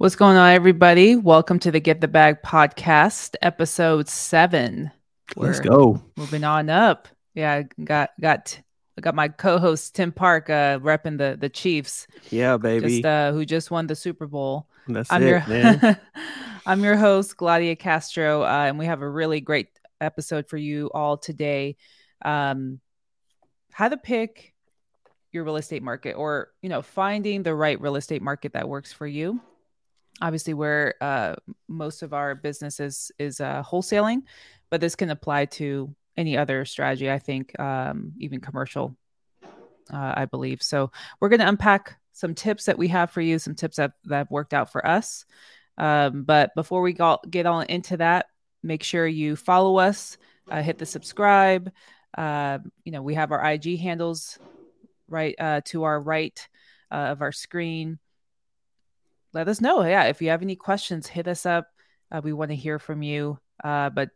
What's 0.00 0.16
going 0.16 0.38
on, 0.38 0.52
everybody? 0.52 1.14
Welcome 1.14 1.58
to 1.58 1.70
the 1.70 1.78
Get 1.78 2.00
the 2.00 2.08
Bag 2.08 2.40
podcast, 2.40 3.36
episode 3.42 4.08
seven. 4.08 4.90
Let's 5.36 5.58
We're 5.58 5.64
go. 5.64 6.02
Moving 6.16 6.42
on 6.42 6.70
up. 6.70 7.06
Yeah, 7.34 7.64
got 7.84 8.08
got 8.18 8.58
I 8.96 9.02
got 9.02 9.14
my 9.14 9.28
co-host 9.28 9.94
Tim 9.94 10.10
Park 10.10 10.48
uh 10.48 10.78
repping 10.78 11.18
the 11.18 11.36
the 11.38 11.50
Chiefs. 11.50 12.06
Yeah, 12.30 12.56
baby. 12.56 12.88
Just, 12.88 13.04
uh, 13.04 13.32
who 13.32 13.44
just 13.44 13.70
won 13.70 13.88
the 13.88 13.94
Super 13.94 14.26
Bowl. 14.26 14.68
That's 14.88 15.12
I'm 15.12 15.22
it, 15.22 15.28
your, 15.28 15.46
man. 15.46 16.00
I'm 16.64 16.82
your 16.82 16.96
host, 16.96 17.36
Gladia 17.36 17.78
Castro, 17.78 18.42
uh, 18.42 18.64
and 18.68 18.78
we 18.78 18.86
have 18.86 19.02
a 19.02 19.08
really 19.08 19.42
great 19.42 19.68
episode 20.00 20.48
for 20.48 20.56
you 20.56 20.90
all 20.94 21.18
today. 21.18 21.76
Um, 22.24 22.80
how 23.70 23.90
to 23.90 23.98
pick 23.98 24.54
your 25.30 25.44
real 25.44 25.56
estate 25.56 25.82
market, 25.82 26.14
or 26.14 26.52
you 26.62 26.70
know, 26.70 26.80
finding 26.80 27.42
the 27.42 27.54
right 27.54 27.78
real 27.78 27.96
estate 27.96 28.22
market 28.22 28.54
that 28.54 28.66
works 28.66 28.94
for 28.94 29.06
you 29.06 29.42
obviously 30.20 30.54
where 30.54 30.94
uh, 31.00 31.36
most 31.68 32.02
of 32.02 32.12
our 32.12 32.34
business 32.34 32.80
is 32.80 33.10
is 33.18 33.40
uh, 33.40 33.62
wholesaling, 33.62 34.22
but 34.70 34.80
this 34.80 34.96
can 34.96 35.10
apply 35.10 35.46
to 35.46 35.94
any 36.16 36.36
other 36.36 36.64
strategy. 36.64 37.10
I 37.10 37.18
think 37.18 37.58
um, 37.58 38.12
even 38.18 38.40
commercial, 38.40 38.96
uh, 39.92 40.14
I 40.16 40.26
believe. 40.26 40.62
So 40.62 40.90
we're 41.20 41.28
going 41.28 41.40
to 41.40 41.48
unpack 41.48 41.96
some 42.12 42.34
tips 42.34 42.66
that 42.66 42.78
we 42.78 42.88
have 42.88 43.10
for 43.10 43.20
you, 43.20 43.38
some 43.38 43.54
tips 43.54 43.76
that 43.76 43.92
that 44.04 44.18
have 44.18 44.30
worked 44.30 44.54
out 44.54 44.70
for 44.70 44.86
us. 44.86 45.24
Um, 45.78 46.24
but 46.24 46.54
before 46.54 46.82
we 46.82 46.92
go, 46.92 47.18
get 47.28 47.46
on 47.46 47.66
into 47.66 47.96
that, 47.98 48.26
make 48.62 48.82
sure 48.82 49.06
you 49.06 49.36
follow 49.36 49.78
us, 49.78 50.18
uh, 50.50 50.62
hit 50.62 50.78
the 50.78 50.86
subscribe. 50.86 51.72
Uh, 52.16 52.58
you 52.84 52.92
know, 52.92 53.02
we 53.02 53.14
have 53.14 53.32
our 53.32 53.52
IG 53.52 53.78
handles 53.78 54.38
right 55.08 55.34
uh, 55.38 55.60
to 55.64 55.84
our 55.84 56.00
right 56.00 56.48
uh, 56.90 56.96
of 56.96 57.22
our 57.22 57.32
screen 57.32 57.98
let 59.32 59.48
us 59.48 59.60
know. 59.60 59.84
Yeah, 59.84 60.04
if 60.04 60.20
you 60.20 60.30
have 60.30 60.42
any 60.42 60.56
questions, 60.56 61.06
hit 61.06 61.28
us 61.28 61.46
up. 61.46 61.68
Uh, 62.10 62.20
we 62.22 62.32
want 62.32 62.50
to 62.50 62.56
hear 62.56 62.78
from 62.78 63.02
you. 63.02 63.38
Uh, 63.62 63.90
but 63.90 64.10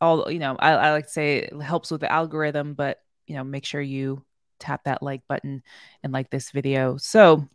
all 0.00 0.30
you 0.30 0.38
know, 0.38 0.56
I, 0.58 0.72
I 0.72 0.92
like 0.92 1.06
to 1.06 1.12
say 1.12 1.38
it 1.38 1.62
helps 1.62 1.90
with 1.90 2.00
the 2.00 2.12
algorithm, 2.12 2.74
but 2.74 3.00
you 3.26 3.34
know, 3.36 3.44
make 3.44 3.64
sure 3.64 3.80
you 3.80 4.24
tap 4.58 4.84
that 4.84 5.02
like 5.02 5.26
button 5.28 5.62
and 6.02 6.12
like 6.12 6.30
this 6.30 6.50
video. 6.50 6.96
So, 6.96 7.48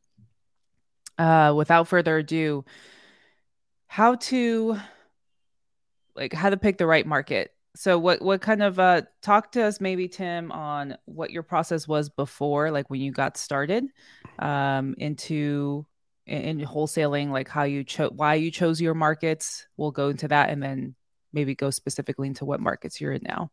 uh, 1.17 1.53
without 1.55 1.87
further 1.87 2.17
ado, 2.17 2.65
how 3.87 4.15
to 4.15 4.77
like 6.15 6.33
how 6.33 6.49
to 6.49 6.57
pick 6.57 6.77
the 6.77 6.87
right 6.87 7.05
market. 7.05 7.51
So, 7.75 7.97
what 7.97 8.21
what 8.21 8.41
kind 8.41 8.61
of 8.61 8.79
uh 8.79 9.03
talk 9.21 9.53
to 9.53 9.63
us 9.63 9.79
maybe 9.79 10.07
Tim 10.07 10.51
on 10.51 10.97
what 11.05 11.31
your 11.31 11.43
process 11.43 11.87
was 11.87 12.09
before, 12.09 12.71
like 12.71 12.89
when 12.89 13.01
you 13.01 13.11
got 13.11 13.37
started, 13.37 13.85
um, 14.39 14.95
into 14.97 15.85
in, 16.25 16.59
in 16.59 16.67
wholesaling, 16.67 17.31
like 17.31 17.47
how 17.47 17.63
you 17.63 17.83
chose, 17.83 18.11
why 18.13 18.35
you 18.35 18.51
chose 18.51 18.79
your 18.79 18.93
markets. 18.93 19.67
We'll 19.77 19.91
go 19.91 20.09
into 20.09 20.27
that, 20.29 20.49
and 20.49 20.61
then 20.61 20.95
maybe 21.33 21.55
go 21.55 21.69
specifically 21.69 22.27
into 22.27 22.45
what 22.45 22.59
markets 22.59 22.99
you're 22.99 23.13
in 23.13 23.23
now. 23.23 23.51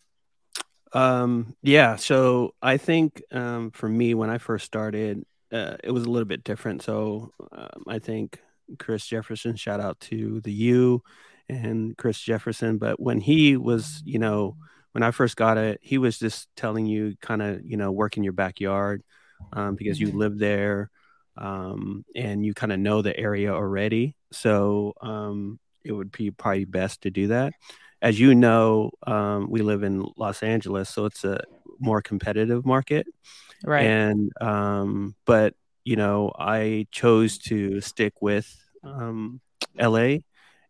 Um, 0.92 1.54
yeah. 1.62 1.96
So 1.96 2.54
I 2.62 2.76
think 2.76 3.22
um, 3.30 3.70
for 3.70 3.88
me, 3.88 4.14
when 4.14 4.30
I 4.30 4.38
first 4.38 4.64
started, 4.64 5.24
uh, 5.52 5.76
it 5.84 5.90
was 5.90 6.04
a 6.04 6.10
little 6.10 6.26
bit 6.26 6.44
different. 6.44 6.82
So 6.82 7.32
um, 7.52 7.84
I 7.86 7.98
think 7.98 8.40
Chris 8.78 9.06
Jefferson, 9.06 9.56
shout 9.56 9.80
out 9.80 10.00
to 10.00 10.40
the 10.40 10.52
U 10.52 11.02
and 11.48 11.96
Chris 11.96 12.18
Jefferson. 12.18 12.78
But 12.78 13.00
when 13.00 13.20
he 13.20 13.56
was, 13.56 14.02
you 14.04 14.18
know, 14.18 14.56
when 14.92 15.02
I 15.02 15.10
first 15.10 15.36
got 15.36 15.58
it, 15.58 15.78
he 15.82 15.98
was 15.98 16.18
just 16.18 16.48
telling 16.56 16.86
you 16.86 17.16
kind 17.20 17.42
of, 17.42 17.64
you 17.64 17.76
know, 17.76 17.92
work 17.92 18.16
in 18.16 18.24
your 18.24 18.32
backyard 18.32 19.02
um, 19.52 19.74
because 19.74 19.98
mm-hmm. 19.98 20.12
you 20.12 20.18
live 20.18 20.38
there 20.38 20.90
um, 21.38 22.04
and 22.14 22.44
you 22.44 22.52
kind 22.52 22.72
of 22.72 22.78
know 22.78 23.00
the 23.00 23.16
area 23.16 23.52
already. 23.52 24.14
So 24.32 24.94
um, 25.00 25.58
it 25.84 25.92
would 25.92 26.12
be 26.12 26.30
probably 26.30 26.64
best 26.64 27.02
to 27.02 27.10
do 27.10 27.28
that. 27.28 27.54
As 28.02 28.20
you 28.20 28.34
know, 28.34 28.90
um, 29.06 29.48
we 29.50 29.62
live 29.62 29.82
in 29.82 30.06
Los 30.16 30.42
Angeles, 30.42 30.88
so 30.88 31.06
it's 31.06 31.24
a 31.24 31.42
more 31.80 32.02
competitive 32.02 32.66
market. 32.66 33.06
Right. 33.64 33.86
And, 33.86 34.32
um, 34.40 35.14
but, 35.24 35.54
you 35.84 35.96
know, 35.96 36.32
I 36.38 36.86
chose 36.92 37.38
to 37.38 37.80
stick 37.80 38.20
with 38.20 38.48
um, 38.84 39.40
LA. 39.80 40.18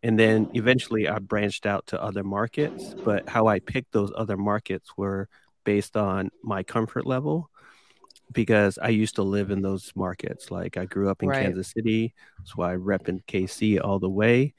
And 0.02 0.18
then 0.18 0.50
eventually 0.54 1.08
I 1.08 1.18
branched 1.18 1.66
out 1.66 1.88
to 1.88 2.02
other 2.02 2.22
markets. 2.22 2.94
But 2.94 3.28
how 3.28 3.46
I 3.46 3.58
picked 3.58 3.92
those 3.92 4.12
other 4.14 4.36
markets 4.36 4.90
were 4.96 5.28
based 5.64 5.96
on 5.96 6.30
my 6.42 6.62
comfort 6.62 7.06
level 7.06 7.50
because 8.32 8.78
I 8.80 8.88
used 8.88 9.16
to 9.16 9.22
live 9.22 9.50
in 9.50 9.62
those 9.62 9.92
markets. 9.94 10.50
Like 10.50 10.76
I 10.76 10.84
grew 10.84 11.08
up 11.08 11.22
in 11.22 11.28
right. 11.28 11.42
Kansas 11.42 11.72
City, 11.72 12.14
that's 12.38 12.56
why 12.56 12.72
I 12.72 12.74
rep 12.74 13.08
in 13.08 13.20
KC 13.20 13.80
all 13.82 13.98
the 13.98 14.08
way. 14.08 14.54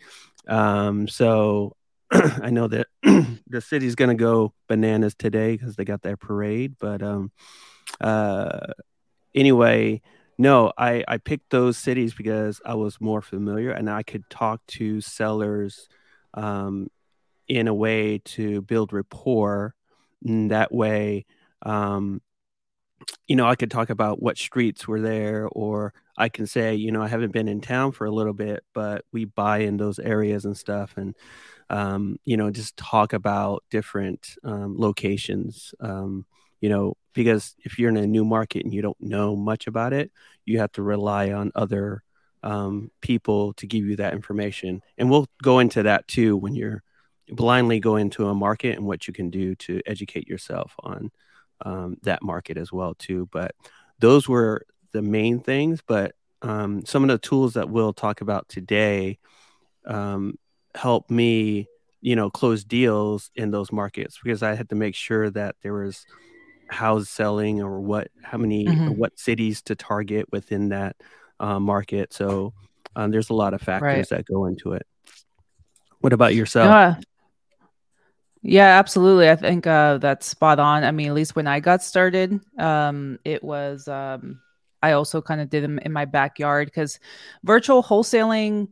Um, 0.48 1.08
so 1.08 1.76
I 2.12 2.50
know 2.50 2.68
that 2.68 2.88
the 3.04 3.62
city's 3.62 3.96
gonna 3.96 4.16
go 4.16 4.54
bananas 4.68 5.16
today 5.16 5.54
because 5.54 5.76
they 5.76 5.86
got 5.86 6.02
their 6.02 6.18
parade. 6.18 6.76
But 6.80 7.02
um, 7.04 7.32
uh, 8.02 8.74
anyway, 9.36 10.02
no, 10.38 10.72
I 10.78 11.04
I 11.08 11.18
picked 11.18 11.52
those 11.52 11.78
cities 11.78 12.14
because 12.14 12.62
I 12.66 12.76
was 12.76 13.00
more 13.00 13.22
familiar 13.22 13.72
and 13.72 13.90
I 13.90 14.04
could 14.04 14.24
talk 14.30 14.66
to 14.68 15.02
sellers 15.02 15.88
um, 16.34 16.88
in 17.48 17.68
a 17.68 17.74
way 17.74 18.20
to 18.20 18.62
build 18.62 18.94
rapport. 18.94 19.76
And 20.26 20.52
that 20.52 20.74
way, 20.74 21.26
um, 21.62 22.22
you 23.28 23.36
know, 23.36 23.48
I 23.48 23.56
could 23.56 23.72
talk 23.72 23.90
about 23.90 24.22
what 24.22 24.38
streets 24.38 24.88
were 24.88 25.02
there, 25.02 25.48
or 25.52 25.94
I 26.18 26.30
can 26.30 26.48
say, 26.48 26.76
you 26.76 26.92
know, 26.92 27.02
I 27.02 27.08
haven't 27.08 27.32
been 27.32 27.48
in 27.48 27.62
town 27.62 27.92
for 27.92 28.06
a 28.06 28.12
little 28.12 28.34
bit, 28.34 28.64
but 28.74 29.06
we 29.12 29.26
buy 29.26 29.60
in 29.60 29.78
those 29.78 30.00
areas 30.00 30.46
and 30.46 30.58
stuff, 30.58 30.94
and 30.98 31.16
um, 31.70 32.18
you 32.26 32.38
know, 32.38 32.50
just 32.52 32.76
talk 32.78 33.14
about 33.14 33.64
different 33.70 34.36
um, 34.44 34.76
locations. 34.78 35.74
Um, 35.80 36.26
you 36.62 36.70
know, 36.70 36.96
because 37.14 37.56
if 37.60 37.80
you're 37.80 37.90
in 37.90 37.98
a 37.98 38.08
new 38.08 38.26
market 38.26 38.66
and 38.66 38.74
you 38.74 38.82
don't 38.82 39.00
know 39.00 39.36
much 39.36 39.68
about 39.68 39.94
it, 39.94 40.12
you 40.46 40.60
have 40.60 40.72
to 40.74 40.82
rely 40.82 41.32
on 41.32 41.52
other 41.56 42.04
um, 42.44 42.92
people 43.02 43.54
to 43.54 43.68
give 43.68 43.86
you 43.86 43.96
that 43.98 44.14
information, 44.14 44.82
and 44.98 45.10
we'll 45.10 45.28
go 45.42 45.60
into 45.60 45.84
that 45.84 46.08
too 46.08 46.36
when 46.38 46.56
you're 46.56 46.84
blindly 47.32 47.80
go 47.80 47.96
into 47.96 48.28
a 48.28 48.34
market 48.34 48.76
and 48.76 48.86
what 48.88 49.08
you 49.08 49.14
can 49.14 49.30
do 49.30 49.56
to 49.56 49.82
educate 49.86 50.28
yourself 50.28 50.74
on 50.80 51.12
um, 51.62 51.98
that 52.04 52.24
market 52.24 52.58
as 52.58 52.72
well 52.72 52.94
too. 52.96 53.28
But 53.32 53.56
those 54.00 54.28
were 54.28 54.66
the 54.92 55.02
main 55.02 55.40
things. 55.40 55.82
But 55.86 56.14
um, 56.42 56.86
some 56.86 57.04
of 57.04 57.10
the 57.10 57.18
tools 57.18 57.54
that 57.54 57.70
we'll 57.70 57.94
talk 57.94 58.22
about 58.22 58.48
today 58.50 59.20
um, 59.86 60.38
help 60.76 61.10
me, 61.10 61.68
you 62.02 62.16
know, 62.16 62.30
close 62.30 62.64
deals 62.64 63.30
in 63.36 63.52
those 63.52 63.72
markets 63.72 64.20
because 64.24 64.44
I 64.44 64.56
had 64.56 64.70
to 64.70 64.76
make 64.76 64.96
sure 64.96 65.30
that 65.32 65.56
there 65.62 65.74
was 65.74 66.06
house 66.70 67.10
selling 67.10 67.62
or 67.62 67.80
what, 67.82 68.10
how 68.24 68.38
many, 68.38 68.66
mm-hmm. 68.66 68.90
what 68.90 69.20
cities 69.20 69.62
to 69.64 69.76
target 69.76 70.28
within 70.32 70.70
that 70.70 70.96
uh, 71.40 71.60
market. 71.60 72.14
So 72.14 72.54
um, 72.96 73.12
there's 73.12 73.30
a 73.30 73.34
lot 73.34 73.54
of 73.54 73.62
factors 73.62 73.84
right. 73.84 74.10
that 74.10 74.26
go 74.26 74.46
into 74.46 74.74
it. 74.74 74.86
What 76.00 76.14
about 76.14 76.36
yourself? 76.36 76.68
Yeah, 76.68 76.96
absolutely. 78.78 79.30
I 79.30 79.36
think 79.36 79.68
uh, 79.68 79.98
that's 79.98 80.28
spot 80.28 80.60
on. 80.60 80.84
I 80.84 80.92
mean, 80.92 81.08
at 81.08 81.14
least 81.14 81.36
when 81.36 81.48
I 81.48 81.60
got 81.60 81.84
started, 81.84 82.40
um, 82.58 83.20
it 83.26 83.44
was 83.44 83.88
um, 83.88 84.40
I 84.82 84.94
also 84.94 85.22
kind 85.22 85.42
of 85.42 85.50
did 85.50 85.64
them 85.64 85.80
in 85.80 85.92
my 85.92 86.06
backyard 86.06 86.68
because 86.68 87.00
virtual 87.44 87.84
wholesaling. 87.84 88.70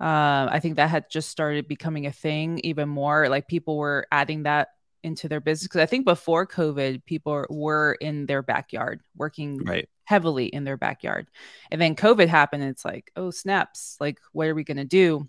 Uh, 0.00 0.46
I 0.50 0.60
think 0.60 0.76
that 0.76 0.90
had 0.90 1.10
just 1.10 1.30
started 1.30 1.66
becoming 1.66 2.06
a 2.06 2.12
thing 2.12 2.60
even 2.62 2.88
more. 2.88 3.28
Like 3.28 3.48
people 3.48 3.76
were 3.76 4.06
adding 4.12 4.44
that 4.44 4.68
into 5.02 5.28
their 5.28 5.40
business 5.40 5.66
because 5.66 5.80
I 5.80 5.86
think 5.86 6.04
before 6.04 6.46
COVID, 6.46 7.04
people 7.04 7.44
were 7.50 7.96
in 8.00 8.26
their 8.26 8.42
backyard 8.42 9.00
working 9.16 9.58
right. 9.64 9.88
heavily 10.04 10.46
in 10.46 10.62
their 10.62 10.76
backyard, 10.76 11.28
and 11.72 11.80
then 11.80 11.96
COVID 11.96 12.28
happened. 12.28 12.62
And 12.62 12.70
it's 12.70 12.84
like, 12.84 13.10
oh 13.16 13.30
snaps! 13.30 13.96
Like, 14.00 14.18
what 14.32 14.46
are 14.46 14.54
we 14.54 14.62
gonna 14.62 14.84
do? 14.84 15.28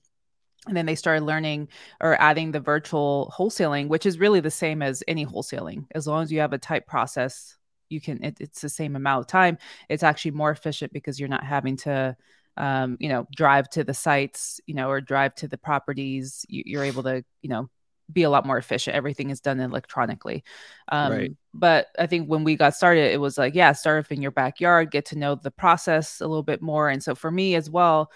And 0.67 0.75
then 0.75 0.85
they 0.85 0.95
started 0.95 1.23
learning 1.23 1.69
or 2.01 2.19
adding 2.21 2.51
the 2.51 2.59
virtual 2.59 3.33
wholesaling 3.35 3.87
which 3.87 4.05
is 4.05 4.19
really 4.19 4.39
the 4.39 4.51
same 4.51 4.81
as 4.81 5.03
any 5.07 5.25
wholesaling. 5.25 5.85
As 5.95 6.07
long 6.07 6.23
as 6.23 6.31
you 6.31 6.39
have 6.39 6.53
a 6.53 6.57
tight 6.57 6.85
process 6.87 7.57
you 7.89 7.99
can 7.99 8.23
it, 8.23 8.37
it's 8.39 8.61
the 8.61 8.69
same 8.69 8.95
amount 8.95 9.21
of 9.21 9.27
time. 9.27 9.57
It's 9.89 10.03
actually 10.03 10.31
more 10.31 10.51
efficient 10.51 10.93
because 10.93 11.19
you're 11.19 11.29
not 11.29 11.43
having 11.43 11.77
to 11.77 12.15
um, 12.57 12.97
you 12.99 13.09
know 13.09 13.27
drive 13.35 13.69
to 13.71 13.83
the 13.83 13.93
sites 13.93 14.59
you 14.65 14.75
know 14.75 14.89
or 14.89 15.01
drive 15.01 15.35
to 15.35 15.47
the 15.47 15.57
properties. 15.57 16.45
You, 16.49 16.63
you're 16.65 16.83
able 16.83 17.03
to 17.03 17.23
you 17.41 17.49
know 17.49 17.69
be 18.11 18.23
a 18.23 18.29
lot 18.29 18.45
more 18.45 18.57
efficient. 18.57 18.95
Everything 18.95 19.29
is 19.29 19.39
done 19.39 19.59
electronically. 19.59 20.43
Um, 20.91 21.11
right. 21.11 21.31
but 21.53 21.87
i 21.97 22.07
think 22.07 22.27
when 22.27 22.43
we 22.43 22.55
got 22.55 22.75
started 22.75 23.11
it 23.11 23.19
was 23.19 23.37
like 23.37 23.55
yeah 23.55 23.71
start 23.71 24.05
up 24.05 24.11
in 24.11 24.21
your 24.21 24.31
backyard 24.31 24.91
get 24.91 25.05
to 25.05 25.17
know 25.17 25.35
the 25.35 25.51
process 25.51 26.21
a 26.21 26.27
little 26.27 26.43
bit 26.43 26.61
more. 26.61 26.89
And 26.89 27.03
so 27.03 27.15
for 27.15 27.31
me 27.31 27.55
as 27.55 27.69
well 27.69 28.11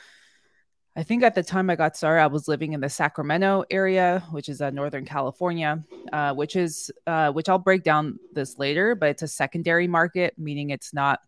I 0.96 1.02
think 1.02 1.24
at 1.24 1.34
the 1.34 1.42
time 1.42 1.70
I 1.70 1.76
got 1.76 1.98
started, 1.98 2.22
I 2.22 2.28
was 2.28 2.48
living 2.48 2.74
in 2.74 2.80
the 2.80 2.90
Sacramento 2.90 3.64
area, 3.72 4.24
which 4.30 4.48
is 4.48 4.62
uh, 4.62 4.70
Northern 4.70 5.06
California, 5.06 5.84
uh, 6.12 6.36
which 6.36 6.56
is 6.56 6.92
uh, 7.08 7.32
which 7.32 7.50
I'll 7.50 7.58
break 7.58 7.84
down 7.84 8.20
this 8.32 8.60
later, 8.60 8.94
but 8.94 9.10
it's 9.10 9.24
a 9.24 9.28
secondary 9.28 9.88
market, 9.88 10.36
meaning 10.38 10.70
it's 10.70 10.94
not 10.94 11.20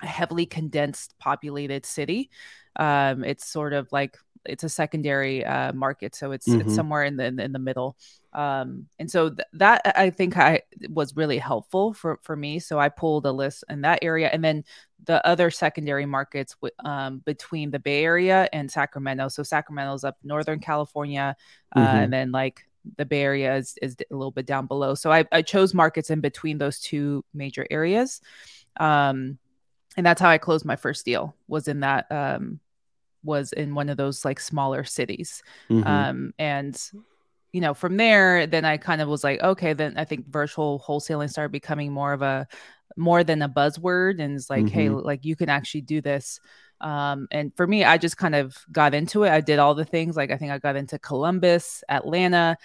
a 0.00 0.06
heavily 0.06 0.46
condensed 0.46 1.14
populated 1.18 1.84
city. 1.84 2.30
Um, 2.76 3.24
it's 3.24 3.46
sort 3.46 3.74
of 3.74 3.92
like 3.92 4.16
it's 4.46 4.64
a 4.64 4.68
secondary 4.68 5.44
uh, 5.44 5.72
market, 5.72 6.14
so 6.14 6.32
it's 6.32 6.48
mm-hmm. 6.48 6.62
it's 6.62 6.74
somewhere 6.74 7.04
in 7.04 7.16
the 7.16 7.26
in 7.26 7.52
the 7.52 7.58
middle. 7.58 7.96
Um, 8.32 8.86
and 8.98 9.10
so 9.10 9.30
th- 9.30 9.46
that 9.54 9.82
I 9.96 10.10
think 10.10 10.36
I 10.36 10.62
was 10.88 11.16
really 11.16 11.38
helpful 11.38 11.94
for 11.94 12.18
for 12.22 12.36
me. 12.36 12.58
So 12.58 12.78
I 12.78 12.88
pulled 12.88 13.26
a 13.26 13.32
list 13.32 13.64
in 13.68 13.82
that 13.82 14.00
area, 14.02 14.28
and 14.32 14.42
then 14.42 14.64
the 15.04 15.24
other 15.26 15.50
secondary 15.50 16.06
markets 16.06 16.56
w- 16.56 16.74
um, 16.84 17.18
between 17.24 17.70
the 17.70 17.78
Bay 17.78 18.04
Area 18.04 18.48
and 18.52 18.70
Sacramento. 18.70 19.28
So 19.28 19.42
Sacramento's 19.42 20.04
up 20.04 20.16
Northern 20.22 20.60
California, 20.60 21.36
uh, 21.74 21.78
mm-hmm. 21.78 21.96
and 21.96 22.12
then 22.12 22.32
like 22.32 22.66
the 22.96 23.04
Bay 23.04 23.22
Area 23.22 23.56
is, 23.56 23.78
is 23.80 23.96
a 24.10 24.14
little 24.14 24.30
bit 24.30 24.46
down 24.46 24.66
below. 24.66 24.94
So 24.94 25.10
I, 25.10 25.24
I 25.32 25.42
chose 25.42 25.74
markets 25.74 26.10
in 26.10 26.20
between 26.20 26.58
those 26.58 26.80
two 26.80 27.24
major 27.32 27.66
areas. 27.70 28.20
Um, 28.78 29.38
and 29.96 30.04
that's 30.04 30.20
how 30.20 30.28
I 30.28 30.38
closed 30.38 30.64
my 30.64 30.76
first 30.76 31.04
deal 31.04 31.34
was 31.46 31.68
in 31.68 31.80
that 31.80 32.10
um, 32.10 32.60
was 33.24 33.52
in 33.52 33.74
one 33.74 33.88
of 33.88 33.96
those 33.96 34.24
like 34.24 34.38
smaller 34.38 34.84
cities. 34.84 35.42
Mm-hmm. 35.70 35.86
Um, 35.86 36.34
and 36.38 36.80
you 37.52 37.60
know, 37.60 37.72
from 37.72 37.96
there, 37.96 38.46
then 38.46 38.64
I 38.64 38.76
kind 38.78 39.00
of 39.00 39.08
was 39.08 39.22
like, 39.22 39.40
okay, 39.40 39.74
then 39.74 39.94
I 39.96 40.04
think 40.04 40.26
virtual 40.26 40.82
wholesaling 40.84 41.30
started 41.30 41.52
becoming 41.52 41.92
more 41.92 42.12
of 42.12 42.20
a 42.20 42.48
more 42.96 43.24
than 43.24 43.42
a 43.42 43.48
buzzword 43.48 44.20
and 44.20 44.36
it's 44.36 44.50
like, 44.50 44.64
mm-hmm. 44.64 44.74
hey, 44.74 44.88
like 44.88 45.24
you 45.24 45.36
can 45.36 45.48
actually 45.48 45.82
do 45.82 46.00
this. 46.00 46.40
Um, 46.80 47.28
and 47.30 47.54
for 47.56 47.66
me, 47.66 47.84
I 47.84 47.96
just 47.96 48.16
kind 48.16 48.34
of 48.34 48.56
got 48.70 48.94
into 48.94 49.22
it. 49.22 49.30
I 49.30 49.40
did 49.40 49.58
all 49.58 49.74
the 49.74 49.84
things. 49.84 50.16
Like 50.16 50.30
I 50.30 50.36
think 50.36 50.52
I 50.52 50.58
got 50.58 50.76
into 50.76 50.98
Columbus, 50.98 51.82
Atlanta, 51.88 52.56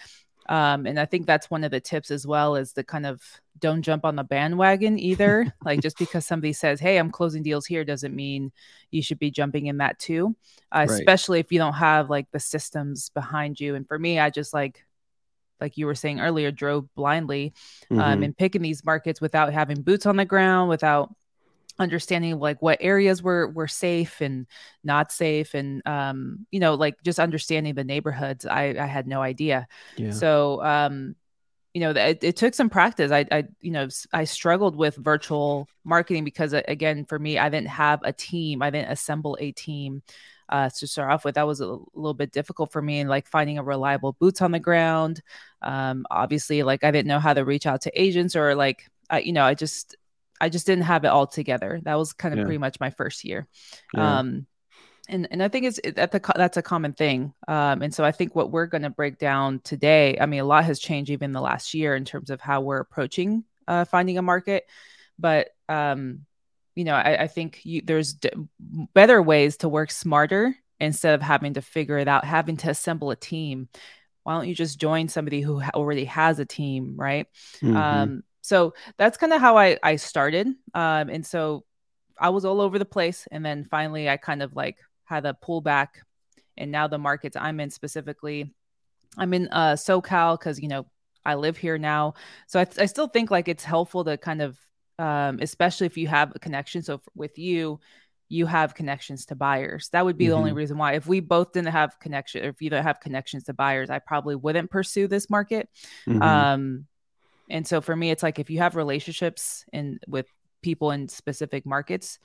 um, 0.49 0.87
and 0.87 0.99
I 0.99 1.05
think 1.05 1.27
that's 1.27 1.49
one 1.51 1.63
of 1.63 1.69
the 1.69 1.79
tips 1.79 2.09
as 2.09 2.25
well 2.25 2.55
is 2.55 2.73
the 2.73 2.83
kind 2.83 3.05
of 3.05 3.21
don't 3.59 3.83
jump 3.83 4.03
on 4.03 4.15
the 4.15 4.23
bandwagon 4.23 4.97
either. 4.97 5.53
like 5.63 5.79
just 5.79 5.99
because 5.99 6.25
somebody 6.25 6.53
says, 6.53 6.79
"Hey, 6.79 6.97
I'm 6.97 7.11
closing 7.11 7.43
deals 7.43 7.67
here," 7.67 7.85
doesn't 7.85 8.15
mean 8.15 8.51
you 8.89 9.03
should 9.03 9.19
be 9.19 9.29
jumping 9.29 9.67
in 9.67 9.77
that 9.77 9.99
too. 9.99 10.35
Uh, 10.71 10.79
right. 10.79 10.89
Especially 10.89 11.39
if 11.39 11.51
you 11.51 11.59
don't 11.59 11.73
have 11.73 12.09
like 12.09 12.31
the 12.31 12.39
systems 12.39 13.09
behind 13.09 13.59
you. 13.59 13.75
And 13.75 13.87
for 13.87 13.99
me, 13.99 14.17
I 14.17 14.31
just 14.31 14.51
like 14.51 14.83
like 15.61 15.77
you 15.77 15.85
were 15.85 15.95
saying 15.95 16.19
earlier, 16.19 16.49
drove 16.49 16.93
blindly 16.95 17.53
um, 17.91 17.97
mm-hmm. 17.97 18.23
and 18.23 18.37
picking 18.37 18.63
these 18.63 18.83
markets 18.83 19.21
without 19.21 19.53
having 19.53 19.83
boots 19.83 20.07
on 20.07 20.15
the 20.15 20.25
ground, 20.25 20.69
without 20.69 21.13
understanding 21.79 22.37
like 22.37 22.61
what 22.61 22.77
areas 22.81 23.23
were 23.23 23.47
were 23.47 23.67
safe 23.67 24.21
and 24.21 24.45
not 24.83 25.11
safe 25.11 25.53
and 25.53 25.81
um 25.87 26.45
you 26.51 26.59
know 26.59 26.75
like 26.75 27.01
just 27.03 27.19
understanding 27.19 27.73
the 27.73 27.83
neighborhoods 27.83 28.45
i 28.45 28.75
i 28.77 28.85
had 28.85 29.07
no 29.07 29.21
idea. 29.21 29.67
Yeah. 29.95 30.11
so 30.11 30.63
um 30.63 31.15
you 31.73 31.81
know 31.81 31.91
it, 31.91 32.23
it 32.23 32.35
took 32.35 32.53
some 32.53 32.69
practice. 32.69 33.11
I, 33.11 33.25
I 33.31 33.45
you 33.61 33.71
know 33.71 33.87
i 34.11 34.25
struggled 34.25 34.75
with 34.75 34.95
virtual 34.95 35.69
marketing 35.85 36.25
because 36.25 36.53
again 36.53 37.05
for 37.05 37.17
me 37.17 37.37
i 37.37 37.47
didn't 37.49 37.69
have 37.69 38.01
a 38.03 38.11
team. 38.11 38.61
I 38.61 38.69
didn't 38.69 38.91
assemble 38.91 39.37
a 39.39 39.51
team 39.51 40.03
uh, 40.49 40.67
to 40.67 40.87
start 40.87 41.11
off 41.11 41.23
with. 41.23 41.35
That 41.35 41.45
was 41.45 41.61
a 41.61 41.77
little 41.93 42.15
bit 42.15 42.31
difficult 42.31 42.71
for 42.71 42.81
me 42.81 42.99
and 42.99 43.09
like 43.09 43.27
finding 43.27 43.59
a 43.59 43.63
reliable 43.63 44.13
boots 44.13 44.41
on 44.41 44.51
the 44.51 44.59
ground. 44.59 45.21
Um 45.61 46.05
obviously 46.11 46.63
like 46.63 46.83
i 46.83 46.91
didn't 46.91 47.07
know 47.07 47.19
how 47.19 47.33
to 47.33 47.45
reach 47.45 47.65
out 47.65 47.81
to 47.81 48.01
agents 48.01 48.35
or 48.35 48.55
like 48.55 48.89
I, 49.09 49.19
you 49.21 49.31
know 49.31 49.43
i 49.43 49.53
just 49.53 49.95
I 50.39 50.49
just 50.49 50.65
didn't 50.65 50.85
have 50.85 51.03
it 51.03 51.09
all 51.09 51.27
together. 51.27 51.79
That 51.83 51.95
was 51.95 52.13
kind 52.13 52.33
of 52.33 52.39
yeah. 52.39 52.45
pretty 52.45 52.57
much 52.57 52.79
my 52.79 52.89
first 52.89 53.23
year. 53.23 53.47
Yeah. 53.93 54.19
Um, 54.19 54.47
and 55.07 55.27
and 55.31 55.41
I 55.41 55.47
think 55.47 55.65
it's 55.65 55.79
that 55.95 56.11
the 56.11 56.21
that's 56.35 56.57
a 56.57 56.61
common 56.61 56.93
thing. 56.93 57.33
Um, 57.47 57.81
and 57.81 57.93
so 57.93 58.03
I 58.03 58.11
think 58.11 58.35
what 58.35 58.51
we're 58.51 58.67
going 58.67 58.83
to 58.83 58.89
break 58.89 59.17
down 59.17 59.59
today. 59.63 60.17
I 60.19 60.27
mean, 60.27 60.39
a 60.39 60.45
lot 60.45 60.65
has 60.65 60.79
changed 60.79 61.09
even 61.11 61.31
the 61.31 61.41
last 61.41 61.73
year 61.73 61.95
in 61.95 62.05
terms 62.05 62.29
of 62.29 62.39
how 62.39 62.61
we're 62.61 62.79
approaching 62.79 63.43
uh, 63.69 63.85
finding 63.85 64.17
a 64.17 64.21
market. 64.21 64.65
But 65.17 65.49
um, 65.69 66.25
you 66.75 66.83
know, 66.83 66.95
I, 66.95 67.23
I 67.23 67.27
think 67.27 67.61
you, 67.63 67.81
there's 67.83 68.13
d- 68.13 68.31
better 68.93 69.21
ways 69.21 69.57
to 69.57 69.69
work 69.69 69.91
smarter 69.91 70.55
instead 70.79 71.13
of 71.13 71.21
having 71.21 71.53
to 71.53 71.61
figure 71.61 71.97
it 71.97 72.07
out, 72.07 72.25
having 72.25 72.57
to 72.57 72.69
assemble 72.69 73.11
a 73.11 73.15
team. 73.15 73.69
Why 74.23 74.35
don't 74.35 74.47
you 74.47 74.55
just 74.55 74.79
join 74.79 75.07
somebody 75.07 75.41
who 75.41 75.61
already 75.61 76.05
has 76.05 76.39
a 76.39 76.45
team, 76.45 76.95
right? 76.97 77.27
Mm-hmm. 77.61 77.75
Um, 77.75 78.23
so 78.41 78.73
that's 78.97 79.17
kind 79.17 79.33
of 79.33 79.41
how 79.41 79.57
I 79.57 79.77
I 79.83 79.95
started. 79.97 80.47
Um, 80.73 81.09
and 81.09 81.25
so 81.25 81.65
I 82.17 82.29
was 82.29 82.45
all 82.45 82.61
over 82.61 82.79
the 82.79 82.85
place, 82.85 83.27
and 83.31 83.45
then 83.45 83.65
finally 83.65 84.09
I 84.09 84.17
kind 84.17 84.41
of 84.41 84.55
like 84.55 84.77
had 85.05 85.25
a 85.25 85.33
pullback, 85.33 85.87
and 86.57 86.71
now 86.71 86.87
the 86.87 86.97
markets 86.97 87.37
I'm 87.39 87.59
in 87.59 87.69
specifically, 87.69 88.53
I'm 89.17 89.33
in 89.33 89.47
uh, 89.51 89.73
SoCal 89.73 90.39
because 90.39 90.59
you 90.59 90.67
know 90.67 90.85
I 91.25 91.35
live 91.35 91.57
here 91.57 91.77
now, 91.77 92.13
so 92.47 92.59
I, 92.59 92.67
I 92.77 92.85
still 92.85 93.07
think 93.07 93.31
like 93.31 93.47
it's 93.47 93.63
helpful 93.63 94.03
to 94.05 94.17
kind 94.17 94.41
of, 94.41 94.57
um, 94.97 95.39
especially 95.41 95.87
if 95.87 95.97
you 95.97 96.07
have 96.07 96.33
a 96.35 96.39
connection. 96.39 96.81
So 96.81 97.01
with 97.15 97.37
you, 97.37 97.79
you 98.29 98.45
have 98.45 98.75
connections 98.75 99.25
to 99.25 99.35
buyers. 99.35 99.89
That 99.89 100.05
would 100.05 100.17
be 100.17 100.25
mm-hmm. 100.25 100.31
the 100.31 100.37
only 100.37 100.49
mm-hmm. 100.51 100.57
reason 100.57 100.77
why. 100.77 100.93
If 100.93 101.07
we 101.07 101.19
both 101.19 101.51
didn't 101.51 101.69
have 101.69 101.99
connection, 101.99 102.45
if 102.45 102.61
you 102.61 102.69
don't 102.69 102.83
have 102.83 102.99
connections 102.99 103.43
to 103.45 103.53
buyers, 103.53 103.89
I 103.89 103.99
probably 103.99 104.35
wouldn't 104.35 104.69
pursue 104.69 105.07
this 105.07 105.29
market. 105.29 105.67
Mm-hmm. 106.07 106.21
Um, 106.21 106.87
and 107.49 107.67
so 107.67 107.81
for 107.81 107.95
me, 107.95 108.11
it's 108.11 108.23
like 108.23 108.39
if 108.39 108.49
you 108.49 108.59
have 108.59 108.75
relationships 108.75 109.65
in 109.73 109.99
with 110.07 110.27
people 110.61 110.91
in 110.91 111.07
specific 111.07 111.65
markets, 111.65 112.19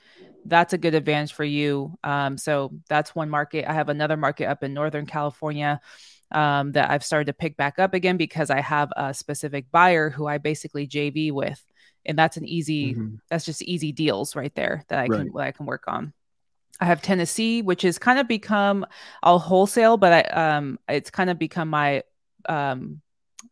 that's 0.45 0.73
a 0.73 0.77
good 0.77 0.95
advantage 0.95 1.33
for 1.33 1.43
you. 1.43 1.97
Um, 2.03 2.37
so 2.37 2.71
that's 2.89 3.15
one 3.15 3.29
market. 3.29 3.69
I 3.69 3.73
have 3.73 3.89
another 3.89 4.17
market 4.17 4.45
up 4.45 4.63
in 4.63 4.73
Northern 4.73 5.05
California 5.05 5.79
um, 6.31 6.73
that 6.73 6.89
I've 6.89 7.03
started 7.03 7.25
to 7.27 7.33
pick 7.33 7.55
back 7.57 7.79
up 7.79 7.93
again 7.93 8.17
because 8.17 8.49
I 8.49 8.61
have 8.61 8.91
a 8.95 9.13
specific 9.13 9.71
buyer 9.71 10.09
who 10.09 10.27
I 10.27 10.37
basically 10.37 10.87
JV 10.87 11.31
with, 11.31 11.63
and 12.05 12.17
that's 12.17 12.37
an 12.37 12.45
easy. 12.45 12.93
Mm-hmm. 12.93 13.15
That's 13.29 13.45
just 13.45 13.61
easy 13.61 13.91
deals 13.91 14.35
right 14.35 14.53
there 14.55 14.83
that 14.89 14.99
I 14.99 15.07
right. 15.07 15.17
can 15.17 15.31
that 15.33 15.47
I 15.47 15.51
can 15.51 15.65
work 15.65 15.83
on. 15.87 16.13
I 16.79 16.85
have 16.85 17.01
Tennessee, 17.01 17.61
which 17.61 17.83
has 17.83 17.97
kind 17.97 18.19
of 18.19 18.27
become 18.27 18.85
I'll 19.23 19.39
wholesale, 19.39 19.97
but 19.97 20.11
I 20.11 20.55
um 20.55 20.79
it's 20.89 21.09
kind 21.09 21.29
of 21.29 21.39
become 21.39 21.69
my 21.69 22.03
um 22.49 23.01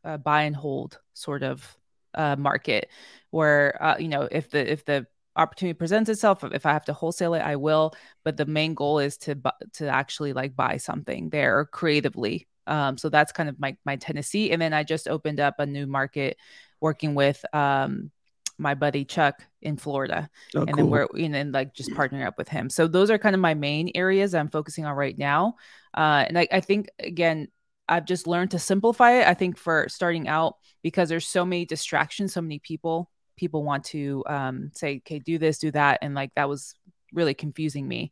uh, 0.04 0.18
buy 0.18 0.44
and 0.44 0.56
hold 0.56 1.00
sort 1.14 1.44
of 1.44 1.78
uh, 2.16 2.36
market 2.36 2.90
where 3.32 3.82
uh, 3.84 3.98
you 3.98 4.08
know 4.08 4.28
if 4.32 4.50
the 4.50 4.72
if 4.72 4.86
the 4.86 5.06
opportunity 5.36 5.74
presents 5.74 6.10
itself 6.10 6.44
if 6.44 6.66
i 6.66 6.72
have 6.72 6.86
to 6.86 6.94
wholesale 6.94 7.34
it 7.34 7.40
i 7.40 7.56
will. 7.56 7.94
But 8.24 8.38
the 8.38 8.46
main 8.46 8.74
goal 8.76 9.00
is 9.00 9.18
to 9.20 9.38
to 9.74 9.88
actually 9.88 10.34
like 10.34 10.56
buy 10.56 10.78
something 10.78 11.30
there 11.30 11.66
creatively. 11.66 12.48
Um, 12.68 12.98
so 12.98 13.10
that's 13.10 13.32
kind 13.32 13.50
of 13.50 13.60
my 13.60 13.76
my 13.86 13.96
tennessee. 13.96 14.52
And 14.52 14.62
then 14.62 14.74
i 14.74 14.84
just 14.84 15.08
opened 15.08 15.40
up 15.40 15.56
a 15.60 15.66
new 15.66 15.88
market 15.88 16.38
working 16.80 17.16
with 17.16 17.44
um, 17.54 18.12
my 18.58 18.76
buddy 18.76 19.06
chuck 19.06 19.42
in 19.62 19.78
florida. 19.78 20.30
Oh, 20.56 20.62
and 20.62 20.70
cool. 20.70 20.76
then 20.76 20.90
we're 20.90 21.08
you 21.16 21.30
know 21.30 21.40
and 21.40 21.52
like 21.52 21.74
just 21.74 21.90
partnering 21.92 22.26
up 22.26 22.38
with 22.38 22.48
him. 22.48 22.70
So 22.70 22.88
those 22.88 23.10
are 23.10 23.18
kind 23.18 23.36
of 23.36 23.42
my 23.42 23.56
main 23.56 23.92
areas 23.96 24.36
i'm 24.36 24.50
focusing 24.50 24.86
on 24.86 24.96
right 24.96 25.18
now. 25.18 25.56
Uh, 25.96 26.26
and 26.28 26.38
I, 26.38 26.48
I 26.52 26.60
think 26.60 26.90
again 27.00 27.48
I've 27.88 28.06
just 28.06 28.28
learned 28.28 28.52
to 28.52 28.60
simplify 28.60 29.20
it. 29.20 29.28
I 29.28 29.34
think 29.34 29.58
for 29.58 29.88
starting 29.90 30.28
out, 30.28 30.56
because 30.82 31.10
there's 31.10 31.28
so 31.28 31.46
many 31.46 31.66
distractions, 31.66 32.34
so 32.34 32.42
many 32.42 32.60
people, 32.60 33.10
people 33.36 33.64
want 33.64 33.84
to 33.86 34.24
um, 34.28 34.72
say, 34.74 34.98
okay, 34.98 35.20
do 35.20 35.38
this, 35.38 35.60
do 35.60 35.72
that. 35.72 36.00
And 36.02 36.16
like 36.16 36.32
that 36.36 36.50
was 36.50 36.76
really 37.14 37.34
confusing 37.34 37.88
me. 37.88 38.12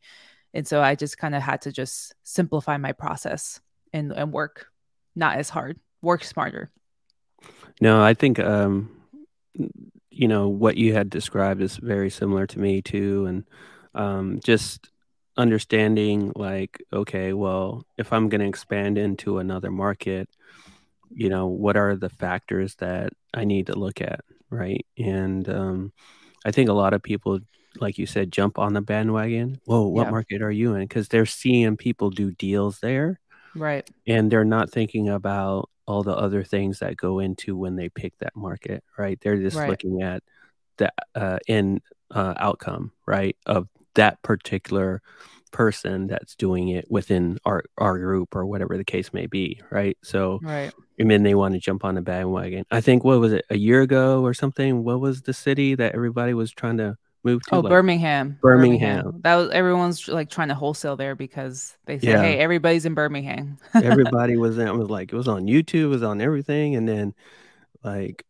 And 0.54 0.66
so 0.66 0.82
I 0.82 0.94
just 0.94 1.16
kind 1.16 1.34
of 1.34 1.42
had 1.42 1.62
to 1.62 1.72
just 1.72 2.14
simplify 2.22 2.76
my 2.76 2.92
process 2.92 3.60
and, 3.92 4.12
and 4.12 4.32
work 4.32 4.66
not 5.16 5.38
as 5.38 5.48
hard, 5.48 5.80
work 6.02 6.24
smarter. 6.24 6.70
No, 7.80 8.02
I 8.02 8.14
think, 8.14 8.38
um, 8.38 8.90
you 10.10 10.28
know, 10.28 10.48
what 10.48 10.76
you 10.76 10.92
had 10.92 11.08
described 11.08 11.62
is 11.62 11.76
very 11.76 12.10
similar 12.10 12.46
to 12.46 12.58
me 12.58 12.82
too. 12.82 13.26
And 13.26 13.44
um, 13.94 14.40
just 14.44 14.91
understanding 15.36 16.32
like 16.36 16.82
okay 16.92 17.32
well 17.32 17.86
if 17.96 18.12
i'm 18.12 18.28
going 18.28 18.40
to 18.40 18.46
expand 18.46 18.98
into 18.98 19.38
another 19.38 19.70
market 19.70 20.28
you 21.10 21.28
know 21.28 21.46
what 21.46 21.76
are 21.76 21.96
the 21.96 22.10
factors 22.10 22.74
that 22.76 23.12
i 23.32 23.44
need 23.44 23.66
to 23.66 23.78
look 23.78 24.00
at 24.00 24.20
right 24.50 24.84
and 24.98 25.48
um, 25.48 25.92
i 26.44 26.50
think 26.50 26.68
a 26.68 26.74
lot 26.74 26.92
of 26.92 27.02
people 27.02 27.38
like 27.80 27.96
you 27.96 28.04
said 28.04 28.30
jump 28.30 28.58
on 28.58 28.74
the 28.74 28.82
bandwagon 28.82 29.58
whoa 29.64 29.86
what 29.86 30.04
yeah. 30.04 30.10
market 30.10 30.42
are 30.42 30.50
you 30.50 30.74
in 30.74 30.82
because 30.82 31.08
they're 31.08 31.24
seeing 31.24 31.76
people 31.76 32.10
do 32.10 32.30
deals 32.32 32.80
there 32.80 33.18
right 33.54 33.88
and 34.06 34.30
they're 34.30 34.44
not 34.44 34.70
thinking 34.70 35.08
about 35.08 35.70
all 35.86 36.02
the 36.02 36.14
other 36.14 36.44
things 36.44 36.80
that 36.80 36.96
go 36.96 37.18
into 37.18 37.56
when 37.56 37.76
they 37.76 37.88
pick 37.88 38.16
that 38.18 38.36
market 38.36 38.84
right 38.98 39.18
they're 39.22 39.38
just 39.38 39.56
right. 39.56 39.70
looking 39.70 40.02
at 40.02 40.22
the 40.76 40.92
uh, 41.14 41.38
end 41.48 41.80
uh, 42.10 42.34
outcome 42.36 42.92
right 43.06 43.36
of 43.46 43.68
that 43.94 44.22
particular 44.22 45.02
person 45.50 46.06
that's 46.06 46.34
doing 46.34 46.68
it 46.68 46.90
within 46.90 47.38
our 47.44 47.62
our 47.76 47.98
group 47.98 48.34
or 48.34 48.46
whatever 48.46 48.76
the 48.76 48.84
case 48.84 49.12
may 49.12 49.26
be 49.26 49.60
right? 49.70 49.96
So 50.02 50.40
right. 50.42 50.72
and 50.98 51.10
then 51.10 51.22
they 51.22 51.34
want 51.34 51.54
to 51.54 51.60
jump 51.60 51.84
on 51.84 51.94
the 51.94 52.02
bandwagon. 52.02 52.64
I 52.70 52.80
think 52.80 53.04
what 53.04 53.20
was 53.20 53.32
it 53.32 53.44
a 53.50 53.58
year 53.58 53.82
ago 53.82 54.22
or 54.22 54.34
something 54.34 54.82
what 54.82 55.00
was 55.00 55.22
the 55.22 55.34
city 55.34 55.74
that 55.74 55.94
everybody 55.94 56.34
was 56.34 56.50
trying 56.52 56.78
to 56.78 56.96
move 57.22 57.42
to 57.42 57.56
oh 57.56 57.60
like, 57.60 57.70
birmingham. 57.70 58.38
birmingham. 58.40 59.02
Birmingham. 59.04 59.20
That 59.22 59.34
was 59.36 59.50
everyone's 59.50 60.08
like 60.08 60.30
trying 60.30 60.48
to 60.48 60.54
wholesale 60.54 60.96
there 60.96 61.14
because 61.14 61.76
they 61.84 61.98
said 61.98 62.08
yeah. 62.08 62.22
hey 62.22 62.38
everybody's 62.38 62.86
in 62.86 62.94
birmingham. 62.94 63.58
Everybody 63.74 64.36
was 64.38 64.58
in 64.58 64.66
it 64.66 64.74
was 64.74 64.90
like 64.90 65.12
it 65.12 65.16
was 65.16 65.28
on 65.28 65.44
youtube 65.44 65.84
it 65.84 65.86
was 65.88 66.02
on 66.02 66.20
everything 66.20 66.76
and 66.76 66.88
then 66.88 67.14
like 67.84 68.24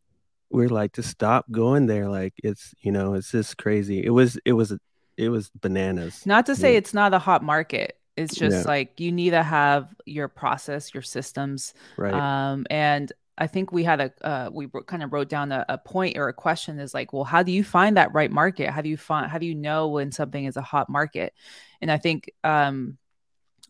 we're 0.52 0.68
like 0.68 0.92
to 0.92 1.02
stop 1.02 1.50
going 1.50 1.86
there 1.86 2.08
like 2.08 2.34
it's 2.44 2.74
you 2.80 2.92
know 2.92 3.14
it's 3.14 3.30
just 3.30 3.56
crazy. 3.56 4.04
It 4.04 4.10
was 4.10 4.38
it 4.44 4.52
was 4.52 4.76
it 5.16 5.28
was 5.28 5.50
bananas. 5.50 6.24
Not 6.26 6.46
to 6.46 6.56
say 6.56 6.72
Yeah. 6.72 6.78
it's 6.78 6.94
not 6.94 7.14
a 7.14 7.18
hot 7.18 7.42
market. 7.42 7.98
It's 8.16 8.34
just 8.34 8.58
Yeah. 8.64 8.70
like 8.70 9.00
you 9.00 9.10
need 9.12 9.30
to 9.30 9.42
have 9.42 9.94
your 10.04 10.28
process, 10.28 10.92
your 10.92 11.02
systems, 11.02 11.72
Right. 11.96 12.12
um, 12.12 12.66
and 12.70 13.10
I 13.38 13.46
think 13.46 13.72
we 13.72 13.82
had 13.84 14.00
a 14.00 14.12
uh, 14.26 14.50
we 14.52 14.68
kind 14.86 15.02
of 15.02 15.10
wrote 15.12 15.30
down 15.30 15.50
a, 15.52 15.64
a 15.68 15.78
point 15.78 16.18
or 16.18 16.28
a 16.28 16.34
question 16.34 16.78
is 16.78 16.92
like, 16.92 17.14
well, 17.14 17.24
how 17.24 17.42
do 17.42 17.50
you 17.50 17.64
find 17.64 17.96
that 17.96 18.12
right 18.12 18.30
market? 18.30 18.68
How 18.68 18.82
do 18.82 18.90
you 18.90 18.98
find 18.98 19.30
how 19.30 19.38
do 19.38 19.46
you 19.46 19.54
know 19.54 19.88
when 19.88 20.12
something 20.12 20.44
is 20.44 20.58
a 20.58 20.62
hot 20.62 20.90
market? 20.90 21.32
And 21.80 21.90
I 21.90 21.96
think 21.96 22.30
um, 22.44 22.98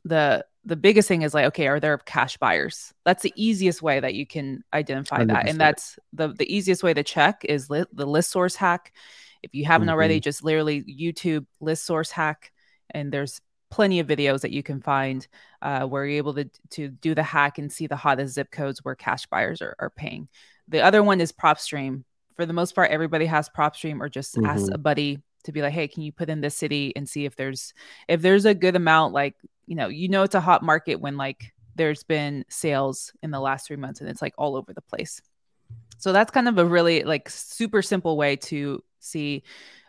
the 0.05 0.45
the 0.65 0.77
biggest 0.77 1.09
thing 1.09 1.23
is 1.23 1.33
like, 1.35 1.47
okay, 1.47 1.69
are 1.69 1.79
there 1.81 1.97
cash 1.99 2.37
buyers? 2.37 2.93
That's 3.05 3.23
the 3.23 3.33
easiest 3.37 3.83
way 3.83 3.99
that 4.01 4.15
you 4.15 4.27
can 4.27 4.65
identify 4.73 5.25
that, 5.25 5.45
100%. 5.47 5.51
and 5.51 5.61
that's 5.61 5.99
the 6.13 6.29
the 6.29 6.53
easiest 6.53 6.83
way 6.83 6.93
to 6.95 7.03
check 7.05 7.45
is 7.45 7.71
li- 7.71 7.85
the 7.93 8.07
list 8.07 8.31
source 8.31 8.57
hack. 8.57 8.93
If 9.43 9.55
you 9.55 9.65
haven't 9.65 9.89
already, 9.89 10.15
just 10.21 10.45
literally 10.45 10.83
YouTube 10.85 11.47
list 11.61 11.85
source 11.85 12.11
hack, 12.11 12.53
and 12.91 13.13
there's 13.13 13.41
plenty 13.71 14.01
of 14.01 14.07
videos 14.07 14.43
that 14.43 14.51
you 14.53 14.63
can 14.63 14.81
find 14.81 15.27
uh, 15.63 15.87
where 15.87 16.05
you're 16.05 16.19
able 16.19 16.35
to 16.35 16.49
to 16.71 16.89
do 16.89 17.15
the 17.15 17.23
hack 17.23 17.59
and 17.59 17.73
see 17.73 17.87
the 17.87 17.97
hottest 17.97 18.35
zip 18.35 18.51
codes 18.51 18.85
where 18.85 18.95
cash 18.95 19.27
buyers 19.27 19.63
are, 19.63 19.75
are 19.79 19.91
paying. 19.91 20.29
The 20.69 20.81
other 20.83 21.03
one 21.03 21.21
is 21.21 21.33
PropStream. 21.33 22.05
For 22.37 22.47
the 22.47 22.53
most 22.53 22.75
part, 22.75 22.91
everybody 22.91 23.27
has 23.27 23.49
PropStream 23.49 24.01
or 24.01 24.09
just 24.09 24.39
ask 24.45 24.67
Mhm. 24.67 24.75
a 24.75 24.79
buddy 24.79 25.23
to 25.45 25.53
be 25.53 25.61
like, 25.61 25.73
hey, 25.73 25.89
can 25.89 26.03
you 26.03 26.13
put 26.13 26.31
in 26.31 26.41
this 26.41 26.57
city 26.57 26.93
and 26.97 27.09
see 27.09 27.25
if 27.25 27.35
there's 27.37 27.75
if 28.09 28.23
there's 28.23 28.45
a 28.45 28.55
good 28.55 28.77
amount, 28.77 29.13
like 29.13 29.35
you 29.67 29.75
know, 29.75 29.89
you 29.89 30.09
know 30.09 30.23
it's 30.23 30.35
a 30.35 30.41
hot 30.41 30.63
market 30.63 30.97
when 31.01 31.17
like 31.17 31.53
there's 31.75 32.03
been 32.03 32.45
sales 32.49 33.13
in 33.23 33.31
the 33.31 33.41
last 33.41 33.67
three 33.67 33.77
months 33.77 34.01
and 34.01 34.09
it's 34.11 34.21
like 34.23 34.35
all 34.37 34.55
over 34.57 34.73
the 34.73 34.83
place. 34.83 35.21
So 35.99 36.13
that's 36.13 36.31
kind 36.31 36.49
of 36.49 36.59
a 36.59 36.65
really 36.65 37.05
like 37.05 37.31
super 37.31 37.81
simple 37.81 38.17
way 38.17 38.37
to 38.37 38.83
see, 39.03 39.43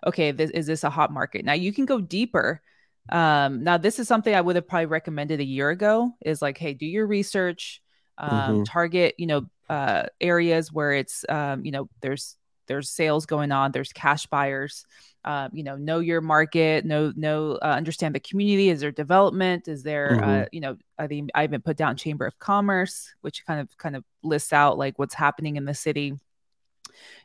okay, 0.05 0.31
this 0.31 0.51
is 0.51 0.67
this 0.67 0.83
a 0.83 0.89
hot 0.89 1.11
market? 1.11 1.45
Now 1.45 1.53
you 1.53 1.73
can 1.73 1.85
go 1.85 2.01
deeper. 2.01 2.61
Um, 3.09 3.63
now 3.63 3.77
this 3.77 3.99
is 3.99 4.07
something 4.07 4.33
I 4.33 4.41
would 4.41 4.55
have 4.55 4.67
probably 4.67 4.85
recommended 4.87 5.39
a 5.39 5.43
year 5.45 5.69
ago. 5.69 6.11
Is 6.25 6.41
like, 6.41 6.57
hey, 6.57 6.73
do 6.73 6.85
your 6.85 7.05
research, 7.07 7.81
um, 8.17 8.61
Mhm. 8.61 8.63
target, 8.63 9.15
you 9.17 9.27
know, 9.27 9.45
uh, 9.69 10.03
areas 10.21 10.71
where 10.71 10.93
it's, 10.93 11.25
um, 11.29 11.65
you 11.65 11.71
know, 11.71 11.89
there's 12.01 12.37
there's 12.67 12.89
sales 12.89 13.25
going 13.25 13.51
on, 13.51 13.71
there's 13.73 13.91
cash 13.91 14.25
buyers. 14.27 14.85
Um, 15.25 15.49
you 15.53 15.63
know, 15.63 15.75
know 15.77 15.99
your 15.99 16.21
market, 16.21 16.85
know 16.85 17.13
know 17.15 17.53
uh, 17.61 17.65
understand 17.75 18.15
the 18.15 18.19
community. 18.19 18.69
Is 18.69 18.81
there 18.81 18.91
development? 18.91 19.67
Is 19.67 19.83
there, 19.83 20.19
uh, 20.23 20.45
Mhm. 20.45 20.47
you 20.51 20.59
know, 20.61 20.77
I 20.97 21.07
think 21.07 21.29
I 21.35 21.43
even 21.45 21.61
put 21.61 21.77
down 21.77 21.95
Chamber 21.97 22.25
of 22.25 22.37
Commerce, 22.39 23.13
which 23.21 23.45
kind 23.45 23.59
of 23.61 23.77
kind 23.77 23.95
of 23.95 24.03
lists 24.23 24.53
out 24.53 24.77
like 24.77 24.99
what's 24.99 25.13
happening 25.13 25.55
in 25.57 25.65
the 25.65 25.73
city. 25.73 26.13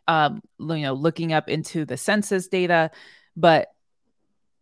Um, 0.07 0.43
you 0.59 0.79
know, 0.79 0.95
looking 0.95 1.33
up 1.33 1.49
into 1.49 1.85
the 1.85 1.97
census 1.97 2.49
data, 2.49 2.91
but 3.37 3.69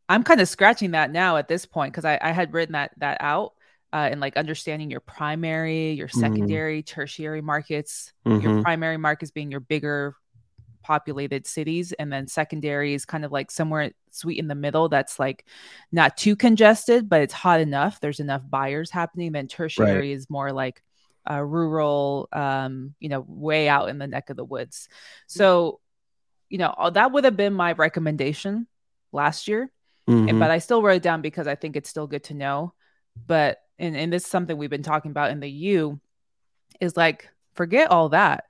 I'm 0.09 0.23
kind 0.23 0.41
of 0.41 0.49
scratching 0.49 0.93
that 0.93 1.11
now 1.11 1.37
at 1.37 1.49
this 1.49 1.67
point 1.67 1.93
because 1.93 2.05
I, 2.05 2.19
I 2.23 2.31
had 2.31 2.53
written 2.53 2.75
that 2.75 2.93
that 2.99 3.19
out 3.21 3.55
uh, 3.93 4.09
and 4.11 4.21
like 4.21 4.37
understanding 4.37 4.91
your 4.91 5.01
primary, 5.01 5.93
your 5.93 6.09
Mhm. 6.09 6.13
secondary, 6.21 6.83
tertiary 6.83 7.41
markets. 7.43 8.13
Your 8.25 8.53
Mhm. 8.53 8.63
primary 8.63 8.97
markets 8.99 9.31
being 9.31 9.51
your 9.51 9.61
bigger 9.61 10.15
populated 10.83 11.47
cities, 11.47 11.93
and 11.95 12.13
then 12.13 12.29
secondary 12.29 12.95
is 12.95 13.05
kind 13.05 13.25
of 13.25 13.33
like 13.33 13.51
somewhere 13.51 13.91
sweet 14.11 14.39
in 14.39 14.49
the 14.49 14.55
middle 14.55 14.89
that's 14.89 15.19
like 15.19 15.45
not 15.93 16.17
too 16.17 16.37
congested, 16.37 17.09
but 17.09 17.23
it's 17.23 17.35
hot 17.35 17.61
enough. 17.61 18.01
There's 18.01 18.21
enough 18.21 18.43
buyers 18.49 18.91
happening. 18.91 19.33
Then 19.33 19.49
tertiary 19.49 20.13
is 20.13 20.31
more 20.31 20.53
like 20.53 20.83
uh, 21.30 21.40
rural, 21.42 22.28
um, 22.33 22.95
you 23.00 23.09
know, 23.09 23.25
way 23.26 23.68
out 23.68 23.88
in 23.88 23.99
the 23.99 24.06
neck 24.06 24.30
of 24.30 24.37
the 24.37 24.45
woods. 24.45 24.88
So, 25.26 25.80
you 26.49 26.59
know, 26.59 26.75
that 26.92 27.12
would 27.12 27.25
have 27.25 27.37
been 27.37 27.52
my 27.52 27.73
recommendation 27.73 28.66
last 29.12 29.49
year 29.49 29.71
and, 30.06 30.28
Mhm. 30.28 30.38
but 30.38 30.50
I 30.50 30.59
still 30.59 30.83
wrote 30.83 30.97
it 30.97 31.02
down 31.02 31.23
because 31.23 31.47
I 31.47 31.56
think 31.56 31.75
it's 31.76 31.90
still 31.90 32.06
good 32.06 32.25
to 32.25 32.35
know. 32.35 32.75
But 33.26 33.59
and 33.78 33.97
and 33.97 34.12
this 34.12 34.25
is 34.25 34.30
something 34.30 34.56
we've 34.56 34.71
been 34.71 34.83
talking 34.83 35.11
about 35.11 35.30
in 35.33 35.40
the 35.40 35.50
U 35.50 36.00
is 36.80 36.97
like 36.97 37.28
forget 37.54 37.90
all 37.90 38.11
that. 38.11 38.45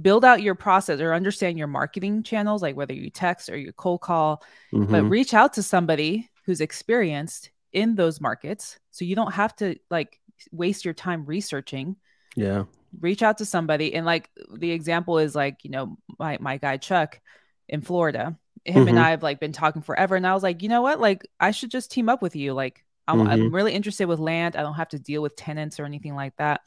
Build 0.00 0.24
out 0.24 0.42
your 0.42 0.54
process 0.54 1.00
or 1.00 1.12
understand 1.12 1.58
your 1.58 1.66
marketing 1.66 2.22
channels, 2.22 2.62
like 2.62 2.76
whether 2.76 2.94
you 2.94 3.10
text 3.10 3.50
or 3.50 3.56
you 3.56 3.72
cold 3.72 4.00
call, 4.00 4.42
but 4.72 5.04
Mhm. 5.04 5.10
reach 5.10 5.34
out 5.34 5.54
to 5.54 5.62
somebody 5.62 6.30
who's 6.46 6.60
experienced 6.60 7.50
in 7.72 7.94
those 7.94 8.20
markets. 8.20 8.78
So 8.90 9.04
you 9.04 9.16
don't 9.16 9.32
have 9.32 9.54
to 9.56 9.76
like 9.90 10.20
waste 10.50 10.84
your 10.84 10.94
time 10.94 11.24
researching 11.26 11.96
yeah. 12.36 12.64
reach 13.00 13.22
out 13.22 13.38
to 13.38 13.44
somebody 13.44 13.94
and 13.94 14.04
like 14.06 14.28
the 14.54 14.70
example 14.70 15.18
is 15.18 15.34
like 15.34 15.64
you 15.64 15.70
know 15.70 15.96
my 16.18 16.36
my 16.40 16.56
guy 16.58 16.76
chuck 16.76 17.20
in 17.68 17.80
florida 17.80 18.36
him 18.64 18.86
and 18.88 18.96
Mhm. 18.98 19.02
i 19.02 19.10
have 19.10 19.22
like 19.22 19.40
been 19.40 19.52
talking 19.52 19.82
forever 19.82 20.14
and 20.14 20.26
i 20.26 20.34
was 20.34 20.42
like 20.42 20.62
you 20.62 20.68
know 20.68 20.82
what? 20.82 21.00
Like 21.00 21.26
i 21.40 21.50
should 21.50 21.70
just 21.70 21.90
team 21.90 22.08
up 22.08 22.22
with 22.22 22.36
you. 22.36 22.52
Like 22.52 22.84
i'm, 23.08 23.18
Mhm. 23.20 23.28
I'm 23.28 23.54
really 23.54 23.72
interested 23.72 24.06
with 24.06 24.20
land. 24.20 24.54
I 24.56 24.62
don't 24.62 24.74
have 24.74 24.90
to 24.90 24.98
deal 25.00 25.20
with 25.22 25.34
tenants 25.34 25.80
or 25.80 25.84
anything 25.84 26.14
like 26.14 26.36
that. 26.36 26.60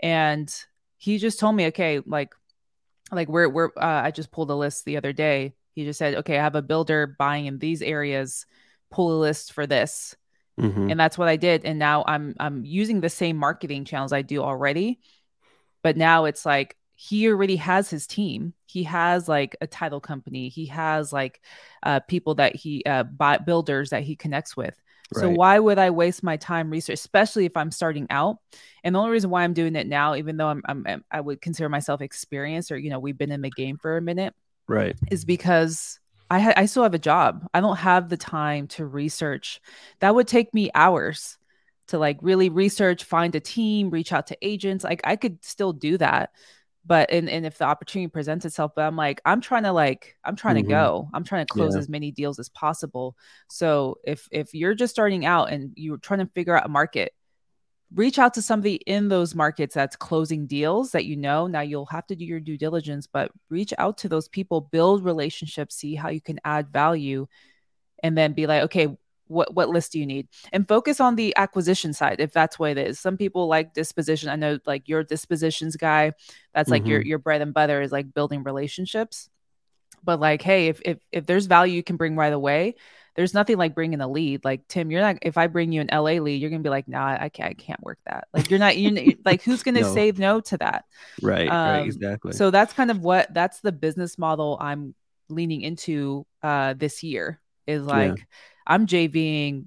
And 0.00 0.52
he 0.96 1.18
just 1.18 1.38
told 1.38 1.54
me 1.54 1.66
okay 1.66 2.00
like 2.04 2.34
like 3.12 3.28
we're 3.28 3.48
we're 3.48 3.70
uh, 3.76 4.02
i 4.06 4.10
just 4.10 4.32
pulled 4.32 4.50
a 4.50 4.54
list 4.54 4.84
the 4.84 4.96
other 4.96 5.12
day. 5.12 5.54
He 5.74 5.84
just 5.84 5.98
said 5.98 6.16
okay 6.16 6.38
i 6.38 6.42
have 6.42 6.56
a 6.56 6.62
builder 6.62 7.14
buying 7.18 7.46
in 7.46 7.58
these 7.58 7.82
areas. 7.82 8.44
Pull 8.90 9.16
a 9.16 9.20
list 9.20 9.52
for 9.52 9.66
this 9.66 10.16
Mhm. 10.58 10.90
and 10.90 10.98
that's 11.00 11.16
what 11.18 11.28
I 11.28 11.36
did. 11.36 11.64
And 11.64 11.78
now 11.78 12.04
I'm 12.06 12.34
I'm 12.40 12.64
using 12.64 13.00
the 13.00 13.08
same 13.10 13.36
marketing 13.36 13.84
channels 13.84 14.12
I 14.12 14.22
do 14.22 14.42
already, 14.42 15.00
but 15.82 15.96
now 15.96 16.24
it's 16.24 16.44
like 16.44 16.76
he 16.94 17.28
already 17.28 17.56
has 17.56 17.88
his 17.90 18.06
team. 18.06 18.54
He 18.66 18.82
has 18.84 19.28
like 19.28 19.56
a 19.60 19.66
title 19.66 20.00
company. 20.00 20.48
He 20.48 20.66
has 20.66 21.12
like 21.12 21.40
uh, 21.84 22.00
people 22.00 22.34
that 22.36 22.56
he 22.56 22.82
uh, 22.84 23.04
buy 23.04 23.38
builders 23.38 23.90
that 23.90 24.02
he 24.02 24.16
connects 24.16 24.56
with. 24.56 24.74
So 25.14 25.30
why 25.30 25.58
would 25.58 25.78
I 25.78 25.88
waste 25.88 26.22
my 26.22 26.36
time 26.36 26.68
research, 26.70 26.94
especially 26.94 27.46
if 27.46 27.56
I'm 27.56 27.70
starting 27.70 28.06
out? 28.10 28.38
And 28.84 28.94
the 28.94 28.98
only 28.98 29.12
reason 29.12 29.30
why 29.30 29.42
I'm 29.42 29.54
doing 29.54 29.74
it 29.74 29.86
now, 29.86 30.16
even 30.16 30.36
though 30.36 30.48
I'm, 30.48 30.62
I'm 30.66 31.04
I 31.10 31.20
would 31.20 31.40
consider 31.40 31.68
myself 31.70 32.02
experienced, 32.02 32.70
or 32.70 32.76
you 32.76 32.90
know, 32.90 32.98
we've 32.98 33.16
been 33.16 33.32
in 33.32 33.40
the 33.40 33.50
game 33.50 33.78
for 33.78 33.96
a 33.96 34.02
minute, 34.02 34.34
Right. 34.66 34.96
is 35.10 35.24
because 35.24 35.98
I 36.30 36.40
ha- 36.40 36.52
I 36.56 36.66
still 36.66 36.82
have 36.82 36.94
a 36.94 36.98
job. 36.98 37.46
I 37.54 37.60
don't 37.60 37.76
have 37.76 38.08
the 38.08 38.16
time 38.16 38.68
to 38.68 38.86
research. 38.86 39.60
That 40.00 40.14
would 40.14 40.28
take 40.28 40.52
me 40.54 40.70
hours 40.74 41.38
to 41.88 41.98
like 41.98 42.18
really 42.22 42.50
research, 42.50 43.04
find 43.04 43.34
a 43.34 43.40
team, 43.40 43.90
reach 43.90 44.12
out 44.12 44.26
to 44.28 44.36
agents. 44.42 44.84
Like 44.84 45.00
I 45.04 45.16
could 45.16 45.44
still 45.44 45.72
do 45.72 45.96
that. 45.98 46.30
But 46.86 47.10
and, 47.10 47.28
and 47.28 47.44
if 47.46 47.58
the 47.58 47.64
opportunity 47.64 48.08
presents 48.08 48.44
itself, 48.46 48.72
but 48.74 48.82
I'm 48.86 48.96
like, 48.96 49.20
I'm 49.24 49.40
trying 49.40 49.64
to 49.64 49.72
like, 49.72 50.16
I'm 50.24 50.36
trying 50.36 50.56
Mhm. 50.56 50.62
to 50.62 50.68
go. 50.68 51.10
I'm 51.14 51.24
trying 51.24 51.42
to 51.46 51.52
close 51.52 51.74
Yeah. 51.74 51.80
as 51.80 51.88
many 51.88 52.10
deals 52.12 52.38
as 52.38 52.48
possible. 52.50 53.16
So 53.48 53.98
if 54.04 54.28
if 54.30 54.54
you're 54.54 54.74
just 54.74 54.94
starting 54.94 55.26
out 55.26 55.50
and 55.50 55.72
you're 55.76 55.98
trying 55.98 56.20
to 56.20 56.26
figure 56.34 56.56
out 56.56 56.66
a 56.66 56.68
market, 56.68 57.12
reach 57.94 58.18
out 58.18 58.34
to 58.34 58.42
somebody 58.42 58.74
in 58.74 59.08
those 59.08 59.34
markets 59.34 59.74
that's 59.74 59.96
closing 59.96 60.46
deals 60.46 60.92
that 60.92 61.06
you 61.06 61.16
know. 61.16 61.46
Now 61.46 61.60
you'll 61.60 61.86
have 61.86 62.06
to 62.08 62.16
do 62.16 62.24
your 62.24 62.40
due 62.40 62.58
diligence, 62.58 63.06
but 63.06 63.30
reach 63.48 63.72
out 63.78 63.98
to 63.98 64.08
those 64.08 64.28
people, 64.28 64.60
build 64.60 65.04
relationships, 65.04 65.76
see 65.76 65.94
how 65.94 66.10
you 66.10 66.20
can 66.20 66.38
add 66.44 66.68
value, 66.68 67.26
and 68.02 68.16
then 68.16 68.32
be 68.32 68.46
like, 68.46 68.64
okay, 68.64 68.96
what 69.26 69.54
what 69.54 69.68
list 69.68 69.92
do 69.92 69.98
you 69.98 70.06
need? 70.06 70.28
And 70.52 70.66
focus 70.66 71.00
on 71.00 71.16
the 71.16 71.34
acquisition 71.36 71.92
side 71.92 72.16
if 72.18 72.32
that's 72.32 72.58
what 72.58 72.72
it 72.72 72.78
is. 72.78 72.98
Some 72.98 73.16
people 73.16 73.46
like 73.46 73.74
disposition. 73.74 74.28
I 74.28 74.36
know 74.36 74.58
like 74.66 74.88
your 74.88 75.04
dispositions 75.04 75.76
guy, 75.76 76.12
that's 76.54 76.70
like 76.70 76.86
your 76.86 77.00
mm-hmm. 77.00 77.08
your 77.08 77.18
bread 77.18 77.42
and 77.42 77.54
butter 77.54 77.80
is 77.80 77.92
like 77.92 78.12
building 78.12 78.42
relationships. 78.42 79.28
But 80.02 80.20
like, 80.20 80.42
hey, 80.42 80.68
if 80.68 80.80
if 80.84 80.98
if 81.12 81.26
there's 81.26 81.46
value 81.46 81.74
you 81.74 81.82
can 81.82 81.96
bring 81.96 82.16
right 82.16 82.32
away, 82.32 82.76
there's 83.18 83.34
nothing 83.34 83.56
like 83.56 83.74
bringing 83.74 84.00
a 84.00 84.06
lead. 84.06 84.44
Like 84.44 84.68
Tim, 84.68 84.92
you're 84.92 85.00
not. 85.00 85.16
If 85.22 85.36
I 85.36 85.48
bring 85.48 85.72
you 85.72 85.80
an 85.80 85.88
LA 85.92 86.20
lead, 86.20 86.40
you're 86.40 86.50
gonna 86.50 86.62
be 86.62 86.68
like, 86.68 86.86
nah, 86.86 87.18
I 87.20 87.28
can't. 87.28 87.50
I 87.50 87.54
can't 87.54 87.82
work 87.82 87.98
that. 88.06 88.28
Like 88.32 88.48
you're 88.48 88.60
not. 88.60 88.78
You're 88.78 89.14
like, 89.24 89.42
who's 89.42 89.64
gonna 89.64 89.80
No. 89.80 89.92
say 89.92 90.12
no 90.16 90.40
to 90.40 90.56
that? 90.58 90.84
Right. 91.20 91.48
right. 91.50 91.80
Um, 91.80 91.84
Exactly. 91.86 92.32
So 92.32 92.52
that's 92.52 92.72
kind 92.72 92.92
of 92.92 93.00
what 93.00 93.34
that's 93.34 93.60
the 93.60 93.72
business 93.72 94.18
model 94.18 94.56
I'm 94.60 94.94
leaning 95.28 95.62
into 95.62 96.24
uh 96.44 96.74
this 96.74 97.02
year 97.02 97.40
is 97.66 97.82
like 97.82 98.24
I'm 98.68 98.86
JVing 98.86 99.66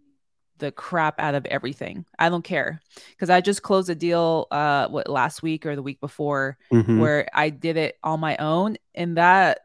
the 0.60 0.72
crap 0.72 1.20
out 1.20 1.36
of 1.36 1.46
everything. 1.48 2.06
I 2.18 2.30
don't 2.30 2.44
care 2.44 2.80
because 3.10 3.30
I 3.30 3.42
just 3.42 3.64
closed 3.64 3.90
a 3.90 3.96
deal 3.96 4.48
uh 4.50 4.88
what 4.88 5.10
last 5.10 5.44
week 5.44 5.66
or 5.66 5.76
the 5.76 5.84
week 5.84 6.00
before 6.00 6.58
Mhm. 6.72 7.00
where 7.00 7.28
I 7.34 7.50
did 7.50 7.76
it 7.76 7.98
on 8.02 8.22
my 8.22 8.38
own 8.38 8.78
and 8.96 9.18
that 9.18 9.60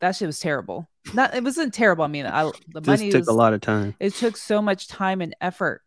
that 0.00 0.16
shit 0.16 0.26
was 0.26 0.40
terrible. 0.40 0.88
Not 1.12 1.34
it 1.34 1.44
wasn't 1.44 1.72
terrible. 1.74 2.04
I 2.04 2.08
mean, 2.08 2.26
I 2.26 2.50
the 2.68 2.80
This 2.80 3.00
money 3.00 3.10
took 3.10 3.20
was 3.20 3.28
a 3.28 3.32
lot 3.32 3.52
of 3.54 3.60
time. 3.60 3.94
it 4.00 4.14
took 4.14 4.36
so 4.36 4.60
much 4.60 4.88
time 4.88 5.20
and 5.20 5.34
effort. 5.40 5.82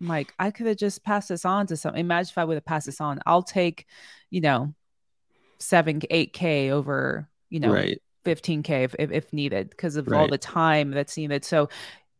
I'm 0.00 0.08
like, 0.08 0.32
I 0.38 0.50
could 0.50 0.66
have 0.66 0.76
just 0.76 1.04
passed 1.04 1.28
this 1.28 1.44
on 1.44 1.66
to 1.68 1.76
some. 1.76 1.94
Imagine 1.94 2.30
if 2.30 2.38
I 2.38 2.44
would 2.44 2.54
have 2.56 2.64
passed 2.64 2.86
this 2.86 3.00
on. 3.00 3.20
I'll 3.26 3.42
take, 3.42 3.86
you 4.30 4.40
know, 4.40 4.74
seven, 5.58 6.00
eight 6.10 6.32
K 6.32 6.70
over, 6.70 7.28
you 7.50 7.60
know, 7.60 7.72
right. 7.72 8.00
15K 8.24 8.84
if, 8.84 8.94
if, 8.98 9.10
if 9.12 9.32
needed 9.32 9.70
because 9.70 9.96
of 9.96 10.08
all 10.12 10.28
the 10.28 10.38
time 10.38 10.90
that's 10.92 11.16
needed. 11.16 11.44
So 11.44 11.68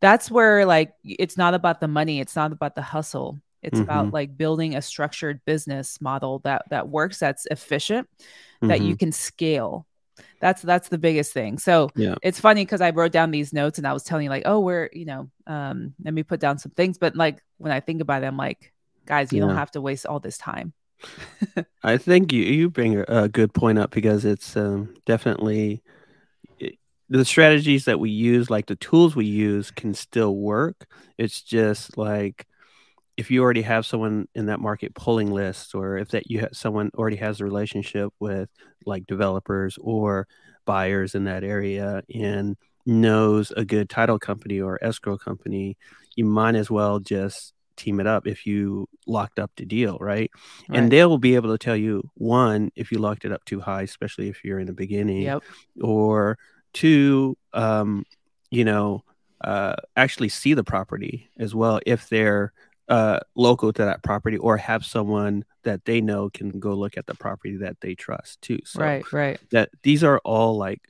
that's 0.01 0.31
where 0.31 0.67
like 0.67 0.95
it's 1.05 1.37
not 1.37 1.55
about 1.55 1.81
the 1.81 1.89
money, 1.89 2.21
it's 2.21 2.37
not 2.37 2.53
about 2.53 2.75
the 2.75 2.83
hustle. 2.83 3.39
It's 3.63 3.79
about 3.81 4.09
Mhm. 4.09 4.13
like 4.13 4.37
building 4.37 4.75
a 4.75 4.83
structured 4.83 5.41
business 5.45 6.01
model 6.01 6.41
that 6.41 6.65
that 6.71 6.89
works, 6.89 7.19
that's 7.19 7.47
efficient, 7.51 8.09
that 8.63 8.81
Mm-hmm. 8.81 8.89
you 8.89 8.97
can 8.97 9.13
scale. 9.13 9.87
That's 10.43 10.61
that's 10.61 10.89
the 10.91 10.99
biggest 10.99 11.33
thing 11.33 11.57
so 11.57 11.89
Yeah. 11.97 12.17
it's 12.23 12.39
funny 12.41 12.63
because 12.65 12.83
i 12.83 12.91
wrote 12.91 13.13
down 13.13 13.31
these 13.31 13.53
notes 13.55 13.79
and 13.79 13.87
i 13.87 13.93
was 13.95 14.03
telling 14.03 14.25
you 14.25 14.31
like 14.31 14.43
oh 14.45 14.61
we're 14.61 14.91
you 14.93 15.07
know 15.07 15.31
um 15.47 15.95
let 16.05 16.13
me 16.13 16.23
put 16.25 16.41
down 16.41 16.59
some 16.59 16.73
things 16.73 16.99
but 16.99 17.17
like 17.17 17.43
when 17.59 17.73
i 17.73 17.81
think 17.81 18.03
about 18.03 18.23
it 18.25 18.27
i'm 18.27 18.37
like 18.37 18.73
guys 19.07 19.33
you 19.33 19.39
Yeah. 19.41 19.47
don't 19.47 19.57
have 19.57 19.71
to 19.71 19.81
waste 19.81 20.05
all 20.05 20.21
this 20.21 20.37
time 20.37 20.75
I 21.83 21.97
think 21.97 22.33
you, 22.33 22.45
you 22.45 22.71
bring 22.71 23.03
a, 23.09 23.29
good 23.29 23.53
point 23.53 23.79
up 23.79 23.91
because 23.91 24.25
it's 24.25 24.57
um, 24.57 24.95
definitely 25.05 25.83
it, 26.59 26.79
the 27.09 27.25
strategies 27.25 27.87
that 27.87 27.99
we 27.99 28.11
use, 28.11 28.51
like 28.51 28.67
the 28.67 28.77
tools 28.77 29.17
we 29.17 29.27
use, 29.27 29.73
can 29.73 29.95
still 29.95 30.37
work. 30.37 30.87
It's 31.19 31.43
just 31.43 31.99
like 31.99 32.47
if 33.17 33.31
you 33.31 33.43
already 33.43 33.63
have 33.63 33.85
someone 33.87 34.27
in 34.35 34.47
that 34.47 34.61
market 34.61 34.95
pulling 34.95 35.31
lists, 35.31 35.75
or 35.75 35.99
if 35.99 36.09
that 36.11 36.31
you 36.31 36.41
have 36.41 36.51
someone 36.53 36.91
already 36.95 37.17
has 37.17 37.41
a 37.41 37.45
relationship 37.45 38.13
with 38.21 38.49
like 38.87 39.07
developers 39.07 39.79
or 39.81 40.27
buyers 40.65 41.15
in 41.15 41.25
that 41.25 41.45
area 41.45 42.03
and 42.15 42.57
knows 42.87 43.53
a 43.57 43.65
good 43.65 43.89
title 43.89 44.19
company 44.19 44.61
or 44.61 44.83
escrow 44.83 45.19
company, 45.19 45.77
you 46.17 46.25
might 46.25 46.55
as 46.55 46.71
well 46.71 46.99
just 46.99 47.53
team 47.77 48.01
it 48.01 48.07
up 48.07 48.27
if 48.27 48.47
you 48.47 48.89
locked 49.07 49.39
up 49.39 49.51
the 49.57 49.65
deal, 49.65 49.99
right? 50.01 50.31
Right. 50.69 50.79
And 50.79 50.91
they 50.93 51.05
will 51.05 51.19
be 51.19 51.35
able 51.35 51.51
to 51.53 51.59
tell 51.59 51.77
you 51.77 52.09
one 52.15 52.71
if 52.77 52.93
you 52.93 52.99
locked 52.99 53.25
it 53.25 53.33
up 53.33 53.45
too 53.45 53.61
high, 53.61 53.83
especially 53.83 54.29
if 54.29 54.45
you're 54.45 54.59
in 54.59 54.67
the 54.67 54.73
beginning, 54.73 55.23
yep 55.23 55.43
or 55.81 56.39
two, 56.73 57.37
um, 57.53 58.05
you 58.51 58.65
know, 58.65 59.05
uh, 59.43 59.75
actually 59.97 60.29
see 60.29 60.55
the 60.55 60.65
property 60.65 61.29
as 61.39 61.55
well 61.55 61.81
if 61.87 62.09
they're 62.09 62.53
uh, 62.93 63.19
local 63.35 63.73
to 63.73 63.85
that 63.85 64.03
property 64.03 64.37
or 64.39 64.57
have 64.59 64.85
someone 64.85 65.45
that 65.65 65.85
they 65.87 66.01
know 66.01 66.31
can 66.39 66.51
go 66.61 66.75
look 66.75 66.97
at 66.99 67.07
the 67.07 67.15
property 67.15 67.57
that 67.59 67.77
they 67.81 67.95
trust 67.95 68.41
too. 68.43 68.61
So 68.65 68.81
right 68.81 69.05
right 69.13 69.41
that 69.51 69.71
these 69.83 70.05
are 70.05 70.21
all 70.25 70.59
like 70.59 70.83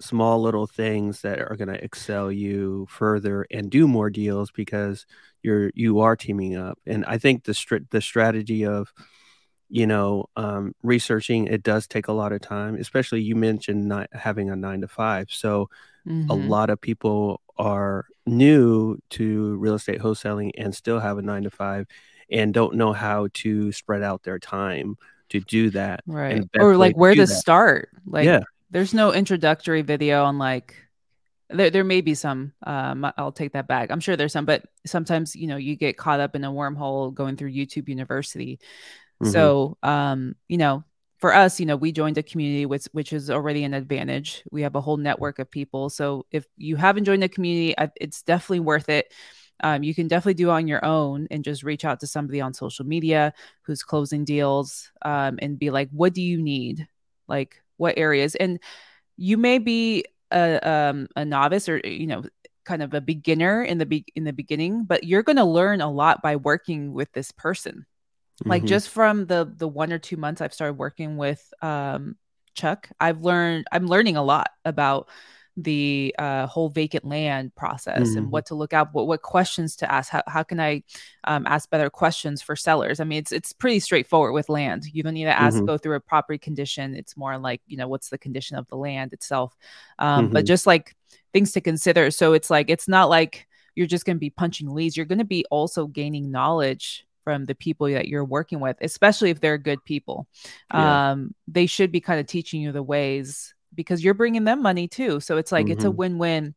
small 0.00 0.40
little 0.42 0.66
things 0.66 1.22
that 1.22 1.38
are 1.40 1.56
going 1.56 1.68
to 1.68 1.84
excel 1.84 2.32
you 2.32 2.86
further 2.90 3.46
and 3.50 3.70
do 3.70 3.86
more 3.88 4.10
deals 4.10 4.50
because 4.50 5.06
you're 5.42 5.70
you 5.74 6.00
are 6.00 6.16
teaming 6.16 6.56
up 6.56 6.78
and 6.86 7.04
i 7.06 7.18
think 7.18 7.44
the 7.44 7.54
str- 7.54 7.88
the 7.90 8.00
strategy 8.00 8.64
of 8.64 8.92
you 9.68 9.86
know 9.86 10.24
um, 10.36 10.74
researching 10.82 11.46
it 11.46 11.62
does 11.62 11.86
take 11.86 12.08
a 12.08 12.12
lot 12.12 12.32
of 12.32 12.40
time 12.40 12.76
especially 12.76 13.22
you 13.22 13.36
mentioned 13.36 13.86
not 13.86 14.08
having 14.12 14.50
a 14.50 14.56
nine 14.56 14.80
to 14.80 14.88
five 14.88 15.26
so 15.30 15.68
a 16.30 16.34
Mhm. 16.34 16.48
lot 16.48 16.70
of 16.70 16.80
people 16.80 17.40
are 17.60 18.06
new 18.26 18.98
to 19.10 19.56
real 19.56 19.74
estate 19.74 20.00
wholesaling 20.00 20.50
and 20.56 20.74
still 20.74 20.98
have 20.98 21.18
a 21.18 21.22
nine 21.22 21.42
to 21.42 21.50
five 21.50 21.86
and 22.30 22.54
don't 22.54 22.74
know 22.74 22.92
how 22.92 23.28
to 23.34 23.70
spread 23.72 24.02
out 24.02 24.22
their 24.22 24.38
time 24.38 24.96
to 25.28 25.40
do 25.40 25.70
that 25.70 26.02
right. 26.06 26.32
and 26.32 26.42
the 26.42 26.46
best 26.46 26.62
or 26.62 26.76
like 26.76 26.96
where 26.96 27.14
do 27.14 27.20
to 27.20 27.26
start. 27.26 27.90
Like 28.06 28.24
yeah. 28.24 28.40
there's 28.70 28.94
no 28.94 29.12
introductory 29.12 29.82
video 29.82 30.24
on 30.24 30.38
like 30.38 30.74
there, 31.50 31.70
there 31.70 31.84
may 31.84 32.00
be 32.00 32.14
some 32.14 32.52
um 32.64 33.06
i'll 33.16 33.32
take 33.32 33.52
that 33.52 33.68
back. 33.68 33.90
I'm 33.90 34.00
sure 34.00 34.16
there's 34.16 34.32
some 34.32 34.46
but 34.46 34.64
sometimes 34.86 35.36
you 35.36 35.46
know 35.46 35.56
you 35.56 35.76
get 35.76 35.96
caught 35.96 36.20
up 36.20 36.34
in 36.34 36.44
a 36.44 36.50
wormhole 36.50 37.12
going 37.12 37.36
through 37.36 37.52
youtube 37.52 37.88
university. 37.88 38.58
Mhm. 39.22 39.32
so 39.32 39.76
um 39.82 40.34
you 40.48 40.56
know 40.56 40.84
for 41.20 41.34
us 41.34 41.60
you 41.60 41.66
know 41.66 41.76
we 41.76 41.92
joined 41.92 42.18
a 42.18 42.22
community 42.22 42.66
which 42.66 42.86
which 42.92 43.12
is 43.12 43.30
already 43.30 43.64
an 43.64 43.74
advantage. 43.74 44.42
We 44.50 44.62
have 44.62 44.74
a 44.74 44.80
whole 44.80 44.96
network 44.96 45.38
of 45.38 45.50
people. 45.50 45.90
So 45.90 46.26
if 46.32 46.46
you 46.56 46.76
haven't 46.76 47.04
joined 47.04 47.24
a 47.24 47.28
community 47.28 47.74
it's 47.96 48.22
definitely 48.22 48.60
worth 48.60 48.88
it. 48.88 49.12
Um, 49.62 49.82
you 49.82 49.94
can 49.94 50.08
definitely 50.08 50.34
do 50.34 50.48
on 50.50 50.66
your 50.68 50.82
own 50.84 51.28
and 51.30 51.44
just 51.44 51.62
reach 51.62 51.84
out 51.84 52.00
to 52.00 52.06
somebody 52.06 52.40
on 52.40 52.54
social 52.54 52.86
media 52.86 53.34
who's 53.62 53.82
closing 53.82 54.24
deals 54.24 54.90
um, 55.02 55.38
and 55.42 55.58
be 55.58 55.70
like 55.70 55.90
what 55.90 56.14
do 56.14 56.22
you 56.22 56.40
need? 56.42 56.88
Like 57.28 57.62
what 57.76 57.98
areas? 57.98 58.34
And 58.36 58.58
you 59.16 59.36
may 59.36 59.58
be 59.58 60.04
a 60.32 60.58
um 60.68 61.08
a 61.16 61.24
novice 61.24 61.68
or 61.68 61.78
you 61.84 62.06
know 62.06 62.22
kind 62.64 62.82
of 62.82 62.94
a 62.94 63.00
beginner 63.00 63.62
in 63.64 63.78
the 63.78 63.86
be- 63.86 64.04
in 64.14 64.24
the 64.24 64.32
beginning 64.32 64.84
but 64.84 65.04
you're 65.04 65.22
going 65.22 65.36
to 65.36 65.44
learn 65.44 65.80
a 65.80 65.90
lot 65.90 66.22
by 66.22 66.36
working 66.36 66.92
with 66.92 67.10
this 67.12 67.32
person 67.32 67.84
like 68.48 68.62
Mhm. 68.62 68.66
just 68.66 68.88
from 68.88 69.26
the 69.26 69.52
the 69.56 69.68
one 69.68 69.92
or 69.92 69.98
two 69.98 70.16
months 70.16 70.40
i've 70.40 70.54
started 70.54 70.74
working 70.74 71.16
with 71.16 71.52
um 71.62 72.16
chuck 72.54 72.88
i've 73.00 73.22
learned 73.22 73.66
i'm 73.72 73.86
learning 73.86 74.16
a 74.16 74.22
lot 74.22 74.50
about 74.64 75.08
the 75.56 76.14
uh, 76.18 76.46
whole 76.46 76.70
vacant 76.70 77.04
land 77.04 77.54
process 77.54 78.14
Mhm. 78.14 78.16
and 78.16 78.30
what 78.30 78.46
to 78.46 78.54
look 78.54 78.72
out 78.72 78.94
what, 78.94 79.06
what 79.08 79.20
questions 79.20 79.76
to 79.76 79.92
ask 79.92 80.08
how, 80.10 80.22
how 80.26 80.42
can 80.42 80.58
i 80.60 80.82
um, 81.24 81.44
ask 81.46 81.68
better 81.70 81.90
questions 81.90 82.40
for 82.40 82.56
sellers 82.56 83.00
i 83.00 83.04
mean 83.04 83.18
it's 83.18 83.32
it's 83.32 83.52
pretty 83.52 83.78
straightforward 83.80 84.32
with 84.32 84.48
land 84.48 84.84
you 84.92 85.02
don't 85.02 85.12
need 85.12 85.24
to 85.24 85.38
ask 85.38 85.62
Mhm. 85.62 85.66
go 85.66 85.76
through 85.76 85.96
a 85.96 86.00
property 86.00 86.38
condition 86.38 86.94
it's 86.94 87.16
more 87.16 87.36
like 87.36 87.60
you 87.66 87.76
know 87.76 87.88
what's 87.88 88.08
the 88.08 88.16
condition 88.18 88.56
of 88.56 88.66
the 88.68 88.76
land 88.76 89.12
itself 89.12 89.56
um, 89.98 90.28
but 90.28 90.44
Mhm. 90.44 90.46
just 90.46 90.66
like 90.66 90.94
things 91.32 91.52
to 91.52 91.60
consider 91.60 92.10
so 92.10 92.32
it's 92.32 92.48
like 92.48 92.70
it's 92.70 92.88
not 92.88 93.10
like 93.10 93.46
you're 93.74 93.86
just 93.86 94.04
going 94.04 94.16
to 94.16 94.20
be 94.20 94.30
punching 94.30 94.72
leads 94.72 94.96
you're 94.96 95.04
going 95.06 95.18
to 95.18 95.24
be 95.24 95.44
also 95.50 95.86
gaining 95.86 96.30
knowledge 96.30 97.06
from 97.24 97.44
the 97.46 97.54
people 97.54 97.86
that 97.88 98.08
you're 98.08 98.24
working 98.24 98.60
with 98.60 98.76
especially 98.80 99.30
if 99.30 99.40
they're 99.40 99.58
good 99.58 99.84
people 99.84 100.26
Yeah. 100.72 101.10
um 101.10 101.34
they 101.48 101.66
should 101.66 101.92
be 101.92 102.00
kind 102.00 102.20
of 102.20 102.26
teaching 102.26 102.60
you 102.60 102.72
the 102.72 102.82
ways 102.82 103.54
because 103.74 104.02
you're 104.02 104.14
bringing 104.14 104.44
them 104.44 104.62
money 104.62 104.88
too 104.88 105.20
so 105.20 105.36
it's 105.36 105.52
like 105.52 105.70
it's 105.70 105.84
a 105.84 105.88
Mhm. 105.88 105.96
win-win 105.96 106.54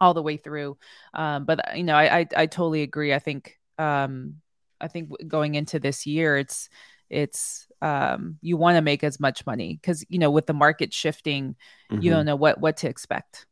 all 0.00 0.14
the 0.14 0.22
way 0.22 0.36
through 0.36 0.76
um 1.14 1.44
but 1.44 1.76
you 1.76 1.82
know 1.84 1.94
I, 1.96 2.20
I 2.20 2.26
i 2.36 2.46
totally 2.46 2.82
agree 2.82 3.14
i 3.14 3.18
think 3.18 3.58
um 3.78 4.36
i 4.80 4.88
think 4.88 5.10
going 5.26 5.54
into 5.54 5.78
this 5.78 6.06
year 6.06 6.36
it's 6.36 6.68
it's 7.08 7.66
um 7.82 8.38
you 8.42 8.56
want 8.56 8.76
to 8.76 8.82
make 8.82 9.04
as 9.04 9.18
much 9.20 9.46
money 9.46 9.78
because 9.80 10.04
you 10.08 10.18
know 10.18 10.30
with 10.30 10.46
the 10.46 10.52
market 10.52 10.92
shifting 10.92 11.56
you 11.90 11.98
Mhm. 11.98 12.10
don't 12.10 12.26
know 12.26 12.36
what 12.36 12.60
what 12.60 12.76
to 12.78 12.88
expect 12.88 13.46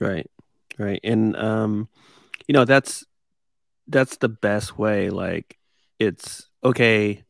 Right. 0.00 0.30
Right. 0.78 1.00
And 1.02 1.34
um 1.36 1.88
you 2.46 2.52
know 2.52 2.64
that's 2.64 3.04
that's 3.88 4.18
the 4.18 4.28
best 4.28 4.78
way 4.78 5.10
like 5.10 5.57
it's 5.98 6.48
okay 6.64 7.22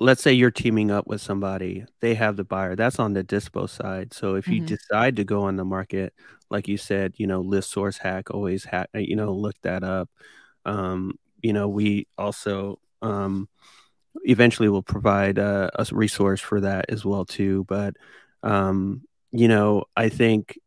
let's 0.00 0.22
say 0.22 0.32
you're 0.32 0.50
teaming 0.50 0.90
up 0.90 1.06
with 1.06 1.20
somebody 1.20 1.84
they 2.00 2.14
have 2.14 2.36
the 2.36 2.44
buyer 2.44 2.76
that's 2.76 2.98
on 2.98 3.12
the 3.14 3.24
dispo 3.24 3.68
side. 3.68 4.12
So 4.14 4.34
if 4.36 4.50
you 4.50 4.60
Mhm. 4.60 4.66
decide 4.66 5.16
to 5.16 5.24
go 5.24 5.42
on 5.44 5.56
the 5.56 5.64
market 5.64 6.12
like 6.50 6.68
you 6.68 6.76
said 6.76 7.14
you 7.16 7.26
know 7.26 7.40
list 7.40 7.70
source 7.70 7.98
hack 7.98 8.30
always 8.30 8.64
hack 8.64 8.88
you 8.94 9.16
know 9.16 9.32
look 9.32 9.56
that 9.62 9.82
up. 9.84 10.08
Um 10.64 11.18
you 11.42 11.52
know 11.52 11.68
we 11.68 12.06
also 12.18 12.78
um 13.02 13.48
eventually 14.24 14.68
will 14.68 14.82
provide 14.82 15.38
a, 15.38 15.70
a 15.76 15.86
resource 15.92 16.40
for 16.40 16.60
that 16.60 16.86
as 16.90 17.04
well 17.04 17.24
too. 17.24 17.64
But 17.68 17.96
um 18.42 19.02
you 19.32 19.48
know 19.48 19.84
i 19.96 20.08
think 20.08 20.58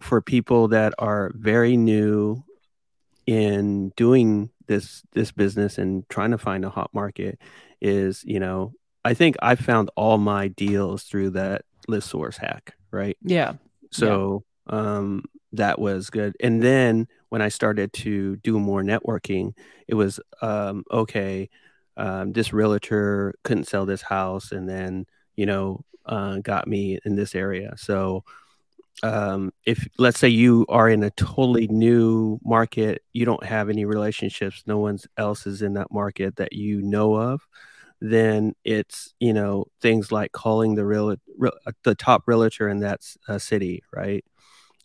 for 0.00 0.20
people 0.20 0.68
that 0.68 0.94
are 0.98 1.32
very 1.34 1.76
new 1.76 2.42
in 3.26 3.90
doing 3.96 4.50
this 4.70 5.02
this 5.12 5.32
business 5.32 5.78
and 5.78 6.08
trying 6.08 6.30
to 6.30 6.38
find 6.38 6.64
a 6.64 6.70
hot 6.70 6.90
market 6.94 7.38
is 7.80 8.22
you 8.24 8.38
know 8.38 8.72
i 9.04 9.12
think 9.12 9.34
i 9.42 9.56
found 9.56 9.90
all 9.96 10.16
my 10.16 10.46
deals 10.48 11.02
through 11.02 11.30
that 11.30 11.64
list 11.88 12.08
source 12.08 12.36
hack 12.36 12.74
right? 12.90 13.16
Yeah. 13.22 13.54
So 13.90 14.44
um 14.66 15.24
that 15.52 15.80
was 15.80 16.10
good. 16.10 16.36
And 16.40 16.62
then 16.62 17.08
when 17.28 17.42
i 17.42 17.48
started 17.48 17.92
to 17.92 18.36
do 18.36 18.58
more 18.58 18.82
networking 18.82 19.52
it 19.88 19.94
was 19.94 20.20
um 20.42 20.84
okay 20.90 21.48
um 21.96 22.32
this 22.32 22.52
realtor 22.52 23.34
couldn't 23.42 23.68
sell 23.68 23.86
this 23.86 24.02
house 24.02 24.52
and 24.52 24.68
then 24.68 25.06
you 25.36 25.46
know 25.46 25.84
uh, 26.06 26.38
got 26.38 26.66
me 26.66 26.98
in 27.04 27.14
this 27.14 27.34
area. 27.34 27.74
So 27.76 28.24
um, 29.02 29.52
if 29.64 29.86
let's 29.98 30.18
say 30.18 30.28
you 30.28 30.66
are 30.68 30.88
in 30.88 31.02
a 31.02 31.10
totally 31.10 31.66
new 31.68 32.38
market, 32.44 33.02
you 33.12 33.24
don't 33.24 33.44
have 33.44 33.68
any 33.70 33.84
relationships, 33.84 34.62
no 34.66 34.78
one 34.78 34.98
else 35.16 35.46
is 35.46 35.62
in 35.62 35.74
that 35.74 35.90
market 35.90 36.36
that 36.36 36.52
you 36.52 36.82
know 36.82 37.14
of, 37.14 37.40
then 38.00 38.54
it's 38.64 39.14
you 39.20 39.32
know 39.32 39.66
things 39.80 40.12
like 40.12 40.32
calling 40.32 40.74
the 40.74 40.84
real, 40.84 41.16
real 41.38 41.52
the 41.84 41.94
top 41.94 42.24
realtor 42.26 42.68
in 42.68 42.80
that 42.80 43.00
uh, 43.28 43.38
city, 43.38 43.82
right, 43.92 44.24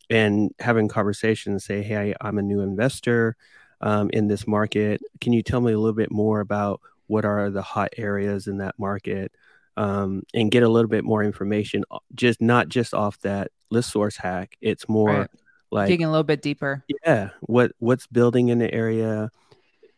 and 0.09 0.51
having 0.59 0.87
conversations. 0.87 1.65
Say, 1.65 1.81
hey, 1.83 2.15
I'm 2.21 2.37
a 2.37 2.41
new 2.43 2.61
investor 2.61 3.35
um, 3.81 4.09
in 4.13 4.27
this 4.27 4.47
market. 4.47 5.01
Can 5.21 5.33
you 5.33 5.43
tell 5.43 5.61
me 5.61 5.73
a 5.73 5.79
little 5.79 5.93
bit 5.95 6.11
more 6.11 6.39
about 6.39 6.81
what 7.07 7.25
are 7.25 7.49
the 7.49 7.61
hot 7.61 7.89
areas 7.97 8.47
in 8.47 8.57
that 8.59 8.75
market? 8.79 9.31
Um, 9.77 10.23
and 10.33 10.49
get 10.51 10.63
a 10.63 10.69
little 10.69 10.89
bit 10.89 11.03
more 11.03 11.21
information, 11.21 11.83
uh, 11.91 11.99
just 12.13 12.41
not 12.41 12.69
just 12.69 12.93
off 12.93 13.19
that 13.21 13.51
list 13.75 13.91
source 13.91 14.17
hack. 14.17 14.57
It's 14.61 14.87
more 14.89 15.11
Right. 15.19 15.29
like, 15.71 15.87
digging 15.87 16.07
a 16.07 16.11
little 16.11 16.23
bit 16.23 16.41
deeper 16.41 16.83
yeah, 17.05 17.29
what 17.41 17.71
what's 17.79 18.07
building 18.07 18.49
in 18.49 18.59
the 18.59 18.73
area? 18.73 19.29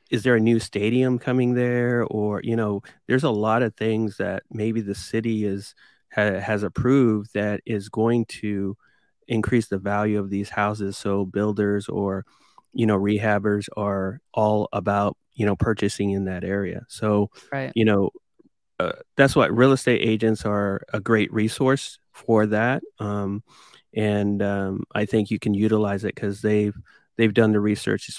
Is 0.09 0.23
there 0.23 0.35
a 0.35 0.39
new 0.39 0.59
stadium 0.59 1.19
coming 1.19 1.53
there, 1.53 2.03
or 2.05 2.41
you 2.43 2.55
know, 2.55 2.81
there's 3.07 3.23
a 3.23 3.29
lot 3.29 3.61
of 3.61 3.75
things 3.75 4.17
that 4.17 4.43
maybe 4.49 4.81
the 4.81 4.95
city 4.95 5.43
is 5.45 5.75
ha, 6.13 6.39
has 6.39 6.63
approved 6.63 7.33
that 7.33 7.61
is 7.65 7.89
going 7.89 8.25
to 8.41 8.77
increase 9.27 9.67
the 9.67 9.77
value 9.77 10.19
of 10.19 10.29
these 10.29 10.49
houses. 10.49 10.97
So 10.97 11.25
builders 11.25 11.89
or 11.89 12.25
you 12.73 12.85
know 12.85 12.97
rehabbers 12.97 13.67
are 13.75 14.21
all 14.33 14.69
about 14.71 15.17
you 15.33 15.45
know 15.45 15.55
purchasing 15.55 16.11
in 16.11 16.25
that 16.25 16.43
area. 16.43 16.85
So 16.87 17.29
right 17.51 17.71
you 17.75 17.83
know 17.85 18.11
uh, 18.79 18.93
that's 19.17 19.35
what 19.35 19.55
real 19.55 19.71
estate 19.71 20.01
agents 20.07 20.45
are 20.45 20.83
a 20.93 20.99
great 20.99 21.33
resource 21.33 21.97
for 22.17 22.47
that. 22.47 22.83
Um, 22.99 23.43
and 23.93 24.41
um, 24.41 24.83
I 24.93 25.05
think 25.05 25.31
you 25.31 25.39
can 25.39 25.53
utilize 25.53 26.03
it 26.03 26.15
because 26.15 26.41
they've 26.41 26.75
they've 27.17 27.33
done 27.33 27.51
the 27.51 27.59
research, 27.59 28.09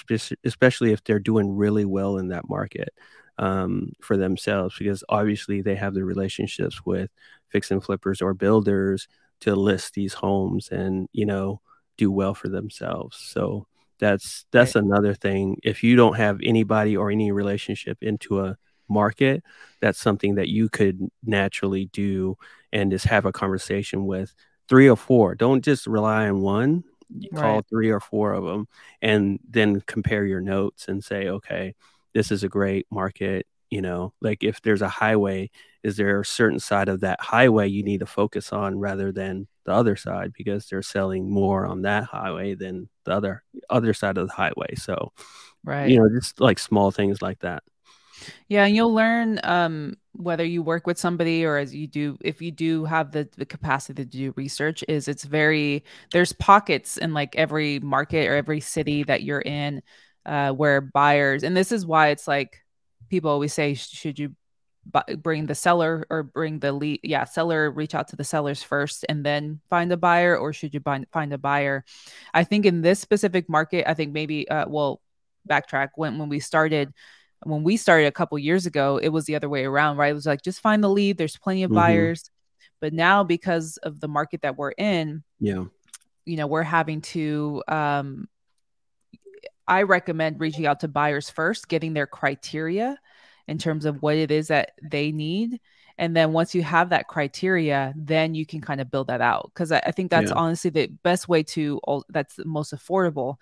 especially 0.43 0.91
if 0.91 1.03
they're 1.03 1.19
doing 1.19 1.55
really 1.55 1.85
well 1.85 2.17
in 2.17 2.29
that 2.29 2.49
market 2.49 2.89
um, 3.37 3.93
for 4.01 4.17
themselves, 4.17 4.75
because 4.77 5.03
obviously 5.09 5.61
they 5.61 5.75
have 5.75 5.93
the 5.93 6.03
relationships 6.03 6.85
with 6.85 7.09
fix 7.49 7.71
and 7.71 7.83
flippers 7.83 8.21
or 8.21 8.33
builders 8.33 9.07
to 9.41 9.55
list 9.55 9.93
these 9.93 10.13
homes 10.13 10.69
and 10.69 11.07
you 11.13 11.25
know 11.25 11.61
do 11.97 12.11
well 12.11 12.33
for 12.33 12.49
themselves. 12.49 13.17
So 13.17 13.67
that's 13.99 14.45
that's 14.51 14.75
right. 14.75 14.83
another 14.83 15.13
thing. 15.13 15.57
If 15.63 15.83
you 15.83 15.95
don't 15.95 16.17
have 16.17 16.39
anybody 16.43 16.97
or 16.97 17.11
any 17.11 17.31
relationship 17.31 17.97
into 18.01 18.41
a 18.41 18.57
market, 18.89 19.43
that's 19.81 19.99
something 19.99 20.35
that 20.35 20.49
you 20.49 20.69
could 20.69 21.09
naturally 21.23 21.85
do 21.87 22.37
and 22.71 22.91
just 22.91 23.05
have 23.05 23.25
a 23.25 23.31
conversation 23.31 24.05
with 24.05 24.33
three 24.67 24.89
or 24.89 24.97
four. 24.97 25.35
Don't 25.35 25.63
just 25.63 25.87
rely 25.87 26.27
on 26.27 26.41
one. 26.41 26.83
Right. 27.31 27.41
call 27.41 27.61
three 27.67 27.89
or 27.89 27.99
four 27.99 28.33
of 28.33 28.43
them 28.43 28.67
and 29.01 29.39
then 29.49 29.81
compare 29.81 30.25
your 30.25 30.41
notes 30.41 30.87
and 30.87 31.03
say, 31.03 31.27
okay, 31.27 31.73
this 32.13 32.31
is 32.31 32.43
a 32.43 32.47
great 32.49 32.85
market. 32.91 33.47
You 33.71 33.81
know, 33.81 34.13
like 34.21 34.43
if 34.43 34.61
there's 34.61 34.83
a 34.83 34.89
highway, 34.89 35.49
is 35.83 35.97
there 35.97 36.19
a 36.19 36.25
certain 36.25 36.59
side 36.59 36.87
of 36.87 36.99
that 37.01 37.19
highway 37.21 37.67
you 37.67 37.83
need 37.83 38.01
to 38.01 38.05
focus 38.05 38.51
on 38.51 38.77
rather 38.79 39.11
than 39.11 39.47
the 39.65 39.73
other 39.73 39.95
side 39.95 40.33
because 40.33 40.67
they're 40.67 40.81
selling 40.81 41.29
more 41.29 41.65
on 41.65 41.83
that 41.83 42.03
highway 42.03 42.55
than 42.55 42.89
the 43.05 43.13
other 43.13 43.43
other 43.69 43.93
side 43.93 44.17
of 44.17 44.27
the 44.27 44.33
highway. 44.33 44.75
So, 44.75 45.11
right, 45.63 45.89
you 45.89 45.97
know, 45.99 46.09
just 46.09 46.39
like 46.39 46.59
small 46.59 46.91
things 46.91 47.21
like 47.21 47.39
that. 47.39 47.63
Yeah, 48.47 48.65
and 48.65 48.75
you'll 48.75 48.93
learn 48.93 49.39
um, 49.43 49.97
whether 50.13 50.43
you 50.43 50.61
work 50.61 50.87
with 50.87 50.97
somebody 50.97 51.45
or 51.45 51.57
as 51.57 51.73
you 51.73 51.87
do, 51.87 52.17
if 52.21 52.41
you 52.41 52.51
do 52.51 52.85
have 52.85 53.11
the, 53.11 53.29
the 53.37 53.45
capacity 53.45 54.03
to 54.03 54.09
do 54.09 54.33
research, 54.35 54.83
is 54.87 55.07
it's 55.07 55.23
very 55.23 55.83
there's 56.11 56.33
pockets 56.33 56.97
in 56.97 57.13
like 57.13 57.35
every 57.35 57.79
market 57.79 58.27
or 58.27 58.35
every 58.35 58.59
city 58.59 59.03
that 59.03 59.23
you're 59.23 59.41
in 59.41 59.81
uh, 60.25 60.51
where 60.51 60.81
buyers, 60.81 61.43
and 61.43 61.55
this 61.55 61.71
is 61.71 61.85
why 61.85 62.09
it's 62.09 62.27
like 62.27 62.57
people 63.09 63.31
always 63.31 63.53
say, 63.53 63.73
should 63.73 64.19
you 64.19 64.35
bring 65.17 65.45
the 65.45 65.55
seller 65.55 66.05
or 66.09 66.23
bring 66.23 66.57
the 66.59 66.71
lead 66.71 66.99
yeah 67.03 67.23
seller 67.23 67.69
reach 67.69 67.93
out 67.93 68.07
to 68.07 68.15
the 68.15 68.23
sellers 68.23 68.63
first 68.63 69.05
and 69.07 69.23
then 69.23 69.59
find 69.69 69.91
a 69.91 69.97
buyer 69.97 70.35
or 70.35 70.51
should 70.51 70.73
you 70.73 70.79
find 70.79 71.05
find 71.11 71.31
a 71.33 71.37
buyer? 71.37 71.83
I 72.33 72.43
think 72.43 72.65
in 72.65 72.81
this 72.81 72.99
specific 72.99 73.49
market 73.49 73.87
i 73.89 73.93
think 73.93 74.13
maybe 74.13 74.49
uh, 74.49 74.65
well 74.67 75.01
backtrack 75.47 75.89
when 75.95 76.17
when 76.17 76.29
we 76.29 76.39
started 76.39 76.91
when 77.43 77.63
we 77.63 77.77
started 77.77 78.07
a 78.07 78.11
couple 78.11 78.37
years 78.37 78.65
ago 78.65 78.97
it 78.97 79.09
was 79.09 79.25
the 79.25 79.35
other 79.35 79.49
way 79.49 79.65
around 79.65 79.97
right? 79.97 80.11
It 80.11 80.15
was 80.15 80.25
like 80.25 80.41
just 80.41 80.61
find 80.61 80.83
the 80.83 80.89
lead. 80.89 81.17
There's 81.17 81.37
plenty 81.37 81.63
of 81.63 81.69
mm-hmm. 81.69 81.79
buyers. 81.79 82.29
But 82.81 82.93
now 82.93 83.23
because 83.23 83.77
of 83.77 83.99
the 83.99 84.07
market 84.07 84.41
that 84.43 84.57
we're 84.57 84.71
in 84.71 85.23
yeah. 85.39 85.65
you 86.25 86.37
know 86.37 86.47
we're 86.47 86.63
having 86.63 87.01
to 87.01 87.61
um 87.67 88.29
i 89.67 89.81
recommend 89.81 90.39
reaching 90.39 90.65
out 90.65 90.79
to 90.79 90.87
buyers 90.87 91.29
first 91.29 91.67
getting 91.67 91.93
their 91.93 92.07
criteria 92.07 92.97
in 93.49 93.57
terms 93.57 93.85
of 93.85 94.01
what 94.01 94.15
it 94.15 94.29
is 94.29 94.49
that 94.49 94.73
they 94.81 95.11
need. 95.11 95.59
And 95.97 96.15
then 96.15 96.31
once 96.31 96.53
you 96.53 96.61
have 96.61 96.91
that 96.91 97.07
criteria 97.07 97.93
then 97.97 98.35
you 98.35 98.45
can 98.45 98.61
kind 98.61 98.79
of 98.79 98.91
build 98.91 99.07
that 99.07 99.21
out. 99.21 99.49
Because 99.53 99.71
I, 99.71 99.81
I, 99.87 99.91
think 99.91 100.11
that's 100.11 100.29
yeah. 100.29 100.37
honestly 100.37 100.69
the 100.69 100.87
best 100.87 101.27
way 101.27 101.43
to 101.43 101.81
that's 102.09 102.35
the 102.35 102.45
most 102.45 102.73
affordable. 102.73 103.37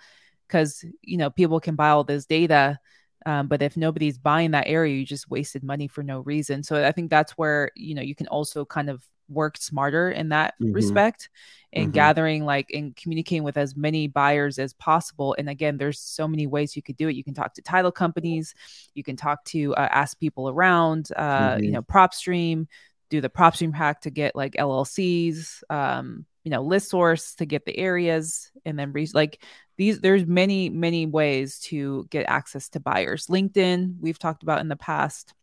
Because 0.48 0.84
you 1.02 1.18
know 1.18 1.30
people 1.30 1.60
can 1.60 1.76
buy 1.76 1.90
all 1.90 2.06
this 2.06 2.26
data 2.26 2.80
um, 3.26 3.48
but 3.48 3.62
if 3.62 3.76
nobody's 3.76 4.18
buying 4.18 4.52
that 4.52 4.68
area 4.68 4.96
you 4.96 5.06
just 5.06 5.30
wasted 5.30 5.64
money 5.64 5.88
for 5.88 6.04
no 6.04 6.20
reason 6.20 6.64
so 6.64 6.86
i 6.86 6.92
think 6.92 7.10
that's 7.10 7.34
where 7.34 7.72
you 7.76 7.96
know 7.96 8.02
you 8.02 8.16
can 8.16 8.28
also 8.28 8.66
kind 8.66 8.90
of 8.90 9.04
work 9.30 9.58
smarter 9.58 10.10
in 10.10 10.30
that 10.30 10.54
mm-hmm. 10.62 10.74
respect 10.74 11.30
and 11.74 11.86
mm-hmm. 11.86 11.94
gathering 11.94 12.46
like 12.46 12.70
and 12.74 12.96
communicating 12.96 13.44
with 13.44 13.58
as 13.58 13.76
many 13.76 14.08
buyers 14.08 14.58
as 14.58 14.74
possible 14.74 15.36
and 15.38 15.50
again 15.50 15.78
there's 15.78 16.00
so 16.00 16.28
many 16.28 16.48
ways 16.48 16.76
you 16.76 16.82
could 16.82 16.96
do 16.98 17.10
it 17.10 17.16
you 17.16 17.24
can 17.24 17.34
talk 17.34 17.54
to 17.54 17.62
title 17.62 17.92
companies 17.92 18.56
you 18.94 19.04
can 19.04 19.16
talk 19.16 19.44
to 19.44 19.76
uh, 19.76 19.88
ask 19.92 20.20
people 20.20 20.50
around 20.50 21.10
uh, 21.16 21.52
mm-hmm. 21.52 21.64
you 21.64 21.72
know 21.72 21.82
propstream 21.82 22.68
do 23.10 23.22
the 23.22 23.30
propstream 23.30 23.74
hack 23.74 24.02
to 24.02 24.10
get 24.10 24.36
like 24.36 24.54
llcs 24.54 25.62
um, 25.70 26.26
you 26.44 26.52
know 26.52 26.62
list 26.62 26.90
source 26.90 27.36
to 27.36 27.46
get 27.46 27.66
the 27.66 27.78
areas 27.78 28.52
and 28.66 28.80
then 28.80 28.94
re- 28.94 29.10
like 29.14 29.44
these 29.78 30.00
there's 30.00 30.26
many 30.26 30.70
many 30.70 31.06
ways 31.06 31.60
to 31.60 32.08
get 32.10 32.26
access 32.28 32.70
to 32.70 32.80
buyers. 32.80 33.28
Linkedin 33.28 33.96
we've 34.00 34.20
talked 34.20 34.44
about 34.44 34.60
in 34.60 34.68
the 34.68 34.76
past 34.76 35.34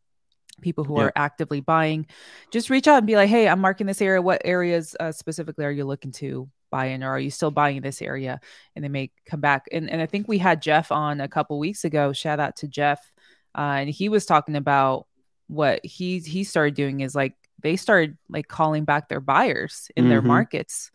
people 0.61 0.85
who 0.85 0.97
are 0.97 1.13
actively 1.17 1.61
buying. 1.61 2.07
Just 2.53 2.71
reach 2.71 2.87
out 2.87 2.99
and 2.99 3.07
be 3.07 3.17
like 3.17 3.29
hey 3.29 3.49
i'm 3.49 3.61
marking 3.61 3.87
this 3.87 4.03
area. 4.03 4.23
What 4.23 4.43
areas 4.45 4.95
uh, 4.99 5.13
specifically 5.13 5.65
are 5.65 5.71
you 5.71 5.85
looking 5.85 6.13
to 6.13 6.49
buy 6.71 6.87
in? 6.87 7.05
Or 7.05 7.11
are 7.11 7.21
you 7.21 7.31
still 7.31 7.51
buying 7.51 7.81
this 7.81 8.03
area? 8.03 8.41
And 8.75 8.85
they 8.85 8.89
may 8.89 9.11
come 9.27 9.41
back. 9.41 9.67
And, 9.73 9.89
and 9.89 10.03
i 10.03 10.07
think 10.07 10.29
we 10.29 10.39
had 10.39 10.63
jeff 10.63 10.93
on 10.93 11.21
a 11.21 11.29
couple 11.29 11.59
weeks 11.59 11.85
ago. 11.85 12.13
Shout 12.13 12.41
out 12.41 12.57
to 12.57 12.69
jeff. 12.69 13.01
Uh, 13.57 13.77
and 13.79 13.91
he 13.91 14.09
was 14.09 14.27
talking 14.27 14.57
about 14.57 15.07
what 15.47 15.85
he 15.85 16.19
he 16.19 16.45
started 16.45 16.75
doing 16.75 17.01
is 17.01 17.15
like 17.15 17.35
they 17.61 17.77
started 17.77 18.17
like 18.29 18.49
calling 18.49 18.85
back 18.85 19.09
their 19.09 19.21
buyers 19.21 19.91
in 19.97 20.05
mm-hmm. 20.05 20.11
their 20.11 20.23
markets 20.23 20.91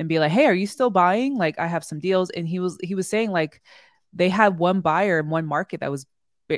and 0.00 0.08
be 0.08 0.18
like 0.18 0.32
hey 0.32 0.46
are 0.46 0.54
you 0.54 0.66
still 0.66 0.90
buying 0.90 1.36
like 1.36 1.58
i 1.58 1.66
have 1.66 1.84
some 1.84 2.00
deals 2.00 2.30
and 2.30 2.48
he 2.48 2.58
was 2.58 2.76
he 2.82 2.96
was 2.96 3.08
saying 3.08 3.30
like 3.30 3.62
they 4.12 4.28
had 4.28 4.58
one 4.58 4.80
buyer 4.80 5.20
in 5.20 5.30
one 5.30 5.46
market 5.46 5.78
that 5.80 5.90
was 5.90 6.06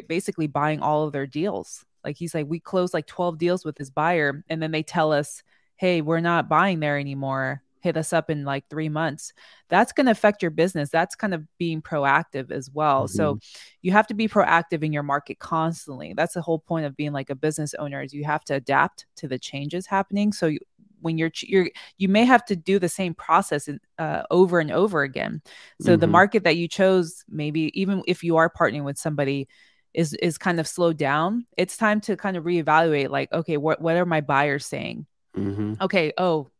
basically 0.09 0.47
buying 0.47 0.81
all 0.81 1.05
of 1.05 1.13
their 1.13 1.27
deals 1.27 1.85
like 2.05 2.17
he's 2.17 2.35
like, 2.35 2.47
we 2.47 2.61
closed 2.61 2.95
like 2.95 3.07
12 3.07 3.39
deals 3.39 3.65
with 3.65 3.77
this 3.77 3.91
buyer. 3.91 4.45
And 4.49 4.63
then 4.63 4.71
they 4.71 4.83
tell 4.83 5.13
us, 5.13 5.43
hey, 5.77 6.01
we're 6.01 6.21
not 6.21 6.49
buying 6.49 6.81
there 6.81 6.99
anymore. 6.99 7.63
Hit 7.81 7.97
us 7.97 8.13
up 8.13 8.31
in 8.31 8.45
like 8.45 8.69
three 8.69 8.89
months. 8.89 9.33
That's 9.69 9.93
going 9.93 10.07
to 10.07 10.13
affect 10.13 10.41
your 10.41 10.53
business. 10.53 10.91
That's 10.91 11.17
kind 11.17 11.35
of 11.35 11.45
being 11.59 11.83
proactive 11.83 12.53
as 12.53 12.71
well. 12.71 13.05
Mm-hmm. 13.05 13.17
So 13.17 13.39
you 13.83 13.91
have 13.91 14.07
to 14.09 14.15
be 14.15 14.29
proactive 14.29 14.85
in 14.85 14.93
your 14.93 15.03
market 15.03 15.41
constantly. 15.41 16.15
That's 16.15 16.35
the 16.35 16.43
whole 16.43 16.61
point 16.61 16.87
of 16.87 16.97
being 16.97 17.13
like 17.13 17.31
a 17.31 17.35
business 17.35 17.75
owner 17.75 18.01
is 18.01 18.15
you 18.15 18.25
have 18.25 18.45
to 18.45 18.55
adapt 18.55 19.07
to 19.17 19.27
the 19.27 19.39
changes 19.39 19.87
happening. 19.87 20.33
So 20.33 20.47
you, 20.47 20.61
when 21.03 21.19
you're 21.19 21.31
you're 21.43 21.69
you 21.99 22.09
may 22.09 22.25
have 22.25 22.45
to 22.47 22.57
do 22.57 22.79
the 22.79 22.89
same 22.89 23.15
process 23.15 23.69
uh, 23.99 24.23
over 24.31 24.61
and 24.61 24.71
over 24.71 25.03
again. 25.03 25.43
So 25.81 25.93
mm-hmm. 25.93 26.01
the 26.01 26.07
market 26.07 26.45
that 26.45 26.57
you 26.57 26.69
chose 26.69 27.25
maybe 27.29 27.79
even 27.79 28.03
if 28.07 28.25
you 28.25 28.37
are 28.37 28.51
partnering 28.51 28.85
with 28.85 28.99
somebody 28.99 29.49
is 29.93 30.15
is 30.15 30.39
kind 30.39 30.59
of 30.59 30.67
slowed 30.67 30.97
down. 30.97 31.47
It's 31.57 31.77
time 31.77 32.01
to 32.03 32.17
kind 32.17 32.37
of 32.37 32.45
reevaluate 32.45 33.11
like 33.11 33.33
okay 33.33 33.57
what 33.57 33.81
what 33.81 33.97
are 33.97 34.07
my 34.07 34.21
buyers 34.21 34.67
saying? 34.67 35.07
Mm-hmm. 35.37 35.75
okay 35.81 36.13
oh 36.19 36.51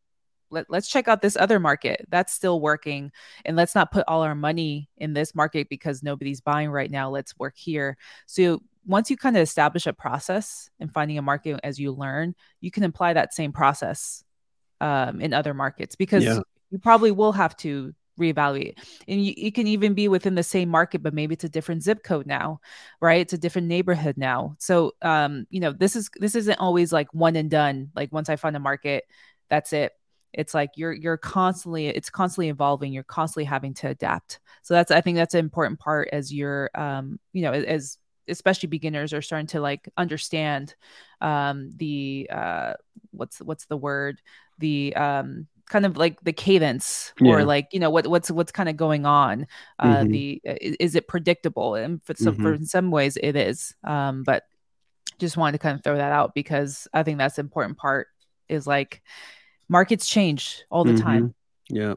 let, 0.51 0.67
let's 0.71 0.89
check 0.89 1.09
out 1.09 1.23
this 1.23 1.37
other 1.37 1.59
market. 1.59 2.07
That's 2.11 2.33
still 2.33 2.61
working. 2.61 3.11
And 3.47 3.57
let's 3.57 3.75
not 3.75 3.91
put 3.91 4.05
all 4.07 4.21
our 4.21 4.35
money 4.35 4.91
in 4.99 5.15
this 5.15 5.35
market 5.35 5.71
because 5.71 6.03
nobody's 6.03 6.43
buying 6.43 6.71
right 6.71 6.91
now. 6.91 7.09
Let's 7.09 7.39
work 7.39 7.57
here. 7.57 7.97
So 8.27 8.61
once 8.85 9.11
you 9.11 9.17
kind 9.17 9.37
of 9.37 9.43
establish 9.43 9.87
a 9.87 9.93
process 9.93 10.71
and 10.81 10.93
finding 10.93 11.19
a 11.19 11.23
market 11.23 11.61
as 11.63 11.79
you 11.79 11.93
learn 11.93 12.35
you 12.61 12.71
can 12.71 12.85
apply 12.85 13.13
that 13.13 13.35
same 13.35 13.53
process 13.53 14.25
um, 14.83 15.21
in 15.21 15.33
other 15.33 15.55
markets 15.55 15.95
because 15.95 16.25
yeah. 16.25 16.41
you 16.71 16.79
probably 16.79 17.13
will 17.13 17.33
have 17.33 17.57
to 17.59 17.95
reevaluate. 18.21 18.79
And 19.09 19.25
you, 19.25 19.33
it 19.37 19.55
can 19.55 19.67
even 19.67 19.95
be 19.95 20.09
within 20.09 20.35
the 20.35 20.43
same 20.43 20.69
market 20.69 21.03
but 21.03 21.15
maybe 21.15 21.33
it's 21.33 21.45
a 21.45 21.49
different 21.49 21.83
zip 21.83 22.03
code 22.03 22.27
now 22.27 22.61
right? 23.01 23.21
It's 23.21 23.33
a 23.33 23.39
different 23.39 23.69
neighborhood 23.69 24.19
now. 24.19 24.57
So 24.59 24.93
um 25.01 25.47
you 25.49 25.61
know 25.61 25.73
this 25.73 25.97
is 25.97 26.11
this 26.17 26.35
isn't 26.35 26.59
always 26.59 26.93
like 26.93 27.15
one 27.15 27.37
and 27.37 27.51
done. 27.51 27.91
Like 27.95 28.13
once 28.13 28.29
i 28.29 28.37
find 28.37 28.57
a 28.57 28.61
market 28.61 29.05
that's 29.49 29.73
it. 29.73 29.93
It's 30.33 30.53
like 30.53 30.71
you're 30.77 30.93
you're 30.93 31.17
constantly 31.17 31.87
it's 31.87 32.11
constantly 32.11 32.49
evolving. 32.49 32.93
You're 32.93 33.05
constantly 33.05 33.45
having 33.45 33.75
to 33.75 33.89
adapt. 33.89 34.41
So 34.63 34.75
that's 34.75 34.91
i 34.91 35.01
think 35.01 35.17
that's 35.17 35.35
an 35.35 35.41
important 35.41 35.79
part 35.79 36.09
as 36.13 36.33
you're 36.33 36.71
um 36.75 37.19
you 37.33 37.43
know 37.43 37.53
as 37.53 37.99
especially 38.29 38.69
beginners 38.69 39.13
are 39.13 39.23
starting 39.23 39.47
to 39.47 39.61
like 39.61 39.89
understand 39.97 40.75
um 41.21 41.71
the 41.77 42.29
uh 42.33 42.75
what's 43.11 43.39
what's 43.39 43.67
the 43.67 43.77
word 43.77 44.21
the 44.59 44.95
um 44.97 45.47
kind 45.69 45.87
of 45.87 45.97
like 45.97 46.21
the 46.23 46.33
cadence 46.33 47.13
yeah. 47.21 47.33
or 47.33 47.45
like 47.45 47.69
you 47.73 47.81
know 47.81 47.91
what 47.91 48.07
what's 48.07 48.31
what's 48.31 48.53
kind 48.53 48.69
of 48.69 48.77
going 48.77 49.07
on 49.07 49.47
uh 49.79 49.99
mm-hmm. 49.99 50.11
the 50.11 50.41
is, 50.45 50.77
is, 50.81 50.95
it 50.95 51.09
predictable 51.09 51.75
and 51.75 52.03
for 52.03 52.15
some 52.15 52.35
mm-hmm. 52.35 52.43
for 52.43 52.55
in 52.55 52.67
some 52.67 52.91
ways 52.91 53.17
it 53.23 53.37
is 53.37 53.75
um 53.85 54.23
but 54.23 54.45
just 55.19 55.37
wanted 55.37 55.53
to 55.53 55.59
kind 55.59 55.75
of 55.75 55.83
throw 55.83 55.97
that 55.97 56.13
out 56.13 56.35
because 56.35 56.89
i 56.93 57.03
think 57.03 57.17
that's 57.17 57.39
an 57.39 57.47
important 57.47 57.79
part 57.79 58.09
is 58.49 58.67
like 58.67 59.03
markets 59.69 60.07
change 60.07 60.63
all 60.71 60.85
the 60.85 60.93
mm-hmm. 60.93 61.03
time 61.03 61.35
yeah 61.71 61.95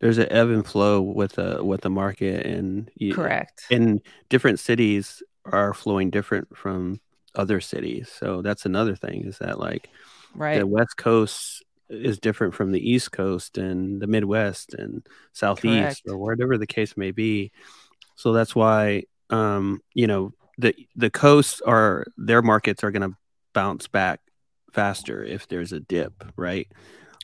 there's 0.00 0.18
an 0.18 0.30
ebb 0.30 0.50
and 0.50 0.66
flow 0.66 1.00
with 1.00 1.32
the 1.32 1.62
with 1.64 1.80
the 1.80 1.90
market 1.90 2.46
and 2.46 2.90
correct 3.12 3.64
in 3.70 4.00
different 4.28 4.60
cities 4.60 5.22
are 5.52 5.74
flowing 5.74 6.10
different 6.10 6.56
from 6.56 7.00
other 7.34 7.60
cities 7.60 8.10
so 8.18 8.42
that's 8.42 8.66
another 8.66 8.96
thing 8.96 9.24
is 9.24 9.38
that 9.38 9.58
like 9.58 9.88
right 10.34 10.58
the 10.58 10.66
west 10.66 10.96
coast 10.96 11.64
is 11.88 12.18
different 12.18 12.54
from 12.54 12.72
the 12.72 12.90
East 12.90 13.12
Coast 13.12 13.58
and 13.58 14.00
the 14.00 14.06
Midwest 14.06 14.74
and 14.74 15.06
Southeast 15.32 16.02
Correct. 16.04 16.08
or 16.08 16.18
whatever 16.18 16.58
the 16.58 16.66
case 16.66 16.96
may 16.96 17.10
be. 17.10 17.50
So 18.16 18.32
that's 18.32 18.54
why, 18.54 19.04
um, 19.30 19.80
you 19.94 20.06
know, 20.06 20.32
the 20.58 20.74
the 20.96 21.10
coasts 21.10 21.60
are 21.60 22.04
their 22.16 22.42
markets 22.42 22.82
are 22.82 22.90
going 22.90 23.08
to 23.08 23.16
bounce 23.54 23.86
back 23.86 24.20
faster 24.72 25.24
if 25.24 25.48
there's 25.48 25.72
a 25.72 25.80
dip, 25.80 26.24
right? 26.36 26.68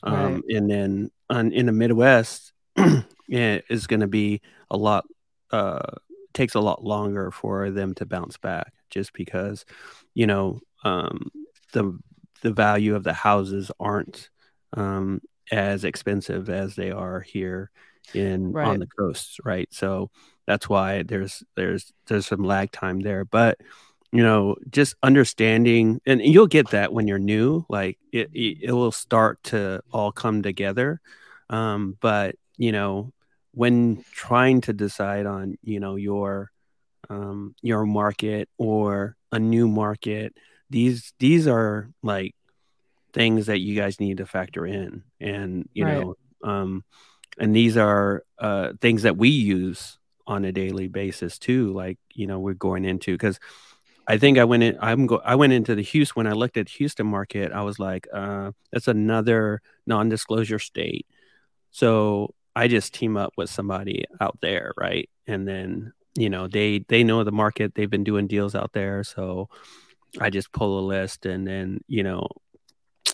Um, 0.03 0.35
right. 0.35 0.43
And 0.49 0.69
then 0.69 1.11
on, 1.29 1.51
in 1.51 1.65
the 1.65 1.71
Midwest, 1.71 2.53
yeah, 3.27 3.59
is 3.69 3.87
going 3.87 3.99
to 3.99 4.07
be 4.07 4.41
a 4.71 4.77
lot, 4.77 5.05
uh, 5.51 5.95
takes 6.35 6.53
a 6.53 6.59
lot 6.59 6.83
longer 6.83 7.31
for 7.31 7.71
them 7.71 7.95
to 7.95 8.05
bounce 8.05 8.37
back 8.37 8.73
just 8.91 9.13
because, 9.13 9.65
you 10.13 10.27
know, 10.27 10.59
um, 10.83 11.31
the, 11.73 11.97
the 12.41 12.53
value 12.53 12.95
of 12.95 13.03
the 13.03 13.13
houses 13.13 13.71
aren't 13.79 14.29
um, 14.73 15.21
as 15.51 15.83
expensive 15.83 16.49
as 16.49 16.75
they 16.75 16.91
are 16.91 17.21
here 17.21 17.71
in 18.13 18.51
right. 18.51 18.67
on 18.67 18.79
the 18.79 18.87
coasts, 18.87 19.37
right? 19.43 19.67
So 19.71 20.11
that's 20.45 20.69
why 20.69 21.03
there's 21.03 21.43
there's 21.55 21.91
there's 22.05 22.27
some 22.27 22.43
lag 22.43 22.71
time 22.71 22.99
there, 22.99 23.25
but 23.25 23.59
you 24.11 24.23
know, 24.23 24.55
just 24.69 24.95
understanding, 25.03 25.99
and 26.05 26.21
you'll 26.21 26.47
get 26.47 26.69
that 26.69 26.93
when 26.93 27.07
you're 27.07 27.19
new. 27.19 27.65
Like 27.67 27.97
it, 28.11 28.29
it, 28.33 28.71
will 28.71 28.91
start 28.91 29.43
to 29.45 29.81
all 29.91 30.11
come 30.11 30.41
together. 30.41 31.01
Um, 31.49 31.97
but 31.99 32.35
you 32.57 32.71
know, 32.71 33.11
when 33.55 34.03
trying 34.11 34.61
to 34.61 34.73
decide 34.73 35.25
on, 35.25 35.57
you 35.63 35.79
know, 35.79 35.95
your 35.95 36.51
um, 37.09 37.55
your 37.61 37.85
market 37.85 38.49
or 38.57 39.15
a 39.31 39.39
new 39.39 39.67
market, 39.67 40.35
these 40.69 41.13
these 41.19 41.47
are 41.47 41.89
like 42.03 42.35
things 43.13 43.45
that 43.45 43.59
you 43.59 43.75
guys 43.75 43.99
need 43.99 44.17
to 44.17 44.25
factor 44.25 44.65
in, 44.65 45.03
and 45.21 45.69
you 45.73 45.85
right. 45.85 46.01
know, 46.01 46.15
um, 46.43 46.83
and 47.39 47.55
these 47.55 47.77
are 47.77 48.23
uh, 48.37 48.73
things 48.81 49.03
that 49.03 49.17
we 49.17 49.29
use 49.29 49.97
on 50.27 50.43
a 50.43 50.51
daily 50.51 50.87
basis 50.89 51.39
too. 51.39 51.71
Like 51.71 51.97
you 52.13 52.27
know, 52.27 52.39
we're 52.39 52.53
going 52.55 52.83
into 52.83 53.13
because 53.13 53.39
I 54.05 54.17
think 54.17 54.37
I 54.37 54.43
went 54.43 54.63
in. 54.63 54.77
I'm 54.81 55.07
go. 55.07 55.21
I 55.23 55.35
went 55.35 55.53
into 55.53 55.75
the 55.75 55.81
Houston 55.81 56.19
when 56.19 56.27
I 56.27 56.33
looked 56.33 56.57
at 56.57 56.67
Houston 56.67 57.07
market. 57.07 57.53
I 57.53 57.61
was 57.61 57.79
like, 57.79 58.05
uh, 58.13 58.51
that's 58.73 58.89
another 58.89 59.61
non-disclosure 59.87 60.59
state. 60.59 61.07
So 61.71 62.33
I 62.55 62.67
just 62.67 62.93
team 62.93 63.17
up 63.17 63.33
with 63.37 63.49
somebody 63.49 64.05
out 64.21 64.37
there, 64.41 64.73
right? 64.77 65.09
And 65.27 65.47
then 65.47 65.93
you 66.15 66.29
know 66.29 66.47
they 66.47 66.79
they 66.87 67.03
know 67.03 67.23
the 67.23 67.31
market. 67.31 67.75
They've 67.75 67.89
been 67.89 68.03
doing 68.03 68.27
deals 68.27 68.55
out 68.55 68.71
there, 68.73 69.03
so 69.03 69.49
I 70.19 70.29
just 70.29 70.51
pull 70.51 70.79
a 70.79 70.87
list 70.87 71.25
and 71.25 71.45
then 71.45 71.81
you 71.87 72.03
know 72.03 72.27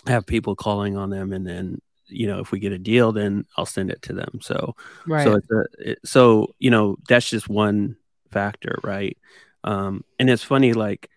have 0.06 0.26
people 0.26 0.54
calling 0.54 0.96
on 0.96 1.10
them, 1.10 1.32
and 1.32 1.46
then 1.46 1.80
you 2.06 2.26
know 2.26 2.40
if 2.40 2.52
we 2.52 2.60
get 2.60 2.72
a 2.72 2.78
deal, 2.78 3.12
then 3.12 3.44
I'll 3.56 3.66
send 3.66 3.90
it 3.90 4.02
to 4.02 4.12
them. 4.12 4.40
So 4.40 4.76
right. 5.06 5.24
so 5.24 5.34
it's 5.34 5.50
a, 5.50 5.90
it, 5.90 5.98
so 6.04 6.54
you 6.58 6.70
know 6.70 6.96
that's 7.08 7.28
just 7.28 7.48
one 7.48 7.96
factor, 8.30 8.78
right? 8.84 9.16
Um, 9.64 10.04
and 10.18 10.28
it's 10.28 10.42
funny, 10.42 10.72
like 10.72 11.08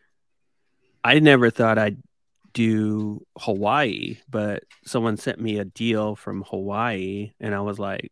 I 1.04 1.20
never 1.20 1.50
thought 1.50 1.78
I'd 1.78 2.02
do 2.54 3.26
Hawaii, 3.38 4.18
but 4.30 4.64
someone 4.86 5.18
sent 5.18 5.40
me 5.40 5.60
a 5.60 5.66
deal 5.66 6.16
from 6.16 6.44
Hawaii, 6.44 7.34
and 7.40 7.54
I 7.54 7.62
was 7.62 7.78
like, 7.78 8.12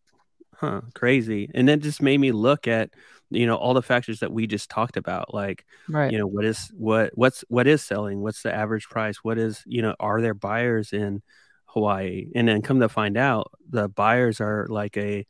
"Huh, 0.64 0.82
crazy!" 0.94 1.50
And 1.54 1.68
then 1.68 1.82
just 1.82 2.02
made 2.02 2.20
me 2.20 2.32
look 2.32 2.70
at 2.70 2.92
you 3.30 3.46
know 3.46 3.56
all 3.56 3.74
the 3.74 3.82
factors 3.82 4.22
that 4.22 4.32
we 4.32 4.48
just 4.48 4.70
talked 4.70 4.96
about, 4.96 5.34
like 5.34 5.66
right. 5.90 6.10
you 6.10 6.18
know 6.18 6.28
what 6.28 6.46
is 6.46 6.72
what 6.78 7.12
what's 7.16 7.44
what 7.50 7.68
is 7.68 7.82
selling, 7.82 8.22
what's 8.22 8.44
the 8.44 8.54
average 8.54 8.88
price, 8.88 9.18
what 9.24 9.38
is 9.38 9.62
you 9.66 9.82
know 9.82 9.94
are 10.00 10.22
there 10.22 10.34
buyers 10.34 10.94
in 10.94 11.22
Hawaii, 11.66 12.28
and 12.34 12.48
then 12.48 12.62
come 12.62 12.80
to 12.80 12.88
find 12.88 13.18
out 13.18 13.52
the 13.70 13.90
buyers 13.90 14.40
are 14.40 14.66
like 14.70 14.96
a 14.96 15.26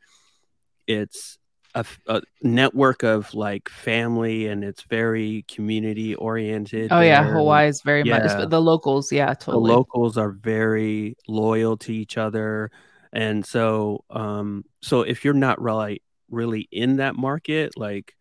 it's 0.85 1.39
a, 1.73 1.83
a, 2.07 2.21
network 2.43 3.01
of 3.01 3.33
like 3.33 3.69
family 3.69 4.47
and 4.47 4.63
it's 4.63 4.83
very 4.83 5.45
community 5.47 6.13
oriented. 6.13 6.91
Oh 6.91 7.01
yeah, 7.01 7.23
Hawaii 7.23 7.69
is 7.69 7.81
very 7.81 8.03
yeah. 8.03 8.19
much 8.19 8.49
the 8.49 8.61
locals. 8.61 9.11
Yeah, 9.11 9.33
totally. 9.33 9.67
The 9.67 9.73
locals 9.73 10.15
are 10.15 10.31
very 10.31 11.17
loyal 11.27 11.77
to 11.77 11.91
each 11.91 12.19
other, 12.19 12.69
and 13.13 13.45
so 13.45 14.03
um, 14.09 14.65
so 14.81 15.01
if 15.01 15.23
you're 15.23 15.33
not 15.33 15.61
really 15.61 16.01
really 16.29 16.67
in 16.71 16.97
that 16.97 17.15
market, 17.15 17.77
like. 17.77 18.15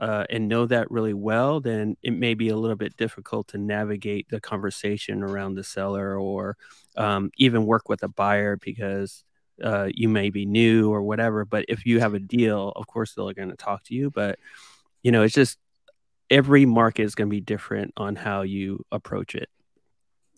Uh, 0.00 0.24
and 0.30 0.46
know 0.46 0.64
that 0.64 0.88
really 0.92 1.12
well, 1.12 1.58
then 1.60 1.96
it 2.04 2.12
may 2.12 2.32
be 2.32 2.50
a 2.50 2.56
little 2.56 2.76
bit 2.76 2.96
difficult 2.96 3.48
to 3.48 3.58
navigate 3.58 4.28
the 4.28 4.40
conversation 4.40 5.24
around 5.24 5.56
the 5.56 5.64
seller 5.64 6.16
or 6.16 6.56
um, 6.96 7.32
even 7.36 7.66
work 7.66 7.88
with 7.88 8.04
a 8.04 8.08
buyer 8.08 8.56
because 8.58 9.24
uh, 9.62 9.88
you 9.92 10.08
may 10.08 10.30
be 10.30 10.46
new 10.46 10.92
or 10.92 11.02
whatever. 11.02 11.44
But 11.44 11.64
if 11.68 11.86
you 11.86 12.00
have 12.00 12.14
a 12.14 12.20
deal, 12.20 12.72
of 12.76 12.86
course 12.86 13.14
they're 13.14 13.32
going 13.32 13.50
to 13.50 13.56
talk 13.56 13.84
to 13.84 13.94
you. 13.94 14.10
But 14.10 14.38
you 15.02 15.12
know, 15.12 15.22
it's 15.22 15.34
just 15.34 15.58
every 16.30 16.66
market 16.66 17.02
is 17.02 17.14
going 17.14 17.28
to 17.28 17.34
be 17.34 17.40
different 17.40 17.92
on 17.96 18.16
how 18.16 18.42
you 18.42 18.84
approach 18.92 19.34
it. 19.34 19.48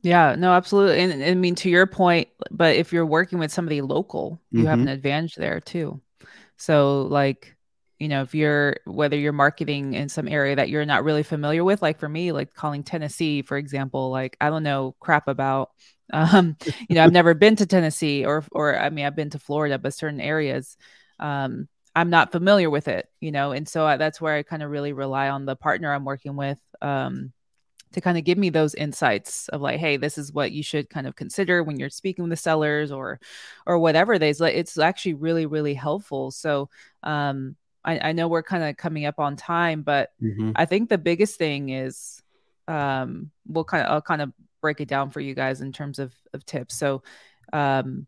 Yeah, 0.03 0.35
no, 0.37 0.53
absolutely. 0.53 1.01
And, 1.01 1.13
and, 1.13 1.25
I 1.25 1.35
mean, 1.35 1.55
to 1.57 1.69
your 1.69 1.87
point, 1.87 2.29
but 2.51 2.77
if 2.77 2.93
you're 2.93 3.07
working 3.07 3.39
with 3.39 3.53
somebody 3.53 3.83
local, 3.83 4.41
you 4.51 4.61
mm-hmm. 4.61 4.69
have 4.69 4.81
an 4.81 4.89
advantage 4.89 5.35
there 5.35 5.61
too. 5.61 6.01
So, 6.57 7.03
like, 7.03 7.55
you 7.99 8.09
know, 8.09 8.23
if 8.23 8.35
you're 8.35 8.77
whether 8.87 9.17
you're 9.17 9.33
marketing 9.33 9.93
in 9.93 10.09
some 10.09 10.27
area 10.27 10.57
that 10.57 10.71
you're 10.71 10.87
not 10.87 11.05
really 11.05 11.23
familiar 11.23 11.63
with, 11.63 11.83
like 11.83 11.99
for 11.99 12.09
me, 12.09 12.33
like 12.33 12.55
calling 12.55 12.83
Tennessee, 12.83 13.43
for 13.43 13.59
example, 13.59 14.11
like 14.11 14.39
I 14.41 14.49
don't 14.49 14.63
know 14.63 14.97
crap 15.01 15.29
about 15.29 15.71
um, 16.13 16.57
you 16.89 16.97
know, 16.97 17.05
I've 17.05 17.13
never 17.13 17.35
been 17.35 17.57
to 17.57 17.67
Tennessee 17.67 18.25
or, 18.25 18.45
or 18.51 18.77
I 18.77 18.91
mean, 18.91 19.07
I've 19.07 19.15
been 19.15 19.31
to 19.31 19.39
Florida, 19.39 19.79
but 19.79 19.95
certain 19.95 20.21
areas, 20.21 20.77
um, 21.21 21.69
I'm 21.95 22.11
not 22.11 22.33
familiar 22.33 22.69
with 22.69 22.89
it, 22.89 23.09
you 23.21 23.31
know, 23.31 23.53
and 23.53 23.69
so 23.69 23.87
I, 23.87 23.97
that's 23.97 24.21
where 24.21 24.35
I 24.35 24.43
kind 24.43 24.63
of 24.63 24.71
really 24.71 24.93
rely 24.93 25.29
on 25.29 25.45
the 25.45 25.55
partner 25.55 25.93
I'm 25.93 26.05
working 26.05 26.35
with 26.35 26.59
um, 26.83 27.33
to 27.93 28.01
kind 28.01 28.17
of 28.17 28.25
give 28.25 28.39
me 28.39 28.51
those 28.51 28.75
insights 28.75 29.49
of 29.49 29.61
like, 29.61 29.81
hey, 29.81 29.97
this 29.97 30.17
is 30.17 30.33
what 30.33 30.53
you 30.53 30.63
should 30.63 30.89
kind 30.89 31.07
of 31.07 31.17
consider 31.17 31.63
when 31.63 31.79
you're 31.79 31.91
speaking 31.91 32.23
with 32.23 32.31
the 32.31 32.37
sellers 32.37 32.93
or, 32.93 33.19
or 33.67 33.79
whatever. 33.79 34.19
They, 34.19 34.33
like 34.35 34.55
it's 34.55 34.79
actually 34.79 35.15
really, 35.15 35.47
really 35.47 35.75
helpful. 35.75 36.31
So, 36.31 36.71
um, 37.03 37.57
I, 37.85 38.11
I 38.11 38.13
know 38.13 38.29
we're 38.29 38.43
kind 38.43 38.63
of 38.63 38.77
coming 38.77 39.07
up 39.07 39.19
on 39.19 39.37
time, 39.37 39.83
but 39.83 40.11
mm-hmm. 40.23 40.53
I 40.55 40.67
think 40.67 40.89
the 40.89 40.99
biggest 40.99 41.39
thing 41.39 41.71
is, 41.71 42.23
um, 42.69 43.31
we'll 43.47 43.65
kind 43.65 43.85
of, 43.85 43.93
I'll 43.93 44.03
kind 44.03 44.23
of 44.23 44.33
break 44.61 44.81
it 44.81 44.89
down 44.89 45.11
for 45.11 45.21
you 45.21 45.35
guys 45.35 45.63
in 45.63 45.73
terms 45.73 45.99
of, 45.99 46.13
of 46.35 46.45
tips. 46.45 46.77
So, 46.77 47.03
um, 47.53 48.07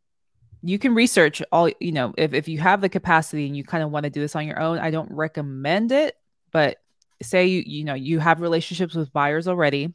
you 0.63 0.79
can 0.79 0.95
research 0.95 1.43
all, 1.51 1.71
you 1.81 1.91
know, 1.91 2.15
if, 2.17 2.35
if 2.35 2.47
you 2.47 2.59
have 2.59 2.81
the 2.81 2.89
capacity 2.89 3.47
and 3.47 3.57
you 3.57 3.65
kind 3.65 3.83
of 3.83 3.91
want 3.91 4.05
to 4.05 4.11
do 4.11 4.21
this 4.21 4.37
on 4.37 4.47
your 4.47 4.61
own, 4.61 4.79
I 4.79 4.91
don't 4.93 5.11
recommend 5.11 5.91
it, 5.91 6.17
but 6.53 6.77
say 7.23 7.47
you, 7.47 7.63
you 7.67 7.85
know, 7.85 7.95
you 7.95 8.19
have 8.19 8.41
relationships 8.41 8.95
with 8.95 9.13
buyers 9.13 9.49
already, 9.49 9.95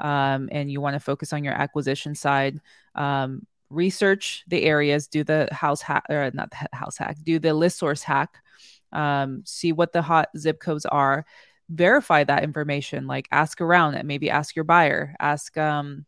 um, 0.00 0.48
and 0.52 0.70
you 0.70 0.80
want 0.80 0.94
to 0.94 1.00
focus 1.00 1.32
on 1.32 1.44
your 1.44 1.54
acquisition 1.54 2.14
side, 2.14 2.60
um, 2.94 3.46
research 3.70 4.44
the 4.48 4.62
areas, 4.64 5.08
do 5.08 5.24
the 5.24 5.48
house 5.52 5.82
hack 5.82 6.04
or 6.10 6.30
not 6.34 6.50
the 6.50 6.68
house 6.76 6.98
hack, 6.98 7.16
do 7.22 7.38
the 7.38 7.54
list 7.54 7.78
source 7.78 8.02
hack, 8.02 8.38
um, 8.92 9.42
see 9.44 9.72
what 9.72 9.92
the 9.92 10.02
hot 10.02 10.28
zip 10.36 10.60
codes 10.60 10.86
are, 10.86 11.24
verify 11.68 12.24
that 12.24 12.44
information 12.44 13.06
like 13.06 13.26
ask 13.32 13.60
around 13.60 13.94
it 13.94 14.04
maybe 14.04 14.28
ask 14.28 14.54
your 14.54 14.64
buyer 14.64 15.14
ask 15.18 15.56
um, 15.56 16.04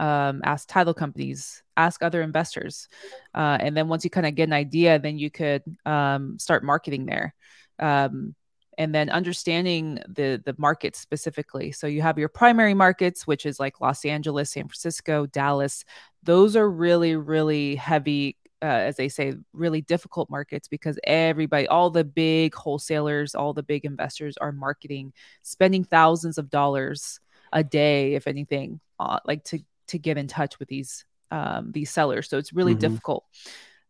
um 0.00 0.40
ask 0.44 0.68
title 0.68 0.94
companies 0.94 1.62
ask 1.76 2.02
other 2.02 2.22
investors 2.22 2.88
uh, 3.34 3.56
and 3.60 3.76
then 3.76 3.88
once 3.88 4.02
you 4.02 4.10
kind 4.10 4.26
of 4.26 4.34
get 4.34 4.48
an 4.48 4.52
idea 4.52 4.98
then 4.98 5.16
you 5.16 5.30
could 5.30 5.62
um, 5.86 6.38
start 6.38 6.64
marketing 6.64 7.06
there 7.06 7.34
um, 7.78 8.34
and 8.78 8.94
then 8.94 9.08
understanding 9.10 9.98
the 10.08 10.40
the 10.44 10.54
markets 10.58 10.98
specifically 10.98 11.72
so 11.72 11.86
you 11.86 12.02
have 12.02 12.18
your 12.18 12.28
primary 12.28 12.74
markets 12.74 13.26
which 13.26 13.46
is 13.46 13.60
like 13.60 13.80
los 13.80 14.04
angeles 14.04 14.50
san 14.50 14.64
francisco 14.68 15.26
dallas 15.26 15.84
those 16.22 16.56
are 16.56 16.70
really 16.70 17.16
really 17.16 17.76
heavy 17.76 18.36
uh, 18.64 18.66
as 18.66 18.96
they 18.96 19.10
say, 19.10 19.34
really 19.52 19.82
difficult 19.82 20.30
markets 20.30 20.68
because 20.68 20.98
everybody, 21.04 21.68
all 21.68 21.90
the 21.90 22.02
big 22.02 22.54
wholesalers, 22.54 23.34
all 23.34 23.52
the 23.52 23.62
big 23.62 23.84
investors 23.84 24.38
are 24.38 24.52
marketing, 24.52 25.12
spending 25.42 25.84
thousands 25.84 26.38
of 26.38 26.48
dollars 26.48 27.20
a 27.52 27.62
day, 27.62 28.14
if 28.14 28.26
anything, 28.26 28.80
uh, 28.98 29.18
like 29.26 29.44
to 29.44 29.58
to 29.88 29.98
get 29.98 30.16
in 30.16 30.26
touch 30.26 30.58
with 30.58 30.68
these 30.68 31.04
um, 31.30 31.72
these 31.72 31.90
sellers. 31.90 32.28
So 32.30 32.38
it's 32.38 32.54
really 32.54 32.72
mm-hmm. 32.72 32.80
difficult. 32.80 33.24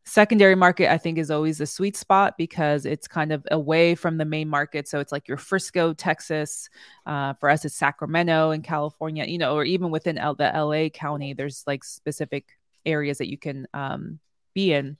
Secondary 0.06 0.54
market, 0.54 0.92
I 0.92 0.98
think, 0.98 1.18
is 1.18 1.30
always 1.30 1.60
a 1.60 1.66
sweet 1.66 1.96
spot 1.96 2.34
because 2.36 2.84
it's 2.84 3.08
kind 3.08 3.32
of 3.32 3.46
away 3.50 3.94
from 3.94 4.18
the 4.18 4.24
main 4.24 4.48
market. 4.48 4.86
So 4.86 5.00
it's 5.00 5.12
like 5.12 5.28
your 5.28 5.38
Frisco, 5.38 5.94
Texas. 5.94 6.68
Uh, 7.06 7.32
for 7.34 7.48
us, 7.48 7.64
it's 7.64 7.74
Sacramento 7.74 8.50
in 8.50 8.62
California, 8.62 9.24
you 9.24 9.38
know, 9.38 9.54
or 9.54 9.64
even 9.64 9.90
within 9.90 10.18
L- 10.18 10.34
the 10.34 10.52
LA 10.54 10.90
county, 10.90 11.32
there's 11.32 11.64
like 11.66 11.84
specific 11.84 12.48
areas 12.84 13.18
that 13.18 13.30
you 13.30 13.38
can 13.38 13.66
um, 13.72 14.18
be 14.54 14.72
in 14.72 14.96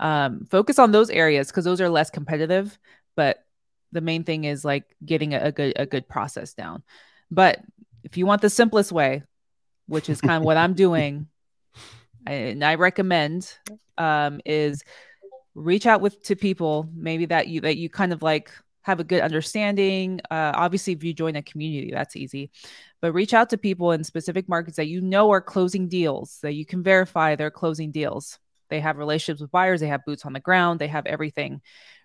um, 0.00 0.44
focus 0.50 0.78
on 0.78 0.92
those 0.92 1.10
areas 1.10 1.48
because 1.48 1.64
those 1.64 1.80
are 1.80 1.88
less 1.88 2.10
competitive 2.10 2.78
but 3.16 3.44
the 3.92 4.00
main 4.00 4.24
thing 4.24 4.44
is 4.44 4.64
like 4.64 4.84
getting 5.04 5.34
a, 5.34 5.38
a, 5.38 5.52
good 5.52 5.72
a 5.76 5.86
good 5.86 6.08
process 6.08 6.54
down 6.54 6.82
but 7.30 7.60
if 8.04 8.16
you 8.16 8.26
want 8.26 8.42
the 8.42 8.50
simplest 8.50 8.92
way 8.92 9.22
which 9.86 10.08
is 10.08 10.20
kind 10.20 10.42
of 10.42 10.44
what 10.44 10.56
i'm 10.56 10.74
doing 10.86 11.26
and 12.26 12.64
i 12.64 12.74
recommend 12.74 13.54
um, 13.98 14.40
is 14.44 14.82
reach 15.54 15.86
out 15.86 16.00
with 16.00 16.22
to 16.22 16.34
people 16.34 16.88
maybe 16.94 17.26
that 17.26 17.48
you 17.48 17.60
that 17.60 17.76
you 17.76 17.88
kind 17.88 18.12
of 18.12 18.22
like 18.22 18.50
have 18.82 19.00
a 19.00 19.04
good 19.04 19.20
understanding. 19.20 20.20
Uh, 20.30 20.52
obviously, 20.54 20.92
if 20.92 21.02
you 21.02 21.14
join 21.14 21.36
a 21.36 21.42
community, 21.42 21.90
that's 21.92 22.16
easy. 22.16 22.50
But 23.00 23.12
reach 23.12 23.32
out 23.32 23.50
to 23.50 23.58
people 23.58 23.92
in 23.92 24.04
specific 24.04 24.48
markets 24.48 24.76
that 24.76 24.88
you 24.88 25.00
know 25.00 25.30
are 25.30 25.40
closing 25.40 25.88
deals, 25.88 26.38
that 26.42 26.54
you 26.54 26.66
can 26.66 26.82
verify 26.82 27.34
they're 27.34 27.50
closing 27.50 27.90
deals. 27.90 28.38
They 28.68 28.80
have 28.80 28.98
relationships 28.98 29.40
with 29.40 29.50
buyers, 29.50 29.80
they 29.80 29.88
have 29.88 30.04
boots 30.04 30.24
on 30.24 30.32
the 30.32 30.40
ground, 30.40 30.80
they 30.80 30.88
have 30.88 31.06
everything. 31.06 31.62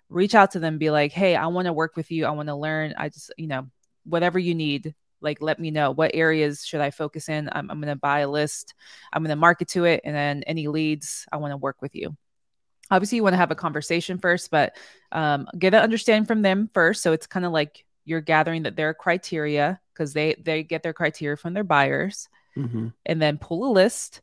Reach 0.08 0.34
out 0.34 0.52
to 0.52 0.60
them, 0.60 0.78
be 0.78 0.90
like, 0.90 1.12
hey, 1.12 1.36
I 1.36 1.48
want 1.48 1.66
to 1.66 1.72
work 1.72 1.96
with 1.96 2.10
you. 2.10 2.26
I 2.26 2.30
want 2.30 2.48
to 2.48 2.54
learn. 2.54 2.94
I 2.96 3.08
just, 3.08 3.32
you 3.36 3.46
know, 3.46 3.68
whatever 4.04 4.38
you 4.38 4.54
need, 4.54 4.94
like 5.20 5.40
let 5.40 5.58
me 5.58 5.70
know 5.70 5.90
what 5.90 6.12
areas 6.14 6.64
should 6.64 6.80
I 6.80 6.90
focus 6.90 7.28
in. 7.28 7.48
I'm, 7.52 7.70
I'm 7.70 7.80
going 7.80 7.94
to 7.94 7.96
buy 7.96 8.20
a 8.20 8.30
list, 8.30 8.74
I'm 9.12 9.22
going 9.22 9.30
to 9.30 9.36
market 9.36 9.68
to 9.68 9.84
it, 9.84 10.00
and 10.04 10.14
then 10.14 10.42
any 10.44 10.68
leads, 10.68 11.26
I 11.32 11.36
want 11.38 11.52
to 11.52 11.56
work 11.56 11.82
with 11.82 11.94
you 11.94 12.16
obviously 12.90 13.16
you 13.16 13.22
want 13.22 13.34
to 13.34 13.38
have 13.38 13.50
a 13.50 13.56
conversation 13.56 14.18
first 14.18 14.50
but 14.50 14.76
um, 15.12 15.46
get 15.58 15.74
an 15.74 15.82
understanding 15.82 16.26
from 16.26 16.42
them 16.42 16.70
first 16.72 17.02
so 17.02 17.12
it's 17.12 17.26
kind 17.26 17.46
of 17.46 17.52
like 17.52 17.84
you're 18.04 18.20
gathering 18.20 18.62
that 18.62 18.76
their 18.76 18.94
criteria 18.94 19.80
because 19.92 20.12
they 20.12 20.34
they 20.44 20.62
get 20.62 20.82
their 20.82 20.92
criteria 20.92 21.36
from 21.36 21.54
their 21.54 21.64
buyers 21.64 22.28
mm-hmm. 22.56 22.88
and 23.06 23.22
then 23.22 23.38
pull 23.38 23.70
a 23.70 23.72
list 23.72 24.22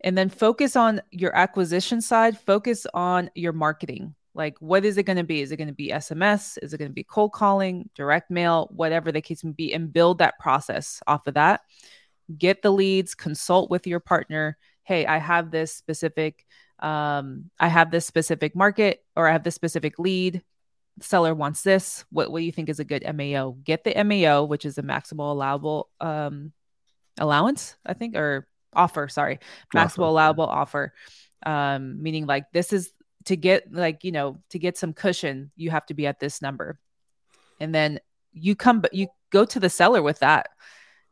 and 0.00 0.16
then 0.16 0.28
focus 0.28 0.76
on 0.76 1.02
your 1.10 1.34
acquisition 1.36 2.00
side 2.00 2.38
focus 2.38 2.86
on 2.94 3.30
your 3.34 3.52
marketing 3.52 4.14
like 4.38 4.56
what 4.60 4.84
is 4.84 4.96
it 4.96 5.02
going 5.02 5.18
to 5.18 5.24
be 5.24 5.42
is 5.42 5.52
it 5.52 5.56
going 5.56 5.68
to 5.68 5.74
be 5.74 5.90
sms 5.90 6.56
is 6.62 6.72
it 6.72 6.78
going 6.78 6.90
to 6.90 6.94
be 6.94 7.04
cold 7.04 7.32
calling 7.32 7.90
direct 7.94 8.30
mail 8.30 8.68
whatever 8.70 9.12
the 9.12 9.20
case 9.20 9.44
may 9.44 9.52
be 9.52 9.74
and 9.74 9.92
build 9.92 10.18
that 10.18 10.38
process 10.38 11.02
off 11.06 11.26
of 11.26 11.34
that 11.34 11.60
get 12.38 12.62
the 12.62 12.70
leads 12.70 13.14
consult 13.14 13.70
with 13.70 13.86
your 13.86 14.00
partner 14.00 14.56
hey 14.84 15.04
i 15.04 15.18
have 15.18 15.50
this 15.50 15.74
specific 15.74 16.46
um, 16.80 17.50
I 17.58 17.68
have 17.68 17.90
this 17.90 18.06
specific 18.06 18.54
market 18.54 19.04
or 19.16 19.28
I 19.28 19.32
have 19.32 19.42
this 19.42 19.54
specific 19.54 19.98
lead. 19.98 20.42
seller 21.00 21.34
wants 21.34 21.62
this. 21.62 22.04
What, 22.10 22.30
what 22.30 22.40
do 22.40 22.44
you 22.44 22.52
think 22.52 22.68
is 22.68 22.80
a 22.80 22.84
good 22.84 23.04
MAO? 23.14 23.56
Get 23.64 23.84
the 23.84 24.02
MAO, 24.04 24.44
which 24.44 24.64
is 24.64 24.76
the 24.76 24.82
maximal 24.82 25.32
allowable 25.32 25.88
um, 26.00 26.52
allowance, 27.18 27.76
I 27.84 27.94
think, 27.94 28.16
or 28.16 28.46
offer, 28.72 29.08
sorry, 29.08 29.40
maximal 29.74 29.84
offer. 29.84 30.02
allowable 30.02 30.46
offer. 30.46 30.94
Um, 31.44 32.02
meaning 32.02 32.26
like 32.26 32.50
this 32.52 32.72
is 32.72 32.92
to 33.28 33.36
get 33.36 33.72
like, 33.72 34.04
you 34.04 34.12
know, 34.12 34.38
to 34.50 34.58
get 34.58 34.76
some 34.76 34.92
cushion, 34.92 35.50
you 35.54 35.70
have 35.70 35.86
to 35.86 35.94
be 35.94 36.06
at 36.06 36.18
this 36.18 36.42
number. 36.42 36.78
And 37.60 37.74
then 37.74 38.00
you 38.32 38.56
come, 38.56 38.80
but 38.80 38.94
you 38.94 39.08
go 39.30 39.44
to 39.44 39.60
the 39.60 39.70
seller 39.70 40.02
with 40.02 40.20
that. 40.20 40.48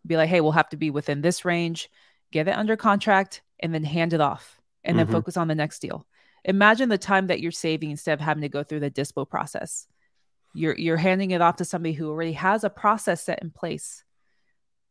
Be 0.07 0.16
like, 0.16 0.29
hey, 0.29 0.40
we'll 0.40 0.52
have 0.52 0.70
to 0.70 0.76
be 0.76 0.90
within 0.90 1.20
this 1.20 1.44
range, 1.44 1.90
get 2.31 2.48
it 2.48 2.57
under 2.57 2.76
contract, 2.76 3.42
and 3.61 3.74
then 3.74 3.85
hand 3.85 4.12
it 4.12 4.20
off 4.20 4.61
and 4.83 4.96
mm-hmm. 4.96 5.11
then 5.11 5.12
focus 5.12 5.37
on 5.37 5.48
the 5.48 5.55
next 5.55 5.81
deal. 5.81 6.07
Imagine 6.44 6.88
the 6.88 6.96
time 6.96 7.26
that 7.26 7.40
you're 7.40 7.52
saving 7.52 7.90
instead 7.90 8.14
of 8.14 8.20
having 8.20 8.42
to 8.42 8.48
go 8.48 8.62
through 8.62 8.81
the 8.81 8.90
dispo 8.90 9.29
process. 9.29 9.87
You're 10.55 10.79
you're 10.79 10.96
handing 10.96 11.33
it 11.33 11.42
off 11.42 11.57
to 11.57 11.64
somebody 11.64 11.92
who 11.92 12.09
already 12.09 12.33
has 12.33 12.64
a 12.64 12.70
process 12.70 13.22
set 13.24 13.42
in 13.42 13.50
place. 13.50 14.05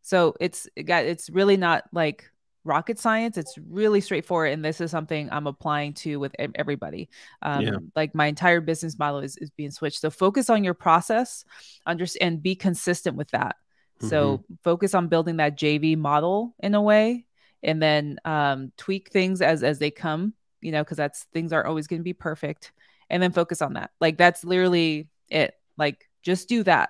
So 0.02 0.36
it's 0.40 0.68
it's 0.76 1.30
really 1.30 1.58
not 1.58 1.86
like 1.92 2.30
rocket 2.66 3.00
science. 3.00 3.38
It's 3.38 3.58
really 3.70 4.02
straightforward, 4.02 4.52
and 4.52 4.66
this 4.66 4.82
is 4.82 4.92
something 4.92 5.30
I'm 5.32 5.48
applying 5.48 5.94
to 5.96 6.20
with 6.20 6.36
everybody. 6.38 7.10
Um, 7.42 7.62
yeah. 7.62 7.78
Like 7.96 8.14
my 8.14 8.26
entire 8.28 8.60
business 8.60 9.00
model 9.00 9.22
is 9.22 9.38
is 9.38 9.52
being 9.52 9.72
switched. 9.72 10.02
So 10.02 10.10
focus 10.10 10.50
on 10.50 10.64
your 10.64 10.74
process, 10.74 11.46
understand, 11.86 12.34
and 12.34 12.44
be 12.44 12.56
consistent 12.56 13.16
with 13.16 13.30
that. 13.32 13.56
Mm-hmm. 14.00 14.10
So 14.10 14.44
focus 14.64 14.94
on 14.94 15.08
building 15.08 15.38
that 15.38 15.58
JV 15.58 15.98
model 15.98 16.54
in 16.60 16.76
a 16.76 16.82
way 16.82 17.26
and 17.64 17.82
then 17.82 18.20
um, 18.26 18.72
tweak 18.78 19.12
things 19.12 19.42
as 19.42 19.64
as 19.64 19.80
they 19.80 19.92
come 19.92 20.34
you 20.62 20.72
know 20.72 20.84
because 20.84 20.98
that's 20.98 21.24
things 21.34 21.54
aren't 21.54 21.68
always 21.68 21.88
going 21.88 22.00
to 22.00 22.04
be 22.04 22.14
perfect 22.14 22.72
and 23.10 23.22
then 23.22 23.32
focus 23.32 23.62
on 23.62 23.74
that 23.74 23.92
like 24.02 24.18
that's 24.18 24.44
literally 24.44 25.10
it 25.30 25.54
like 25.78 26.10
just 26.24 26.50
do 26.50 26.64
that 26.64 26.90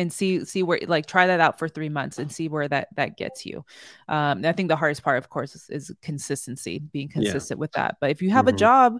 and 0.00 0.12
see 0.12 0.44
see 0.44 0.62
where 0.62 0.80
like 0.86 1.06
try 1.06 1.26
that 1.26 1.40
out 1.40 1.58
for 1.58 1.68
three 1.68 1.88
months 1.88 2.18
and 2.18 2.32
see 2.32 2.48
where 2.48 2.68
that 2.68 2.88
that 2.96 3.16
gets 3.16 3.44
you 3.46 3.64
um 4.08 4.44
i 4.44 4.52
think 4.52 4.68
the 4.68 4.76
hardest 4.76 5.02
part 5.02 5.18
of 5.18 5.28
course 5.28 5.54
is, 5.54 5.68
is 5.70 5.94
consistency 6.02 6.78
being 6.78 7.08
consistent 7.08 7.58
yeah. 7.58 7.60
with 7.60 7.72
that 7.72 7.96
but 8.00 8.10
if 8.10 8.22
you 8.22 8.30
have 8.30 8.46
mm-hmm. 8.46 8.56
a 8.56 8.58
job 8.58 8.98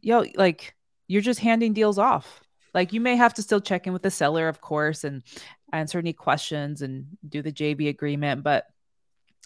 yo 0.00 0.24
like 0.34 0.74
you're 1.06 1.22
just 1.22 1.40
handing 1.40 1.72
deals 1.72 1.98
off 1.98 2.42
like 2.72 2.92
you 2.92 3.00
may 3.00 3.16
have 3.16 3.34
to 3.34 3.42
still 3.42 3.60
check 3.60 3.86
in 3.86 3.92
with 3.92 4.02
the 4.02 4.10
seller 4.10 4.48
of 4.48 4.60
course 4.60 5.04
and 5.04 5.22
answer 5.72 5.98
any 5.98 6.12
questions 6.12 6.82
and 6.82 7.06
do 7.28 7.42
the 7.42 7.52
jv 7.52 7.88
agreement 7.88 8.42
but 8.42 8.66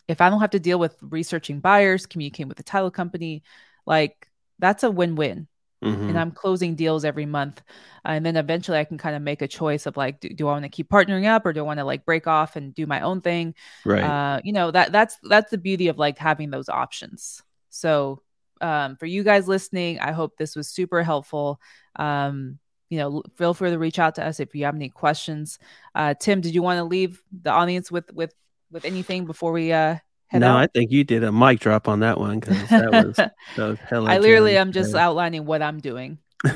if 0.08 0.20
I 0.20 0.30
don't 0.30 0.40
have 0.40 0.50
to 0.50 0.60
deal 0.60 0.78
with 0.78 0.96
researching 1.00 1.60
buyers, 1.60 2.06
communicating 2.06 2.48
with 2.48 2.56
the 2.56 2.62
title 2.62 2.90
company, 2.90 3.42
like 3.86 4.28
that's 4.58 4.82
a 4.82 4.90
win-win. 4.90 5.48
Mm-hmm. 5.84 6.08
And 6.10 6.18
I'm 6.18 6.30
closing 6.30 6.74
deals 6.74 7.04
every 7.04 7.26
month. 7.26 7.62
and 8.04 8.24
then 8.24 8.36
eventually 8.36 8.78
I 8.78 8.84
can 8.84 8.98
kind 8.98 9.16
of 9.16 9.22
make 9.22 9.42
a 9.42 9.48
choice 9.48 9.86
of 9.86 9.96
like, 9.96 10.20
do, 10.20 10.28
do 10.28 10.48
I 10.48 10.52
want 10.52 10.64
to 10.64 10.68
keep 10.68 10.88
partnering 10.88 11.26
up 11.26 11.46
or 11.46 11.52
do 11.52 11.60
I 11.60 11.62
want 11.64 11.78
to 11.78 11.84
like 11.84 12.04
break 12.04 12.26
off 12.26 12.56
and 12.56 12.74
do 12.74 12.86
my 12.86 13.00
own 13.00 13.20
thing? 13.20 13.54
Right. 13.84 14.02
Uh, 14.02 14.40
you 14.44 14.52
know, 14.52 14.70
that 14.70 14.92
that's 14.92 15.16
that's 15.22 15.50
the 15.50 15.58
beauty 15.58 15.88
of 15.88 15.98
like 15.98 16.18
having 16.18 16.50
those 16.50 16.68
options. 16.68 17.42
So 17.70 18.22
um, 18.60 18.96
for 18.96 19.06
you 19.06 19.22
guys 19.22 19.48
listening, 19.48 19.98
I 20.00 20.12
hope 20.12 20.36
this 20.36 20.56
was 20.56 20.68
super 20.68 21.02
helpful. 21.02 21.60
Um, 21.96 22.58
you 22.90 22.98
know, 22.98 23.22
feel 23.36 23.54
free 23.54 23.70
to 23.70 23.78
reach 23.78 23.98
out 23.98 24.14
to 24.16 24.24
us 24.24 24.40
if 24.40 24.54
you 24.54 24.64
have 24.64 24.76
any 24.76 24.88
questions. 24.88 25.58
Uh, 25.94 26.14
Tim, 26.14 26.40
did 26.40 26.54
you 26.54 26.62
want 26.62 26.78
to 26.78 26.84
leave 26.84 27.22
the 27.42 27.50
audience 27.50 27.90
with 27.90 28.12
with 28.12 28.32
with 28.70 28.84
anything 28.84 29.24
before 29.24 29.52
we 29.52 29.72
uh 29.72 29.96
no, 30.40 30.52
out? 30.52 30.58
I 30.58 30.66
think 30.66 30.90
you 30.90 31.04
did 31.04 31.24
a 31.24 31.32
mic 31.32 31.60
drop 31.60 31.88
on 31.88 32.00
that 32.00 32.18
one 32.18 32.40
because 32.40 32.68
that 32.68 32.90
was 32.90 33.16
that 33.56 33.68
was 33.68 33.78
hella. 33.80 34.10
I 34.10 34.18
literally 34.18 34.56
am 34.56 34.72
just 34.72 34.94
outlining 34.94 35.44
what 35.44 35.62
I'm 35.62 35.80
doing. 35.80 36.18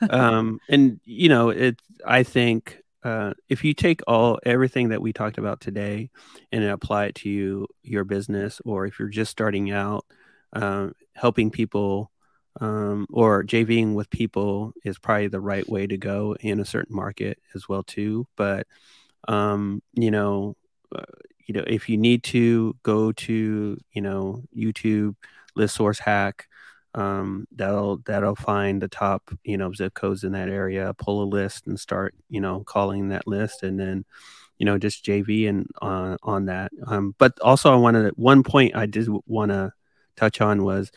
um, 0.10 0.60
and 0.68 1.00
you 1.04 1.28
know, 1.28 1.50
it. 1.50 1.80
I 2.06 2.22
think 2.22 2.82
uh, 3.02 3.34
if 3.48 3.64
you 3.64 3.74
take 3.74 4.00
all 4.06 4.38
everything 4.44 4.90
that 4.90 5.02
we 5.02 5.12
talked 5.12 5.38
about 5.38 5.60
today 5.60 6.10
and 6.52 6.64
apply 6.64 7.06
it 7.06 7.14
to 7.16 7.28
you, 7.28 7.66
your 7.82 8.04
business, 8.04 8.60
or 8.64 8.86
if 8.86 8.98
you're 8.98 9.08
just 9.08 9.30
starting 9.30 9.70
out, 9.70 10.04
um, 10.52 10.94
helping 11.14 11.50
people 11.50 12.10
um, 12.60 13.06
or 13.10 13.44
JVing 13.44 13.94
with 13.94 14.10
people 14.10 14.72
is 14.84 14.98
probably 14.98 15.28
the 15.28 15.40
right 15.40 15.68
way 15.68 15.86
to 15.86 15.96
go 15.96 16.36
in 16.40 16.60
a 16.60 16.64
certain 16.64 16.96
market 16.96 17.38
as 17.54 17.68
well 17.68 17.82
too. 17.82 18.26
But 18.36 18.66
um, 19.28 19.82
you 19.94 20.10
know, 20.10 20.56
uh, 20.94 21.04
you 21.46 21.54
know, 21.54 21.64
if 21.66 21.88
you 21.88 21.96
need 21.96 22.22
to 22.24 22.76
go 22.82 23.12
to, 23.12 23.76
you 23.92 24.02
know, 24.02 24.42
YouTube 24.56 25.16
list 25.56 25.74
source 25.74 25.98
hack, 25.98 26.46
um, 26.94 27.46
that'll 27.52 27.98
that'll 28.06 28.36
find 28.36 28.80
the 28.80 28.88
top, 28.88 29.30
you 29.44 29.56
know, 29.56 29.72
zip 29.72 29.94
codes 29.94 30.24
in 30.24 30.32
that 30.32 30.48
area, 30.48 30.94
pull 30.98 31.22
a 31.22 31.24
list 31.24 31.66
and 31.66 31.78
start, 31.78 32.14
you 32.28 32.40
know, 32.40 32.62
calling 32.64 33.08
that 33.08 33.26
list, 33.26 33.62
and 33.62 33.78
then, 33.78 34.04
you 34.58 34.66
know, 34.66 34.78
just 34.78 35.04
JV 35.04 35.48
and 35.48 35.66
uh, 35.80 36.16
on 36.22 36.46
that. 36.46 36.72
Um, 36.86 37.14
but 37.18 37.38
also, 37.40 37.72
I 37.72 37.76
wanted 37.76 38.12
one 38.16 38.42
point 38.42 38.76
I 38.76 38.86
did 38.86 39.08
want 39.26 39.50
to 39.50 39.72
touch 40.16 40.40
on 40.40 40.64
was 40.64 40.90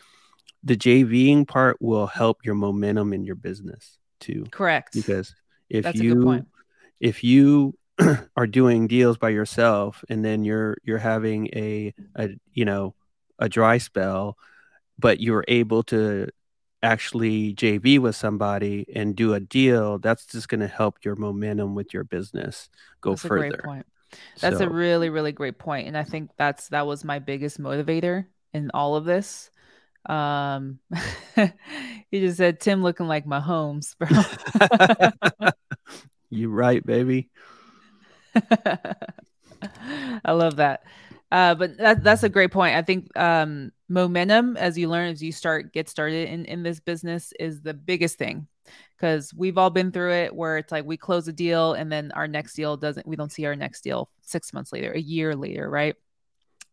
the 0.64 0.76
JVing 0.76 1.46
part 1.46 1.80
will 1.80 2.06
help 2.06 2.44
your 2.44 2.54
momentum 2.54 3.12
in 3.12 3.24
your 3.24 3.36
business 3.36 3.98
too. 4.18 4.46
Correct. 4.50 4.94
Because 4.94 5.34
if 5.68 5.84
That's 5.84 5.98
you 5.98 6.44
if 7.00 7.22
you 7.22 7.76
are 8.36 8.46
doing 8.46 8.86
deals 8.86 9.18
by 9.18 9.28
yourself 9.28 10.04
and 10.08 10.24
then 10.24 10.44
you're 10.44 10.76
you're 10.82 10.98
having 10.98 11.46
a, 11.48 11.94
a 12.16 12.30
you 12.52 12.64
know 12.64 12.94
a 13.38 13.48
dry 13.48 13.78
spell 13.78 14.36
but 14.98 15.20
you're 15.20 15.44
able 15.48 15.82
to 15.82 16.28
actually 16.82 17.54
JV 17.54 17.98
with 17.98 18.16
somebody 18.16 18.86
and 18.94 19.16
do 19.16 19.32
a 19.34 19.40
deal 19.40 19.98
that's 19.98 20.26
just 20.26 20.48
going 20.48 20.60
to 20.60 20.68
help 20.68 21.04
your 21.04 21.16
momentum 21.16 21.74
with 21.74 21.94
your 21.94 22.04
business 22.04 22.68
go 23.00 23.10
that's 23.10 23.22
further. 23.22 23.46
A 23.46 23.50
great 23.50 23.62
point. 23.62 23.86
That's 24.40 24.58
so. 24.58 24.66
a 24.66 24.68
really 24.68 25.08
really 25.08 25.32
great 25.32 25.58
point 25.58 25.86
and 25.86 25.96
I 25.96 26.04
think 26.04 26.30
that's 26.36 26.68
that 26.68 26.86
was 26.86 27.04
my 27.04 27.20
biggest 27.20 27.60
motivator 27.60 28.26
in 28.52 28.70
all 28.74 28.96
of 28.96 29.04
this. 29.04 29.50
Um 30.06 30.80
he 32.10 32.20
just 32.20 32.36
said 32.38 32.60
Tim 32.60 32.82
looking 32.82 33.06
like 33.06 33.24
Mahomes, 33.24 33.96
bro. 33.98 35.50
you 36.30 36.50
right, 36.50 36.84
baby. 36.84 37.30
I 40.24 40.32
love 40.32 40.56
that. 40.56 40.84
Uh, 41.30 41.54
but 41.54 41.76
that, 41.78 42.04
that's 42.04 42.22
a 42.22 42.28
great 42.28 42.52
point. 42.52 42.76
I 42.76 42.82
think 42.82 43.16
um, 43.18 43.72
momentum, 43.88 44.56
as 44.56 44.78
you 44.78 44.88
learn, 44.88 45.10
as 45.10 45.22
you 45.22 45.32
start 45.32 45.72
get 45.72 45.88
started 45.88 46.28
in 46.28 46.44
in 46.44 46.62
this 46.62 46.80
business, 46.80 47.32
is 47.40 47.60
the 47.60 47.74
biggest 47.74 48.18
thing 48.18 48.46
because 48.96 49.34
we've 49.34 49.58
all 49.58 49.70
been 49.70 49.90
through 49.90 50.12
it 50.12 50.34
where 50.34 50.58
it's 50.58 50.72
like 50.72 50.84
we 50.84 50.96
close 50.96 51.26
a 51.28 51.32
deal 51.32 51.74
and 51.74 51.90
then 51.90 52.12
our 52.12 52.28
next 52.28 52.54
deal 52.54 52.76
doesn't. 52.76 53.06
We 53.06 53.16
don't 53.16 53.32
see 53.32 53.46
our 53.46 53.56
next 53.56 53.82
deal 53.82 54.10
six 54.22 54.52
months 54.52 54.72
later, 54.72 54.92
a 54.92 55.00
year 55.00 55.34
later, 55.34 55.68
right? 55.68 55.96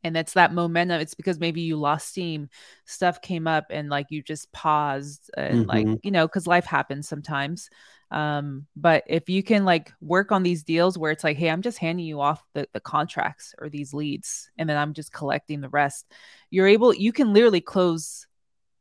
And 0.03 0.17
it's 0.17 0.33
that 0.33 0.53
momentum. 0.53 1.01
It's 1.01 1.15
because 1.15 1.39
maybe 1.39 1.61
you 1.61 1.75
lost 1.77 2.09
steam, 2.09 2.49
stuff 2.85 3.21
came 3.21 3.47
up, 3.47 3.65
and 3.69 3.89
like 3.89 4.07
you 4.09 4.21
just 4.21 4.51
paused, 4.51 5.29
and 5.35 5.65
mm-hmm. 5.65 5.69
like 5.69 5.99
you 6.03 6.11
know, 6.11 6.27
because 6.27 6.47
life 6.47 6.65
happens 6.65 7.07
sometimes. 7.07 7.69
Um, 8.11 8.67
but 8.75 9.03
if 9.07 9.29
you 9.29 9.41
can 9.41 9.65
like 9.65 9.93
work 10.01 10.31
on 10.31 10.43
these 10.43 10.63
deals 10.63 10.97
where 10.97 11.11
it's 11.11 11.23
like, 11.23 11.37
hey, 11.37 11.49
I'm 11.49 11.61
just 11.61 11.77
handing 11.77 12.05
you 12.05 12.19
off 12.19 12.43
the, 12.53 12.67
the 12.73 12.79
contracts 12.79 13.55
or 13.57 13.69
these 13.69 13.93
leads, 13.93 14.49
and 14.57 14.69
then 14.69 14.77
I'm 14.77 14.93
just 14.93 15.13
collecting 15.13 15.61
the 15.61 15.69
rest, 15.69 16.05
you're 16.49 16.67
able, 16.67 16.93
you 16.93 17.13
can 17.13 17.33
literally 17.33 17.61
close 17.61 18.27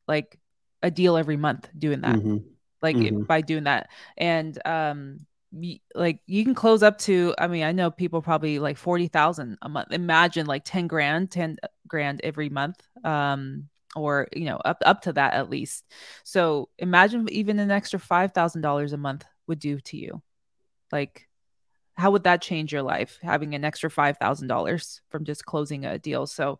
like 0.08 0.38
a 0.82 0.90
deal 0.90 1.16
every 1.16 1.36
month 1.36 1.68
doing 1.78 2.00
that. 2.00 2.16
Mm-hmm. 2.16 2.38
like 2.82 2.96
mm-hmm. 2.96 3.22
by 3.22 3.40
doing 3.40 3.64
that. 3.64 3.88
And 4.16 4.58
um, 4.64 5.26
like 5.94 6.20
you 6.26 6.44
can 6.44 6.54
close 6.54 6.82
up 6.82 6.98
to 6.98 7.34
i 7.38 7.48
mean 7.48 7.64
i 7.64 7.72
know 7.72 7.90
people 7.90 8.22
probably 8.22 8.58
like 8.60 8.76
40,000 8.76 9.58
a 9.62 9.68
month 9.68 9.88
imagine 9.90 10.46
like 10.46 10.62
10 10.64 10.86
grand 10.86 11.30
10 11.30 11.56
grand 11.88 12.20
every 12.22 12.48
month 12.48 12.80
um 13.02 13.68
or 13.96 14.28
you 14.34 14.44
know 14.44 14.56
up 14.56 14.82
up 14.84 15.02
to 15.02 15.12
that 15.12 15.34
at 15.34 15.50
least 15.50 15.84
so 16.24 16.68
imagine 16.78 17.28
even 17.30 17.58
an 17.58 17.70
extra 17.70 17.98
$5,000 17.98 18.92
a 18.92 18.96
month 18.96 19.24
would 19.46 19.58
do 19.58 19.80
to 19.80 19.96
you 19.96 20.22
like 20.92 21.28
how 21.94 22.12
would 22.12 22.24
that 22.24 22.40
change 22.40 22.72
your 22.72 22.82
life 22.82 23.18
having 23.22 23.54
an 23.54 23.64
extra 23.64 23.90
$5,000 23.90 25.00
from 25.10 25.24
just 25.24 25.44
closing 25.44 25.84
a 25.84 25.98
deal 25.98 26.26
so 26.26 26.58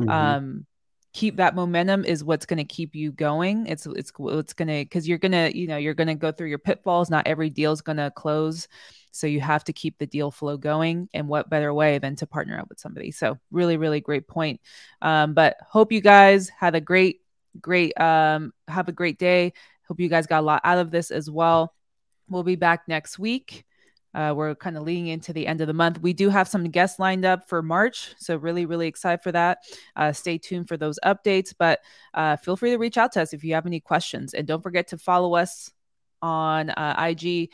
mm-hmm. 0.00 0.10
um 0.10 0.66
keep 1.12 1.36
that 1.36 1.54
momentum 1.54 2.04
is 2.04 2.22
what's 2.22 2.46
going 2.46 2.58
to 2.58 2.64
keep 2.64 2.94
you 2.94 3.10
going. 3.10 3.66
It's 3.66 3.86
it's 3.86 4.12
it's 4.16 4.52
going 4.52 4.68
to 4.68 4.84
because 4.84 5.08
you're 5.08 5.18
going 5.18 5.32
to 5.32 5.56
you 5.56 5.66
know 5.66 5.76
you're 5.76 5.94
going 5.94 6.08
to 6.08 6.14
go 6.14 6.30
through 6.30 6.48
your 6.48 6.58
pitfalls. 6.58 7.10
Not 7.10 7.26
every 7.26 7.50
deal 7.50 7.72
is 7.72 7.80
going 7.80 7.96
to 7.96 8.12
close, 8.14 8.68
so 9.10 9.26
you 9.26 9.40
have 9.40 9.64
to 9.64 9.72
keep 9.72 9.98
the 9.98 10.06
deal 10.06 10.30
flow 10.30 10.56
going. 10.56 11.08
And 11.14 11.28
what 11.28 11.50
better 11.50 11.72
way 11.72 11.98
than 11.98 12.16
to 12.16 12.26
partner 12.26 12.58
up 12.58 12.68
with 12.68 12.80
somebody? 12.80 13.10
So 13.10 13.38
really, 13.50 13.76
really 13.76 14.00
great 14.00 14.28
point. 14.28 14.60
Um, 15.02 15.34
but 15.34 15.56
hope 15.66 15.92
you 15.92 16.00
guys 16.00 16.48
had 16.48 16.74
a 16.74 16.80
great, 16.80 17.20
great 17.60 17.98
um, 18.00 18.52
have 18.66 18.88
a 18.88 18.92
great 18.92 19.18
day. 19.18 19.52
Hope 19.86 20.00
you 20.00 20.08
guys 20.08 20.26
got 20.26 20.40
a 20.40 20.46
lot 20.46 20.60
out 20.64 20.78
of 20.78 20.90
this 20.90 21.10
as 21.10 21.30
well. 21.30 21.74
We'll 22.28 22.42
be 22.42 22.56
back 22.56 22.88
next 22.88 23.18
week. 23.18 23.64
Uh, 24.14 24.32
we're 24.34 24.54
kind 24.54 24.76
of 24.76 24.82
leading 24.82 25.08
into 25.08 25.32
the 25.32 25.46
end 25.46 25.60
of 25.60 25.66
the 25.66 25.72
month. 25.74 26.00
We 26.00 26.12
do 26.12 26.28
have 26.28 26.48
some 26.48 26.64
guests 26.64 26.98
lined 26.98 27.24
up 27.24 27.48
for 27.48 27.62
March, 27.62 28.14
so 28.18 28.36
really, 28.36 28.64
really 28.64 28.86
excited 28.86 29.22
for 29.22 29.32
that. 29.32 29.58
Uh, 29.94 30.12
stay 30.12 30.38
tuned 30.38 30.66
for 30.66 30.76
those 30.76 30.98
updates, 31.04 31.54
but 31.56 31.80
uh, 32.14 32.36
feel 32.36 32.56
free 32.56 32.70
to 32.70 32.78
reach 32.78 32.96
out 32.96 33.12
to 33.12 33.22
us 33.22 33.32
if 33.32 33.44
you 33.44 33.54
have 33.54 33.66
any 33.66 33.80
questions, 33.80 34.34
and 34.34 34.46
don't 34.46 34.62
forget 34.62 34.88
to 34.88 34.98
follow 34.98 35.34
us 35.34 35.70
on 36.22 36.70
uh, 36.70 36.94
IG. 36.98 37.50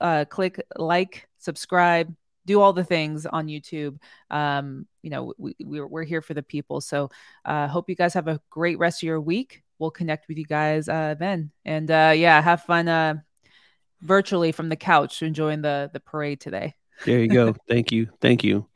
Uh, 0.00 0.24
click 0.24 0.64
like, 0.76 1.28
subscribe, 1.38 2.14
do 2.46 2.60
all 2.60 2.72
the 2.72 2.84
things 2.84 3.26
on 3.26 3.46
YouTube. 3.46 3.98
Um, 4.30 4.86
you 5.02 5.10
know, 5.10 5.34
we, 5.38 5.54
we're, 5.60 5.86
we're 5.86 6.04
here 6.04 6.22
for 6.22 6.34
the 6.34 6.42
people. 6.42 6.80
So, 6.80 7.10
uh, 7.44 7.68
hope 7.68 7.88
you 7.88 7.96
guys 7.96 8.14
have 8.14 8.28
a 8.28 8.40
great 8.50 8.78
rest 8.78 9.02
of 9.02 9.06
your 9.06 9.20
week. 9.20 9.62
We'll 9.78 9.90
connect 9.90 10.28
with 10.28 10.38
you 10.38 10.44
guys 10.44 10.86
then, 10.86 11.50
and 11.64 11.88
yeah, 11.88 12.40
have 12.40 12.62
fun 12.62 13.22
virtually 14.02 14.52
from 14.52 14.68
the 14.68 14.76
couch 14.76 15.22
enjoying 15.22 15.62
the 15.62 15.90
the 15.92 16.00
parade 16.00 16.40
today. 16.40 16.74
There 17.04 17.18
you 17.18 17.28
go. 17.28 17.54
Thank 17.68 17.90
you. 17.92 18.08
Thank 18.20 18.44
you. 18.44 18.66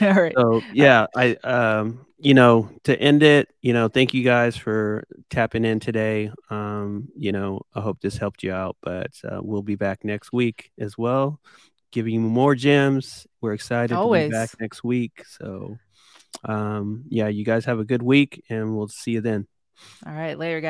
All 0.00 0.12
right. 0.12 0.34
So 0.36 0.62
yeah, 0.72 1.06
I 1.16 1.34
um 1.42 2.05
you 2.18 2.34
know 2.34 2.70
to 2.84 2.98
end 2.98 3.22
it, 3.22 3.48
you 3.60 3.72
know, 3.72 3.88
thank 3.88 4.14
you 4.14 4.22
guys 4.22 4.56
for 4.56 5.04
tapping 5.30 5.64
in 5.64 5.80
today. 5.80 6.30
Um, 6.50 7.08
you 7.16 7.32
know, 7.32 7.60
I 7.74 7.80
hope 7.80 8.00
this 8.00 8.16
helped 8.16 8.42
you 8.42 8.52
out, 8.52 8.76
but 8.82 9.10
uh, 9.24 9.40
we'll 9.42 9.62
be 9.62 9.76
back 9.76 10.04
next 10.04 10.32
week 10.32 10.70
as 10.78 10.96
well, 10.96 11.40
giving 11.92 12.14
you 12.14 12.20
more 12.20 12.54
gems. 12.54 13.26
We're 13.40 13.54
excited 13.54 13.94
Always. 13.94 14.24
to 14.24 14.28
be 14.28 14.32
back 14.32 14.50
next 14.60 14.82
week. 14.84 15.24
So 15.26 15.76
um 16.44 17.04
yeah, 17.08 17.28
you 17.28 17.44
guys 17.44 17.64
have 17.64 17.78
a 17.78 17.84
good 17.84 18.02
week 18.02 18.44
and 18.48 18.76
we'll 18.76 18.88
see 18.88 19.12
you 19.12 19.20
then. 19.20 19.46
All 20.06 20.12
right, 20.12 20.38
later 20.38 20.60
guys. 20.60 20.64